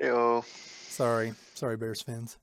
[0.00, 0.44] Yo,
[0.88, 1.34] Sorry.
[1.54, 2.36] Sorry, Bears fans.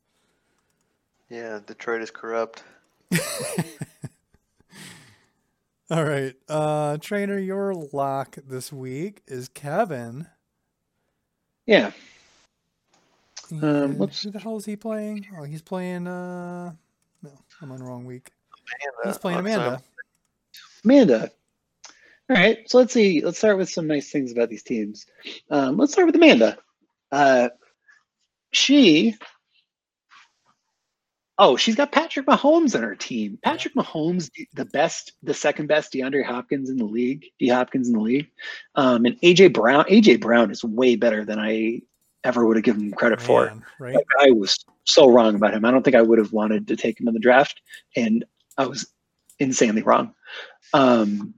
[1.29, 2.63] yeah, Detroit is corrupt.
[5.89, 6.35] All right.
[6.47, 10.27] Uh trainer, your lock this week is Kevin.
[11.65, 11.91] Yeah.
[13.51, 15.25] Um, And let's- who the hell is he playing?
[15.38, 16.71] Oh, he's playing uh
[17.23, 17.31] no,
[17.61, 18.31] I'm on the wrong week.
[18.81, 19.81] Amanda, He's playing Amanda.
[20.85, 21.31] Amanda.
[22.32, 22.60] All right.
[22.70, 23.20] So let's see.
[23.20, 25.06] Let's start with some nice things about these teams.
[25.49, 26.58] Um, let's start with Amanda.
[27.12, 27.49] Uh,
[28.53, 29.16] she.
[31.38, 33.38] Oh, she's got Patrick Mahomes on her team.
[33.44, 37.95] Patrick Mahomes, the best, the second best DeAndre Hopkins in the league, D Hopkins in
[37.95, 38.30] the league.
[38.76, 41.82] Um, and AJ Brown, AJ Brown is way better than I
[42.24, 43.53] ever would have given him credit for.
[43.78, 43.95] Right?
[43.95, 44.56] Like, I was
[44.86, 45.66] so wrong about him.
[45.66, 47.60] I don't think I would have wanted to take him in the draft,
[47.98, 48.24] and
[48.58, 48.88] I was
[49.38, 50.14] insanely wrong.
[50.74, 51.34] Um,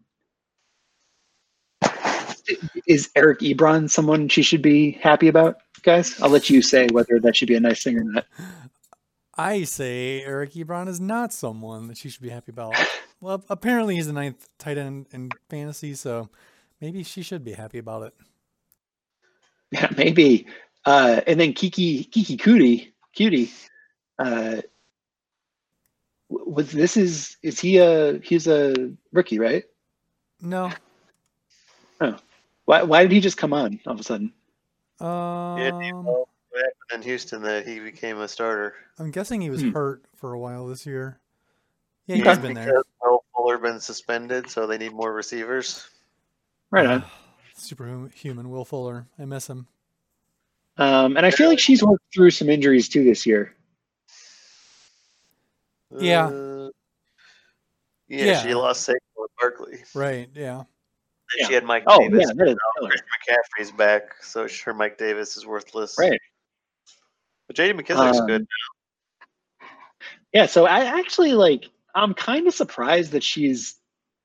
[2.87, 6.19] is Eric Ebron someone she should be happy about, guys?
[6.21, 8.25] I'll let you say whether that should be a nice thing or not.
[9.35, 12.75] I say Eric Ebron is not someone that she should be happy about.
[13.21, 16.29] well, apparently he's the ninth tight end in fantasy, so
[16.79, 18.13] maybe she should be happy about it.
[19.71, 20.45] Yeah, maybe.
[20.85, 23.51] Uh, and then Keke Keke Coutee Cutie.
[24.19, 24.61] Uh,
[26.29, 29.63] was this is is he a he's a rookie right?
[30.41, 30.71] No.
[32.65, 34.33] Why why did he just come on all of a sudden?
[35.01, 38.75] Yeah, do you Um, know what happened in Houston that he became a starter?
[38.97, 39.71] I'm guessing he was Hmm.
[39.71, 41.19] hurt for a while this year.
[42.07, 42.29] Yeah, Okay.
[42.29, 42.83] he's been there.
[43.01, 45.87] Will Fuller been suspended, so they need more receivers.
[46.71, 47.03] Right on.
[47.55, 49.07] Superhuman Will Fuller.
[49.19, 49.67] I miss him.
[50.77, 53.55] Um, and I feel like she's worked through some injuries too this year.
[55.91, 56.27] Yeah.
[56.27, 56.69] Uh,
[58.07, 58.41] yeah, Yeah.
[58.41, 59.83] she lost Saquon Barkley.
[59.93, 60.29] Right.
[60.33, 60.63] Yeah.
[61.37, 61.47] Yeah.
[61.47, 62.27] She had Mike Oh Davis.
[62.27, 65.95] yeah, that is Now Christian McCaffrey's back, so sure Mike Davis is worthless.
[65.97, 66.19] right.
[67.47, 68.47] But JD McKissic's Um, good.
[70.33, 71.65] Yeah, so I actually like
[71.95, 73.75] I'm kind of surprised that she's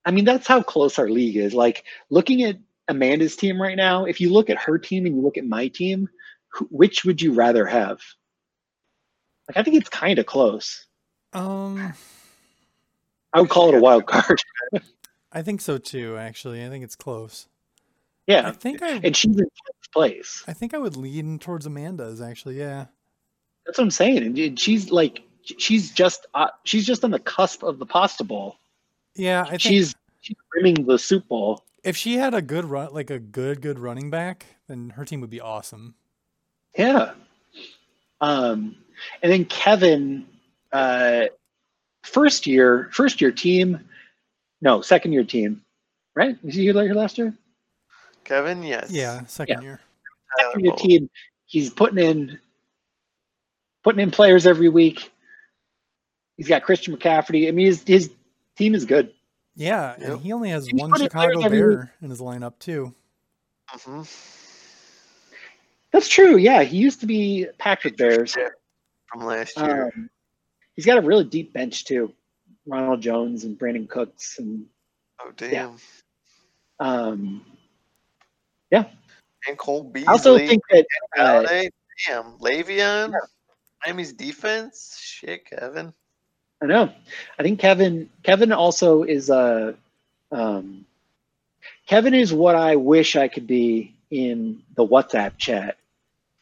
[0.05, 1.53] I mean, that's how close our league is.
[1.55, 2.57] Like looking at
[2.89, 5.69] Amanda's team right now, if you look at her team and you look at my
[5.69, 6.09] team,
[6.55, 8.01] wh- which would you rather have?
[9.49, 10.87] Like I think it's kind of close.
[11.35, 11.93] Um,
[13.35, 14.39] I would call it a wild card.
[15.33, 16.17] I think so too.
[16.17, 17.47] Actually, I think it's close.
[18.27, 20.45] Yeah, I think I, And she's in 10th place.
[20.47, 22.21] I think I would lean towards Amanda's.
[22.21, 22.87] Actually, yeah.
[23.67, 24.19] That's what I'm saying.
[24.19, 28.25] And- And she's like she's just uh, she's just on the cusp of the pasta
[28.25, 28.57] bowl.
[29.15, 31.65] Yeah, I think She's she's rimming the soup bowl.
[31.85, 35.21] if she had a good run, like a good good running back, then her team
[35.23, 35.95] would be awesome.
[36.77, 37.13] Yeah.
[38.21, 38.77] Um,
[39.23, 40.27] and then Kevin,
[40.73, 41.27] uh,
[42.03, 43.88] first year, first year team,
[44.61, 45.63] no, second year team,
[46.15, 46.43] right?
[46.45, 47.35] Was he here here last year?
[48.25, 48.91] Kevin, yes.
[48.91, 49.81] Yeah, second year.
[50.39, 50.81] Tyler Second year Boyd.
[50.81, 51.11] team.
[51.47, 52.39] He's putting in,
[53.83, 55.11] putting in players every week.
[56.37, 57.49] He's got Christian McCaffrey.
[57.49, 58.11] I mean, his his
[58.57, 59.13] team is good.
[59.57, 62.95] Yeah, and he only has He's one Chicago every Bear in his lineup too.
[63.75, 64.07] Mhm.
[65.91, 66.37] That's true.
[66.37, 68.37] Yeah, he used to be packed with Bears.
[69.07, 69.87] From last year.
[69.95, 70.11] Um,
[70.77, 72.13] he's got a really deep bench too.
[72.69, 74.67] Ronald Jones and Brandin Cooks and
[75.21, 75.53] oh damn.
[75.53, 75.71] yeah.
[76.79, 77.45] um,
[79.47, 80.09] And Cole Beasley.
[80.09, 80.87] I also think that
[81.19, 81.43] uh.
[82.07, 82.39] Damn.
[82.39, 83.13] Le'Veon.
[83.85, 84.99] Miami's defense.
[85.03, 85.93] Shit, Kevin.
[86.63, 86.93] I know.
[87.39, 89.75] I think Kevin Kevin also is a.
[90.31, 90.85] um
[91.87, 95.79] Kevin is what I wish I could be in the WhatsApp chat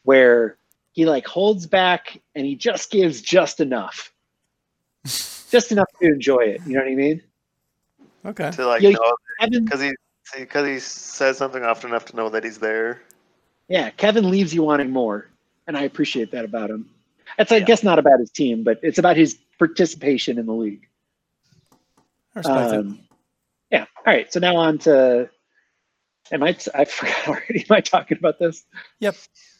[0.03, 0.57] where
[0.91, 4.11] he like holds back and he just gives just enough.
[5.51, 6.61] Just enough to enjoy it.
[6.65, 7.21] You know what I mean?
[8.25, 8.51] Okay.
[8.51, 9.93] To like Yeah, know Kevin because he
[10.37, 13.01] because he says something often enough to know that he's there.
[13.69, 15.27] yeah, Kevin leaves you wanting more.
[15.67, 16.89] And I appreciate that about him.
[17.37, 17.65] That's I Yeah.
[17.65, 20.87] guess not about his team, but it's about his participation in the league.
[22.35, 22.79] I respect it.
[22.79, 22.99] Um,
[23.71, 23.85] yeah.
[23.97, 24.31] All right.
[24.31, 25.29] So now on to.
[26.31, 26.57] Am I?
[26.75, 27.65] I forgot already.
[27.69, 28.63] Am I talking about this?
[28.99, 29.15] Yep.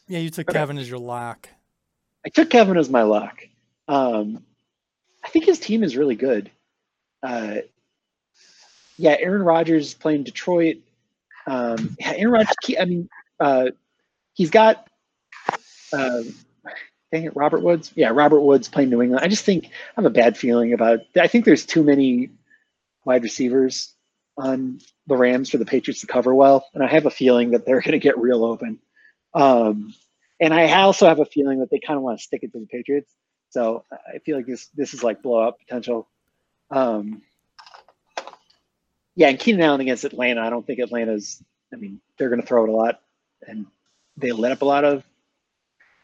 [0.08, 0.58] Yeah, you took okay.
[0.58, 1.48] Kevin as your lock.
[2.24, 3.46] I took Kevin as my lock.
[3.86, 4.44] Um,
[5.24, 6.50] I think his team is really good.
[7.22, 7.56] Uh,
[8.96, 10.78] yeah, Aaron Rodgers playing Detroit.
[11.46, 12.54] Um, yeah, Aaron Rodgers.
[12.80, 13.08] I mean,
[13.40, 13.66] uh,
[14.34, 14.88] he's got.
[15.92, 16.22] Uh,
[17.12, 17.92] dang it, Robert Woods.
[17.94, 19.24] Yeah, Robert Woods playing New England.
[19.24, 21.00] I just think I have a bad feeling about.
[21.18, 22.30] I think there's too many
[23.04, 23.94] wide receivers
[24.36, 27.66] on the Rams for the Patriots to cover well, and I have a feeling that
[27.66, 28.78] they're going to get real open.
[29.34, 29.94] Um,
[30.40, 32.60] and I also have a feeling that they kind of want to stick it to
[32.60, 33.12] the Patriots.
[33.50, 36.08] So I feel like this this is like blowout potential.
[36.70, 37.22] Um,
[39.16, 40.42] yeah, and Keenan Allen against Atlanta.
[40.42, 41.42] I don't think Atlanta's.
[41.72, 43.00] I mean, they're going to throw it a lot,
[43.46, 43.66] and
[44.16, 45.02] they let up a lot of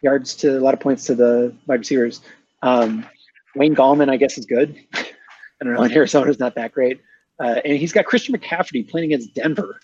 [0.02, 2.22] yards to a lot of points to the wide receivers.
[2.62, 3.06] Um,
[3.54, 4.76] Wayne Gallman, I guess, is good.
[4.94, 5.04] I
[5.62, 5.82] don't know.
[5.82, 7.00] And Arizona's not that great,
[7.38, 9.80] uh, and he's got Christian McCaffrey playing against Denver.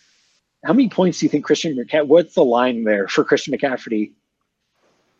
[0.64, 2.06] How many points do you think Christian McCaffrey?
[2.06, 4.12] What's the line there for Christian McCaffrey?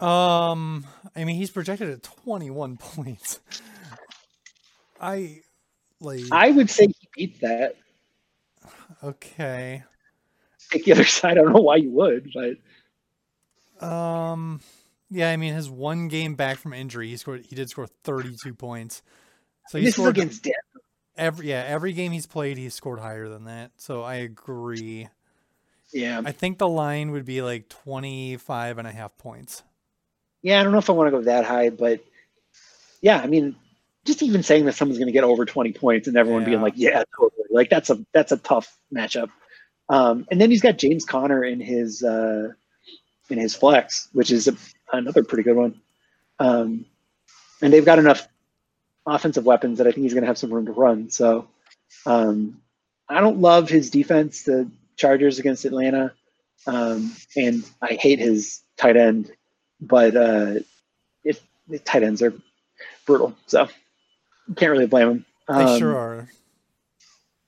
[0.01, 3.41] Um, I mean, he's projected at 21 points.
[5.01, 5.41] I
[6.01, 7.77] like I would say he beats that.
[9.03, 9.83] okay.
[10.71, 11.33] Take the other side.
[11.33, 14.61] I don't know why you would, but Um,
[15.11, 17.45] yeah, I mean, his one game back from injury, he scored.
[17.47, 19.03] He did score 32 points.
[19.69, 20.57] So he this is scored against Denver.
[21.17, 22.57] every yeah every game he's played.
[22.59, 23.73] He's scored higher than that.
[23.77, 25.09] So I agree.
[25.93, 29.63] Yeah, I think the line would be like 25 and a half points.
[30.43, 30.61] Yeah.
[30.61, 32.05] I don't know if I want to go that high, but
[33.03, 33.57] yeah, I mean,
[34.05, 36.75] just even saying that someone's going to get over twenty points and everyone being like,
[36.77, 39.31] "Yeah, totally," like that's a that's a tough matchup.
[39.89, 42.53] Um, and then he's got James Conner in his uh,
[43.29, 44.57] in his flex, which is a,
[44.93, 45.81] another pretty good one.
[46.39, 46.87] Um,
[47.63, 48.27] and they've got enough
[49.07, 51.11] offensive weapons that I think he's going to have some room to run.
[51.11, 51.49] So
[52.07, 52.61] um,
[53.09, 56.13] I don't love his defense, the Chargers against Atlanta,
[56.67, 59.31] um, and I hate his tight end,
[59.81, 60.55] but uh,
[61.25, 62.33] it, the tight ends are
[63.07, 63.69] brutal, so
[64.57, 65.25] can't really blame him.
[65.49, 66.29] They Um, sure are.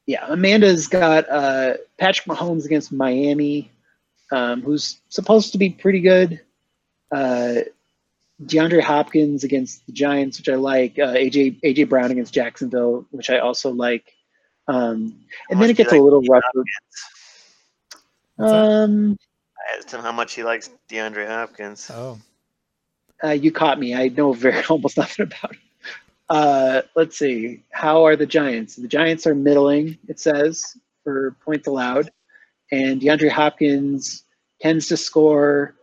[0.06, 3.70] yeah, Amanda's got uh, Patrick Mahomes against Miami,
[4.30, 6.40] um, who's supposed to be pretty good.
[7.10, 7.62] Uh,
[8.44, 10.98] DeAndre Hopkins against the Giants, which I like.
[10.98, 14.12] Uh, AJ AJ Brown against Jacksonville, which I also like.
[14.66, 15.14] Um,
[15.50, 16.28] and then it do you gets a little D.
[16.30, 16.64] rougher.
[18.38, 19.16] Um,
[19.62, 21.90] I asked him how much he likes DeAndre Hopkins.
[21.92, 22.18] Oh,
[23.22, 23.94] uh, you caught me.
[23.94, 25.58] I know very almost nothing about it.
[26.28, 27.62] Uh, let's see.
[27.70, 28.76] How are the Giants?
[28.76, 32.10] The Giants are middling, it says, for points allowed.
[32.70, 34.24] And DeAndre Hopkins
[34.60, 35.74] tends to score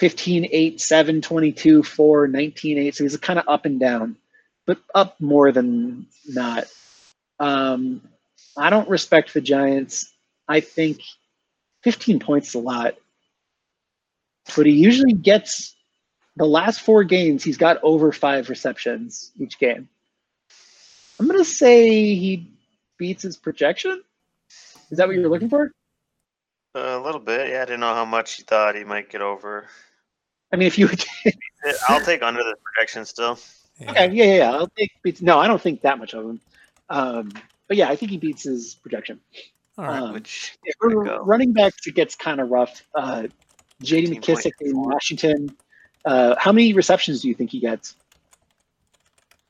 [0.00, 2.94] 15, 8, 7, 22, 4, 19, 8.
[2.94, 4.16] So he's kind of up and down,
[4.66, 6.64] but up more than not.
[7.40, 8.02] Um,
[8.56, 10.12] I don't respect the Giants.
[10.46, 11.00] I think
[11.84, 12.96] 15 points is a lot.
[14.56, 15.74] But he usually gets
[16.36, 19.88] the last four games, he's got over five receptions each game.
[21.20, 22.50] I'm going to say he
[22.98, 24.02] beats his projection.
[24.90, 25.70] Is that what you're looking for?
[26.74, 27.62] a little bit, yeah.
[27.62, 29.68] I didn't know how much he thought he might get over.
[30.52, 31.04] I mean, if you would.
[31.88, 33.38] I'll take under the projection still.
[33.78, 33.90] yeah.
[33.90, 35.22] okay, yeah, yeah, yeah, I'll take beats.
[35.22, 36.40] No, I don't think that much of him.
[36.90, 37.32] Um,
[37.68, 39.20] but yeah, I think he beats his projection.
[39.76, 40.02] All right.
[40.02, 42.82] Um, Which Yeah, Way to running backs, it gets kind of rough.
[42.94, 43.24] Uh,
[43.82, 44.16] J.D.
[44.16, 45.56] McKissic in Washington.
[46.04, 47.96] Uh, how many receptions do you think he gets?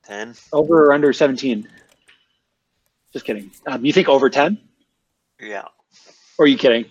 [0.05, 0.35] ten.
[0.53, 1.69] Over or under 17?
[3.13, 3.51] Just kidding.
[3.67, 4.59] Um, you think over 10?
[5.41, 5.65] Yeah,
[6.39, 6.87] Or are you kidding?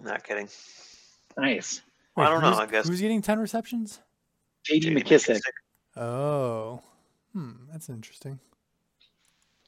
[0.00, 0.48] not kidding.
[1.38, 1.80] Nice.
[2.16, 2.86] I don't know, I guess.
[2.86, 4.00] Who's getting 10 receptions?
[4.64, 4.90] J.D.
[4.90, 5.40] JD McKissic.
[5.96, 6.80] Oh.
[7.32, 8.38] Hmm, that's interesting.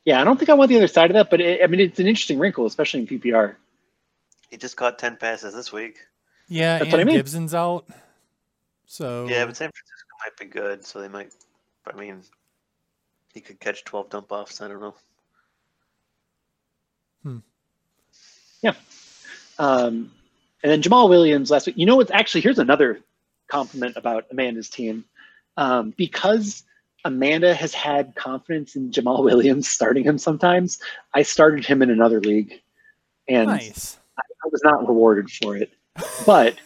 [0.07, 1.81] Yeah, I don't think I want the other side of that, but it, I mean,
[1.81, 3.57] it's an interesting wrinkle, especially in PPR.
[4.49, 5.99] He just caught ten passes this week.
[6.49, 7.17] Yeah, That's what and I mean.
[7.17, 7.87] Gibson's out.
[8.87, 11.35] So Yeah, but San Francisco might be good, so they might.
[11.93, 12.23] I mean,
[13.35, 14.61] he could catch twelve dump offs.
[14.61, 14.95] I don't know.
[17.25, 17.39] Hmm.
[18.63, 18.75] Yeah.
[19.59, 20.13] Um,
[20.63, 21.77] and then Jamaal Williams last week.
[21.77, 23.01] You know what's actually here's another
[23.49, 25.05] compliment about Amanda's team.
[25.57, 26.63] Um, because
[27.07, 30.79] Amanda has had confidence in Jamaal Williams starting him sometimes,
[31.15, 32.61] I started him in another league.
[33.29, 33.99] And nice.
[34.19, 35.73] I was not rewarded for it.
[36.27, 36.57] But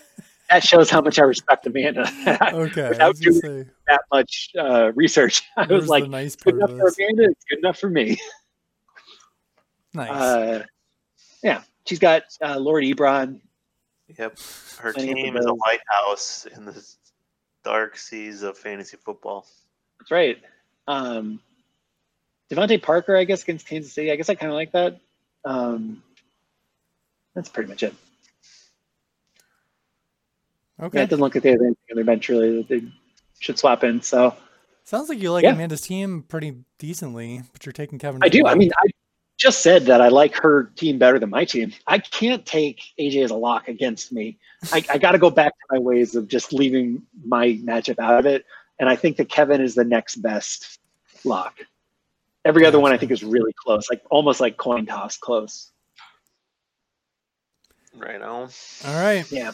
[0.48, 2.10] that shows how much I respect Amanda.
[2.52, 2.88] Okay.
[2.88, 5.42] Without was doing say, that much uh, research.
[5.56, 6.88] I was like, nice good enough for?
[6.88, 8.18] Amanda, it's good enough for me.
[9.94, 10.10] Nice.
[10.10, 10.64] Uh,
[11.42, 13.40] yeah, she's got uh, Lord Ebron.
[14.18, 14.38] Yep,
[14.78, 15.58] her team is a those.
[15.66, 16.94] lighthouse in the
[17.64, 19.46] dark seas of fantasy football.
[20.00, 20.38] That's right.
[20.88, 21.40] Um,
[22.50, 24.10] DeVante Parker, I guess, against Kansas City.
[24.10, 25.00] I guess I kind of like that.
[25.44, 26.02] Um,
[27.34, 27.94] that's pretty much it.
[30.78, 31.02] Yeah, okay.
[31.02, 32.82] it doesn't look like they have anything on their bench really that they
[33.38, 34.02] should swap in.
[34.02, 34.34] So
[34.84, 35.52] Sounds like you like Yeah.
[35.52, 38.20] Amanda's team pretty decently, but you're taking Kevin.
[38.24, 38.46] I do.
[38.46, 38.88] I mean, I
[39.38, 41.72] just said that I like her team better than my team.
[41.86, 44.38] I can't take AJ as a lock against me.
[44.72, 48.18] I, I got to go back to my ways of just leaving my matchup out
[48.18, 48.44] of it.
[48.80, 50.80] And I think that Kevin is the next best
[51.24, 51.60] lock.
[52.46, 55.70] Every other one I think is really close, like almost like coin toss close.
[57.94, 58.48] Right on.
[58.86, 59.30] All right.
[59.30, 59.52] Yeah.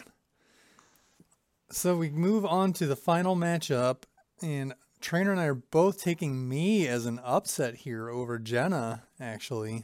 [1.69, 4.03] So we move on to the final matchup,
[4.41, 9.03] and Trainer and I are both taking me as an upset here over Jenna.
[9.19, 9.83] Actually,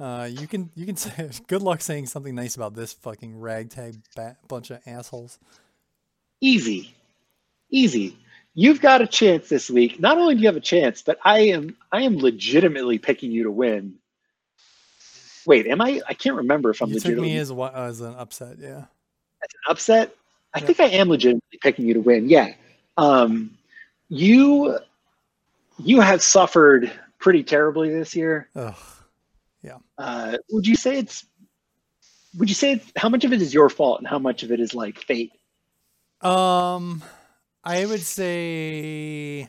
[0.00, 3.98] uh, you can you can say good luck saying something nice about this fucking ragtag
[4.16, 5.38] ba- bunch of assholes.
[6.40, 6.96] Easy.
[7.70, 8.16] Easy.
[8.54, 9.98] You've got a chance this week.
[9.98, 13.44] Not only do you have a chance, but I am I am legitimately picking you
[13.44, 13.94] to win.
[15.46, 16.00] Wait, am I?
[16.08, 18.84] I can't remember if I'm you took legitimately me as as an upset, yeah.
[19.42, 20.14] as an upset.
[20.54, 20.66] I Yeah.
[20.66, 22.28] think I am legitimately picking you to win.
[22.28, 22.54] Yeah.
[22.96, 23.58] Um,
[24.08, 24.78] you
[25.78, 28.48] you have suffered pretty terribly this year.
[28.54, 28.74] Ugh.
[29.62, 29.78] Yeah.
[29.98, 31.26] Uh, would you say it's
[32.38, 34.52] would you say it's, how much of it is your fault and how much of
[34.52, 35.32] it is like fate?
[36.20, 37.02] Um,
[37.64, 39.48] I would say,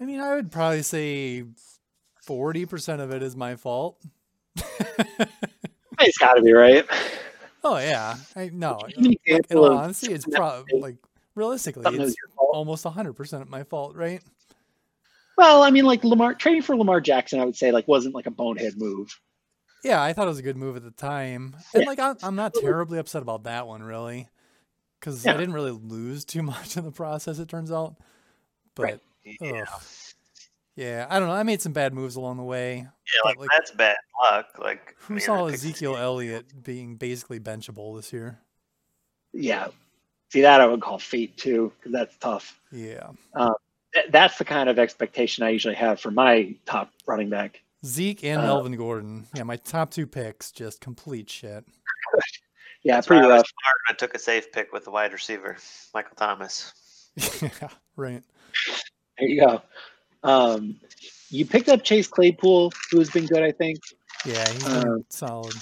[0.00, 1.44] I mean, I would probably say
[2.22, 4.02] forty percent of it is my fault.
[6.00, 6.84] It's got to be right.
[7.62, 8.80] Oh yeah, I no.
[8.88, 10.96] Give me an Like, in all honesty, it's probably like
[11.34, 14.22] realistically, Something that was it's almost hundred percent my fault, right?
[15.36, 18.26] Well, I mean, like Lamar trading for Lamar Jackson, I would say like wasn't like
[18.26, 19.18] a bonehead move.
[19.84, 21.88] Yeah, I thought it was a good move at the time, and Yeah.
[21.88, 24.28] like I'm, I'm not terribly upset about that one really,
[25.02, 27.38] because I didn't really lose too much in the process.
[27.40, 27.96] It turns out,
[28.76, 29.00] but Right.
[29.40, 29.64] Yeah,
[30.76, 31.34] yeah, I don't know.
[31.34, 32.76] I made some bad moves along the way.
[32.76, 34.46] yeah like, like- that's bad luck.
[34.58, 38.38] Like Who saw Ezekiel Elliott being basically benchable this year?
[39.32, 39.68] Yeah.
[40.32, 42.58] See that I would call fate too, because that's tough.
[42.72, 43.10] Yeah,
[43.94, 47.60] Th- That's the kind of expectation I usually have for my top running back.
[47.84, 49.26] Zeke and Uh, Melvin Gordon.
[49.34, 51.66] Yeah, my top two picks just complete shit.
[52.84, 53.46] Yeah, That's why pretty I rough.
[53.46, 55.56] smart and I took a safe pick with the wide receiver,
[55.94, 56.72] Michael Thomas.
[57.42, 58.22] yeah, right.
[59.18, 59.62] There you go.
[60.24, 60.76] Um,
[61.30, 63.78] you picked up Chase Claypool, who's been good, I think.
[64.24, 65.54] Yeah, he's been Um, solid.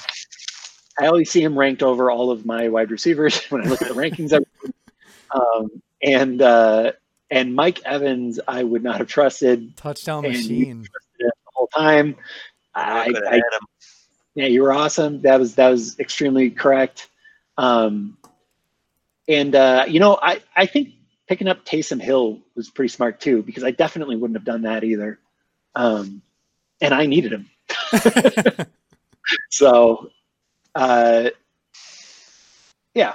[0.99, 3.89] I always see him ranked over all of my wide receivers when I look at
[3.89, 4.33] the rankings.
[5.33, 6.91] Um, and uh,
[7.31, 10.85] and Mike Evans, I would not have trusted Touchdown and machine.
[11.21, 12.17] the whole time.
[12.75, 13.69] I, I, I had him.
[14.35, 15.23] Yeah, you were awesome.
[15.23, 17.09] That was that was extremely correct.
[17.57, 18.17] Um,
[19.29, 20.91] and uh, you know, I I think
[21.29, 24.85] picking up Taysom Hill was pretty smart too because I definitely wouldn't have done that
[24.85, 25.19] either.
[25.75, 26.23] Um,
[26.81, 27.51] and I needed him.
[29.51, 30.11] So,
[30.75, 31.31] uh,
[32.95, 33.15] yeah.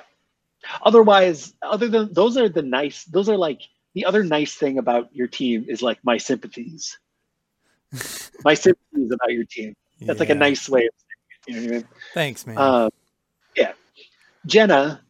[0.82, 3.04] Otherwise, other than those are the nice.
[3.06, 3.62] Those are like
[3.94, 6.98] the other nice thing about your team is like my sympathies.
[8.44, 9.76] my sympathies about your team.
[10.02, 10.94] That's like a nice way of.
[11.48, 11.88] You know what I mean?
[12.14, 12.58] Thanks, man.
[12.58, 12.90] Um,
[13.56, 13.74] yeah.
[14.46, 15.02] Jenna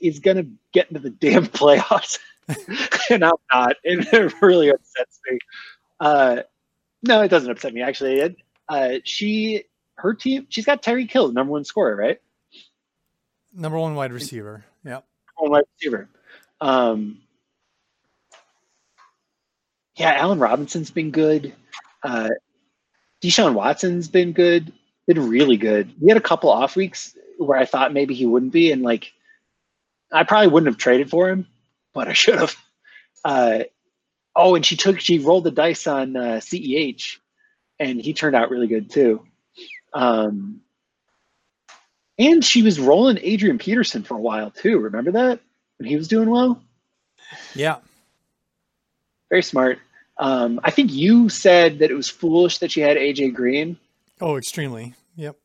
[0.00, 2.18] is gonna get into the damn playoffs,
[3.10, 5.38] and I'm not, and it really upsets me.
[5.98, 6.42] Uh,
[7.02, 8.20] no, it doesn't upset me actually.
[8.20, 8.36] It,
[8.68, 9.64] uh, she,
[9.96, 12.20] her team, she's got Tyreek Hill, number one scorer, right?
[13.52, 14.64] Number one wide receiver.
[14.84, 15.04] Yep.
[15.36, 16.08] One wide receiver.
[16.60, 17.20] Um,
[19.96, 21.54] yeah, Allen Robinson's been good.
[22.02, 22.28] Uh,
[23.22, 24.72] Deshaun Watson's been good.
[25.14, 25.92] Been really good.
[26.00, 29.12] We had a couple off weeks where I thought maybe he wouldn't be, and like,
[30.12, 31.48] I probably wouldn't have traded for him,
[31.92, 32.54] but I should have.
[33.24, 33.64] Uh,
[34.36, 37.18] oh, and she took she rolled the dice on uh, CEH,
[37.80, 39.26] and he turned out really good too.
[39.92, 40.60] Um,
[42.16, 44.78] and she was rolling Adrian Peterson for a while too.
[44.78, 45.40] Remember that
[45.78, 46.62] when he was doing well?
[47.54, 47.78] Yeah.
[49.28, 49.80] Very smart.
[50.18, 53.76] Um, I think you said that it was foolish that she had AJ Green.
[54.20, 54.94] Oh, extremely.
[55.16, 55.36] Yep.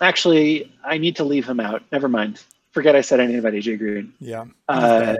[0.00, 1.82] Actually, I need to leave him out.
[1.92, 2.42] Never mind.
[2.72, 4.12] Forget I said anything about AJ Green.
[4.20, 4.46] Yeah.
[4.68, 5.16] Uh.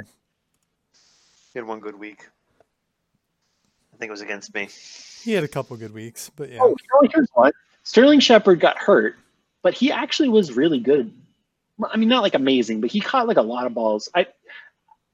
[1.53, 2.29] He had one good week.
[3.93, 4.69] I think it was against me.
[5.23, 6.61] He had a couple good weeks, but yeah.
[6.63, 7.53] Oh, you know, here's one.
[7.83, 9.17] Sterling Shepard got hurt,
[9.63, 11.13] but he actually was really good.
[11.91, 14.09] I mean, not like amazing, but he caught like a lot of balls.
[14.15, 14.27] I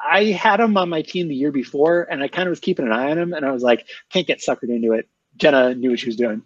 [0.01, 2.87] I had him on my team the year before, and I kind of was keeping
[2.87, 5.09] an eye on him, and I was like, can't get suckered into it.
[5.37, 6.43] Jenna knew what she was doing.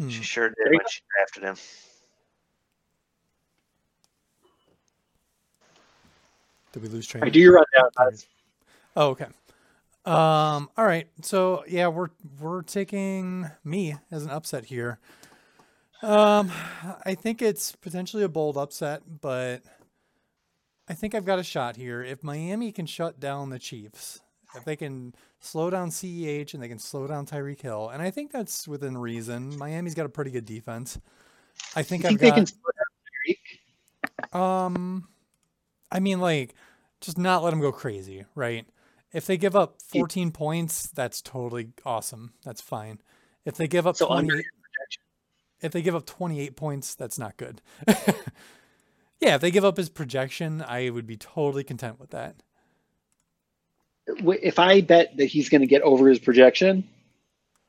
[0.00, 0.08] Hmm.
[0.08, 1.56] She sure did There when she drafted him.
[6.72, 7.26] Did we lose training?
[7.26, 7.90] I do your rundown.
[7.98, 8.26] guys.
[8.96, 9.26] Oh, okay.
[10.06, 11.06] Um, all right.
[11.20, 12.08] So yeah, we're
[12.40, 14.98] we're taking me as an upset here.
[16.00, 16.50] Um,
[17.04, 19.62] I think it's potentially a bold upset, but
[20.88, 22.02] I think I've got a shot here.
[22.02, 24.20] If Miami can shut down the Chiefs,
[24.56, 28.10] if they can slow down CEH and they can slow down Tyreek Hill, and I
[28.10, 29.56] think that's within reason.
[29.58, 30.98] Miami's got a pretty good defense.
[31.76, 32.36] I think, think I've they got.
[32.36, 34.38] can slow down Tyreek?
[34.38, 35.08] Um,
[35.90, 36.54] I mean, like,
[37.00, 38.66] just not let them go crazy, right?
[39.12, 42.32] If they give up 14 points, that's totally awesome.
[42.44, 43.00] That's fine.
[43.44, 44.42] If they give up So 20,
[45.60, 47.60] if they give up 28 points, that's not good.
[49.20, 52.36] yeah, if they give up his projection, I would be totally content with that.
[54.18, 56.86] If I bet that he's going to get over his projection,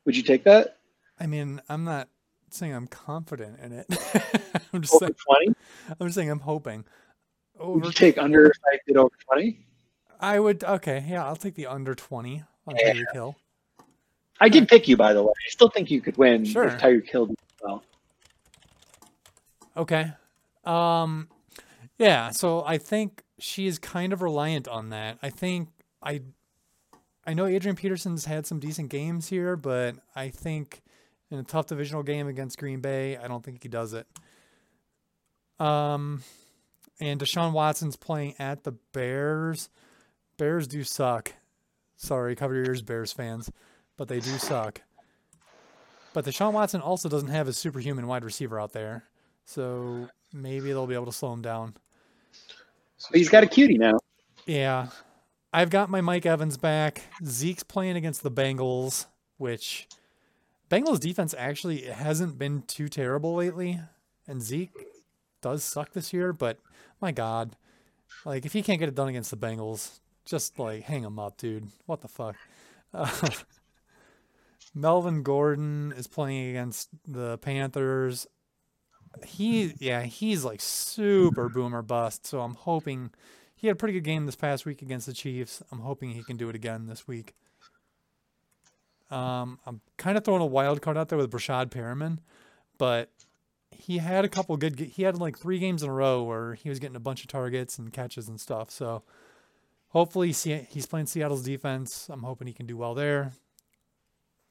[0.04, 0.78] would you take that?
[1.20, 2.08] I mean, I'm not
[2.50, 3.86] saying I'm confident in it.
[4.72, 5.14] I'm just Over saying,
[5.46, 5.54] 20?
[6.00, 6.84] I'm just saying I'm hoping.
[7.58, 9.58] Would you take under if I did over 20?
[10.20, 10.64] I would.
[10.64, 12.92] Okay, yeah, I'll take the under 20 on Yeah.
[12.94, 13.36] Tyreek Hill.
[14.40, 15.30] I did pick you, by the way.
[15.30, 16.64] I still think you could win Sure.
[16.64, 17.82] if Tyreek Hill did well.
[19.76, 20.12] Okay.
[20.64, 21.28] Um
[21.98, 25.18] yeah, so I think she is kind of reliant on that.
[25.22, 25.68] I think
[26.02, 26.22] I
[27.24, 30.82] I know Adrian Peterson's had some decent games here, but I think
[31.30, 34.06] in a tough divisional game against Green Bay, I don't think he does it.
[35.58, 36.22] Um
[37.00, 39.68] and Deshaun Watson's playing at the Bears.
[40.36, 41.32] Bears do suck.
[41.96, 43.50] Sorry, cover your ears, Bears fans,
[43.96, 44.82] but they do suck.
[46.12, 49.04] But Deshaun Watson also doesn't have a superhuman wide receiver out there.
[49.44, 51.74] So maybe they'll be able to slow him down.
[53.12, 53.98] He's got a cutie now.
[54.46, 54.88] Yeah.
[55.52, 57.02] I've got my Mike Evans back.
[57.24, 59.06] Zeke's playing against the Bengals,
[59.36, 59.86] which
[60.70, 63.78] Bengals defense actually hasn't been too terrible lately.
[64.26, 64.72] And Zeke
[65.42, 66.58] does suck this year, but
[67.02, 67.56] my God.
[68.24, 71.36] Like if he can't get it done against the Bengals, just like hang him up,
[71.36, 71.68] dude.
[71.84, 72.36] What the fuck?
[74.74, 78.26] Melvin Gordon is playing against the Panthers.
[79.26, 82.26] He, yeah, he's like super boomer bust.
[82.26, 83.10] So I'm hoping
[83.62, 85.62] he had a pretty good game this past week against the Chiefs.
[85.70, 87.32] I'm hoping he can do it again this week.
[89.08, 92.18] Um, I'm kind of throwing a wild card out there with Breshad Perriman,
[92.76, 93.12] but
[93.70, 94.80] he had a couple good.
[94.80, 97.28] He had like three games in a row where he was getting a bunch of
[97.28, 98.68] targets and catches and stuff.
[98.72, 99.04] So
[99.90, 102.08] hopefully he's playing Seattle's defense.
[102.10, 103.30] I'm hoping he can do well there.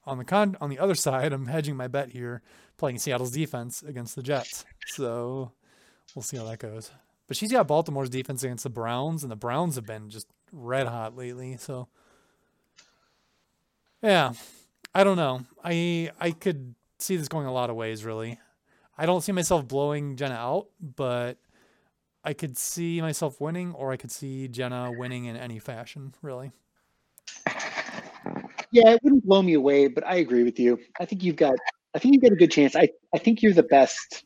[0.05, 2.41] On the con on the other side, I'm hedging my bet here,
[2.77, 4.63] playing Seattle's defense against the Jets.
[4.87, 5.51] So
[6.15, 6.91] we'll see how that goes.
[7.31, 10.85] But she's got Baltimore's defense against the Browns, and the Browns have been just red
[10.85, 11.55] hot lately.
[11.55, 11.87] So
[14.03, 14.33] yeah,
[14.93, 15.45] I don't know.
[15.63, 18.37] I I could see this going a lot of ways, really.
[18.97, 21.37] I don't see myself blowing Jenna out, but
[22.21, 26.51] I could see myself winning, or I could see Jenna winning in any fashion, really.
[28.71, 30.77] Yeah, it wouldn't blow me away, but I agree with you.
[30.99, 31.55] I think you've got
[31.95, 32.75] I think you've got a good chance.
[32.75, 34.25] I, I think you're the best.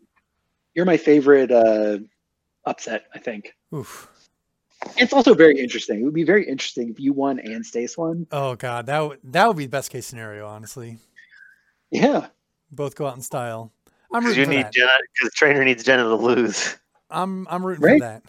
[0.73, 1.99] You're my favorite uh,
[2.65, 3.53] upset, I think.
[3.73, 4.09] Oof.
[4.97, 6.01] It's also very interesting.
[6.01, 8.27] It would be very interesting if you won and Stace won.
[8.31, 10.97] Oh god, that would that would be the best case scenario, honestly.
[11.91, 12.27] Yeah.
[12.71, 13.71] Both go out in style.
[14.13, 14.73] I'm rooting you for need that.
[14.73, 16.77] Jenna because the trainer needs Jenna to lose.
[17.09, 17.99] I'm I'm rooting right?
[17.99, 18.23] for that.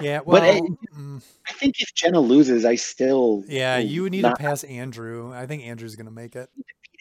[0.00, 0.60] Yeah, well, but I,
[0.94, 4.62] mm, I think if Jenna loses, I still yeah, you would need not to pass
[4.64, 5.32] Andrew.
[5.34, 6.50] I think Andrew's gonna make it.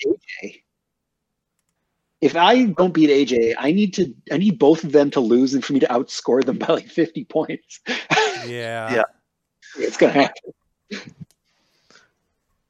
[0.01, 0.61] beat AJ.
[2.21, 5.53] If I don't beat AJ, I need to I need both of them to lose
[5.53, 7.79] and for me to outscore them by like 50 points.
[8.45, 8.93] Yeah.
[8.93, 9.03] Yeah.
[9.79, 10.51] it's gonna happen.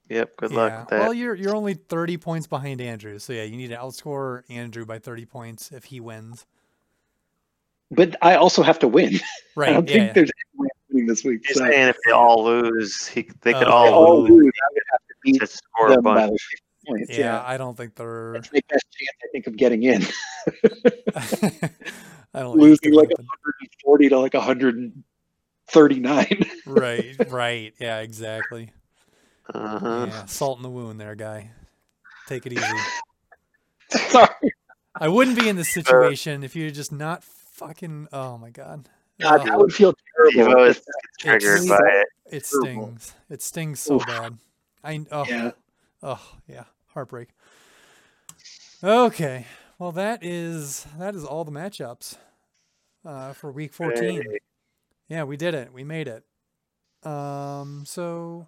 [0.10, 0.38] Yep.
[0.38, 1.00] Good luck with that.
[1.02, 4.86] Well, you're you're only 30 points behind Andrew, so yeah, you need to outscore Andrew
[4.86, 6.46] by 30 points if he wins.
[7.92, 9.20] But I also have to win.
[9.56, 9.70] Right.
[9.72, 9.96] I don't Yeah.
[9.96, 11.42] think there's any winning this week.
[11.46, 13.84] He's So saying if they all lose, he they could Oh.
[13.84, 14.54] they all all lose lose.
[14.64, 16.32] I would have to beat to score them by bunch.
[16.32, 17.10] like 50 points.
[17.12, 17.44] yeah, Yeah.
[17.46, 18.34] I don't think they're.
[18.34, 20.02] That's my best chance, I think, of getting in.
[22.34, 23.26] I don't think it's Losing like happen.
[23.84, 26.46] 140 to like 139.
[26.68, 27.16] right.
[27.32, 27.74] Right.
[27.80, 28.00] Yeah.
[28.00, 28.72] Exactly.
[29.54, 30.06] Uh-huh.
[30.10, 30.26] Yeah.
[30.26, 31.52] Salt in the wound, there, guy.
[32.28, 32.66] Take it easy.
[34.10, 34.30] Sorry.
[34.96, 38.08] I wouldn't be in this situation if you're just not fucking.
[38.12, 38.90] Oh my god.
[39.22, 39.94] God, Ugh, that would feel
[40.34, 40.54] terrible.
[40.56, 40.82] Evo if
[41.20, 42.08] triggered It's- by it.
[42.36, 43.14] it stings.
[43.30, 44.06] It stings so Oof.
[44.08, 44.38] bad.
[44.84, 45.52] I oh Yeah.
[46.04, 47.30] oh yeah heartbreak.
[48.84, 49.46] Okay,
[49.78, 52.18] well that is that is all the matchups
[53.06, 54.24] uh, for week fourteen.
[54.24, 54.40] Hey.
[55.08, 55.72] Yeah, we did it.
[55.72, 56.24] We made it.
[57.08, 58.48] Um, so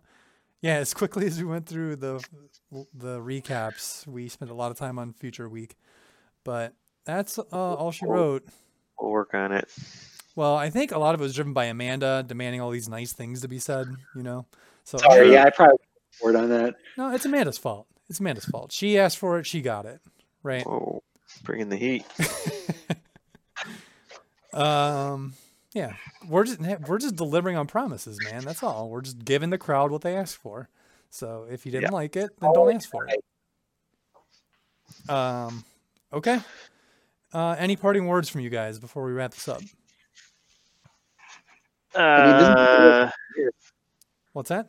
[0.61, 2.23] yeah, as quickly as we went through the
[2.93, 5.75] the recaps, we spent a lot of time on future week,
[6.43, 6.73] but
[7.05, 8.43] that's uh, all she wrote.
[8.99, 9.69] We'll work on it.
[10.35, 13.13] Well, I think a lot of it was driven by Amanda demanding all these nice
[13.13, 13.87] things to be said.
[14.15, 14.45] You know,
[14.83, 15.77] so Sorry, yeah, I probably
[16.23, 16.75] word on that.
[16.97, 17.87] no, it's Amanda's fault.
[18.09, 18.71] It's Amanda's fault.
[18.71, 19.45] She asked for it.
[19.45, 19.99] She got it.
[20.43, 20.65] Right.
[20.65, 21.03] Whoa,
[21.43, 22.05] bringing the heat.
[24.53, 25.33] um.
[25.73, 25.93] Yeah,
[26.27, 28.43] we're just we're just delivering on promises, man.
[28.43, 28.89] That's all.
[28.89, 30.69] We're just giving the crowd what they asked for.
[31.09, 31.95] So if you didn't Yeah.
[31.95, 33.23] like it, then don't ask for it.
[35.09, 35.63] Um.
[36.11, 36.39] Okay.
[37.33, 39.59] Uh, any parting words from you guys before we wrap this up?
[39.59, 39.67] mean,
[41.97, 43.09] this is- Uh,
[44.33, 44.67] What's that?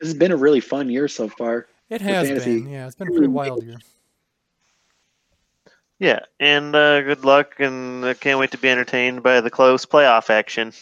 [0.00, 1.66] This has been a really fun year so far.
[1.92, 2.70] It has been.
[2.70, 3.76] Yeah, it's been a pretty wild year.
[5.98, 9.84] yeah, and uh, good luck, and I can't wait to be entertained by the close
[9.84, 10.72] playoff action.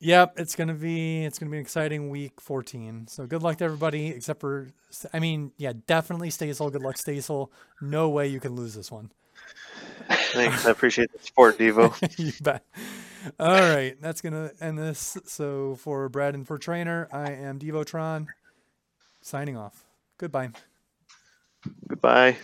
[0.00, 3.08] Yep, it's gonna be it's gonna be an exciting week 14.
[3.08, 4.68] So good luck to everybody, except for
[5.12, 6.72] I mean, yeah, definitely Stasel.
[6.72, 7.50] Good luck, Stasel.
[7.82, 9.12] No way you can lose this one.
[10.08, 12.18] Thanks, I appreciate the support, Devo.
[12.18, 12.64] you bet.
[13.38, 15.18] All right, that's gonna end this.
[15.26, 18.28] So for Brad and for Trainer, I am Devotron.
[19.20, 19.87] Signing off.
[20.18, 20.50] Goodbye.
[21.88, 22.36] Goodbye.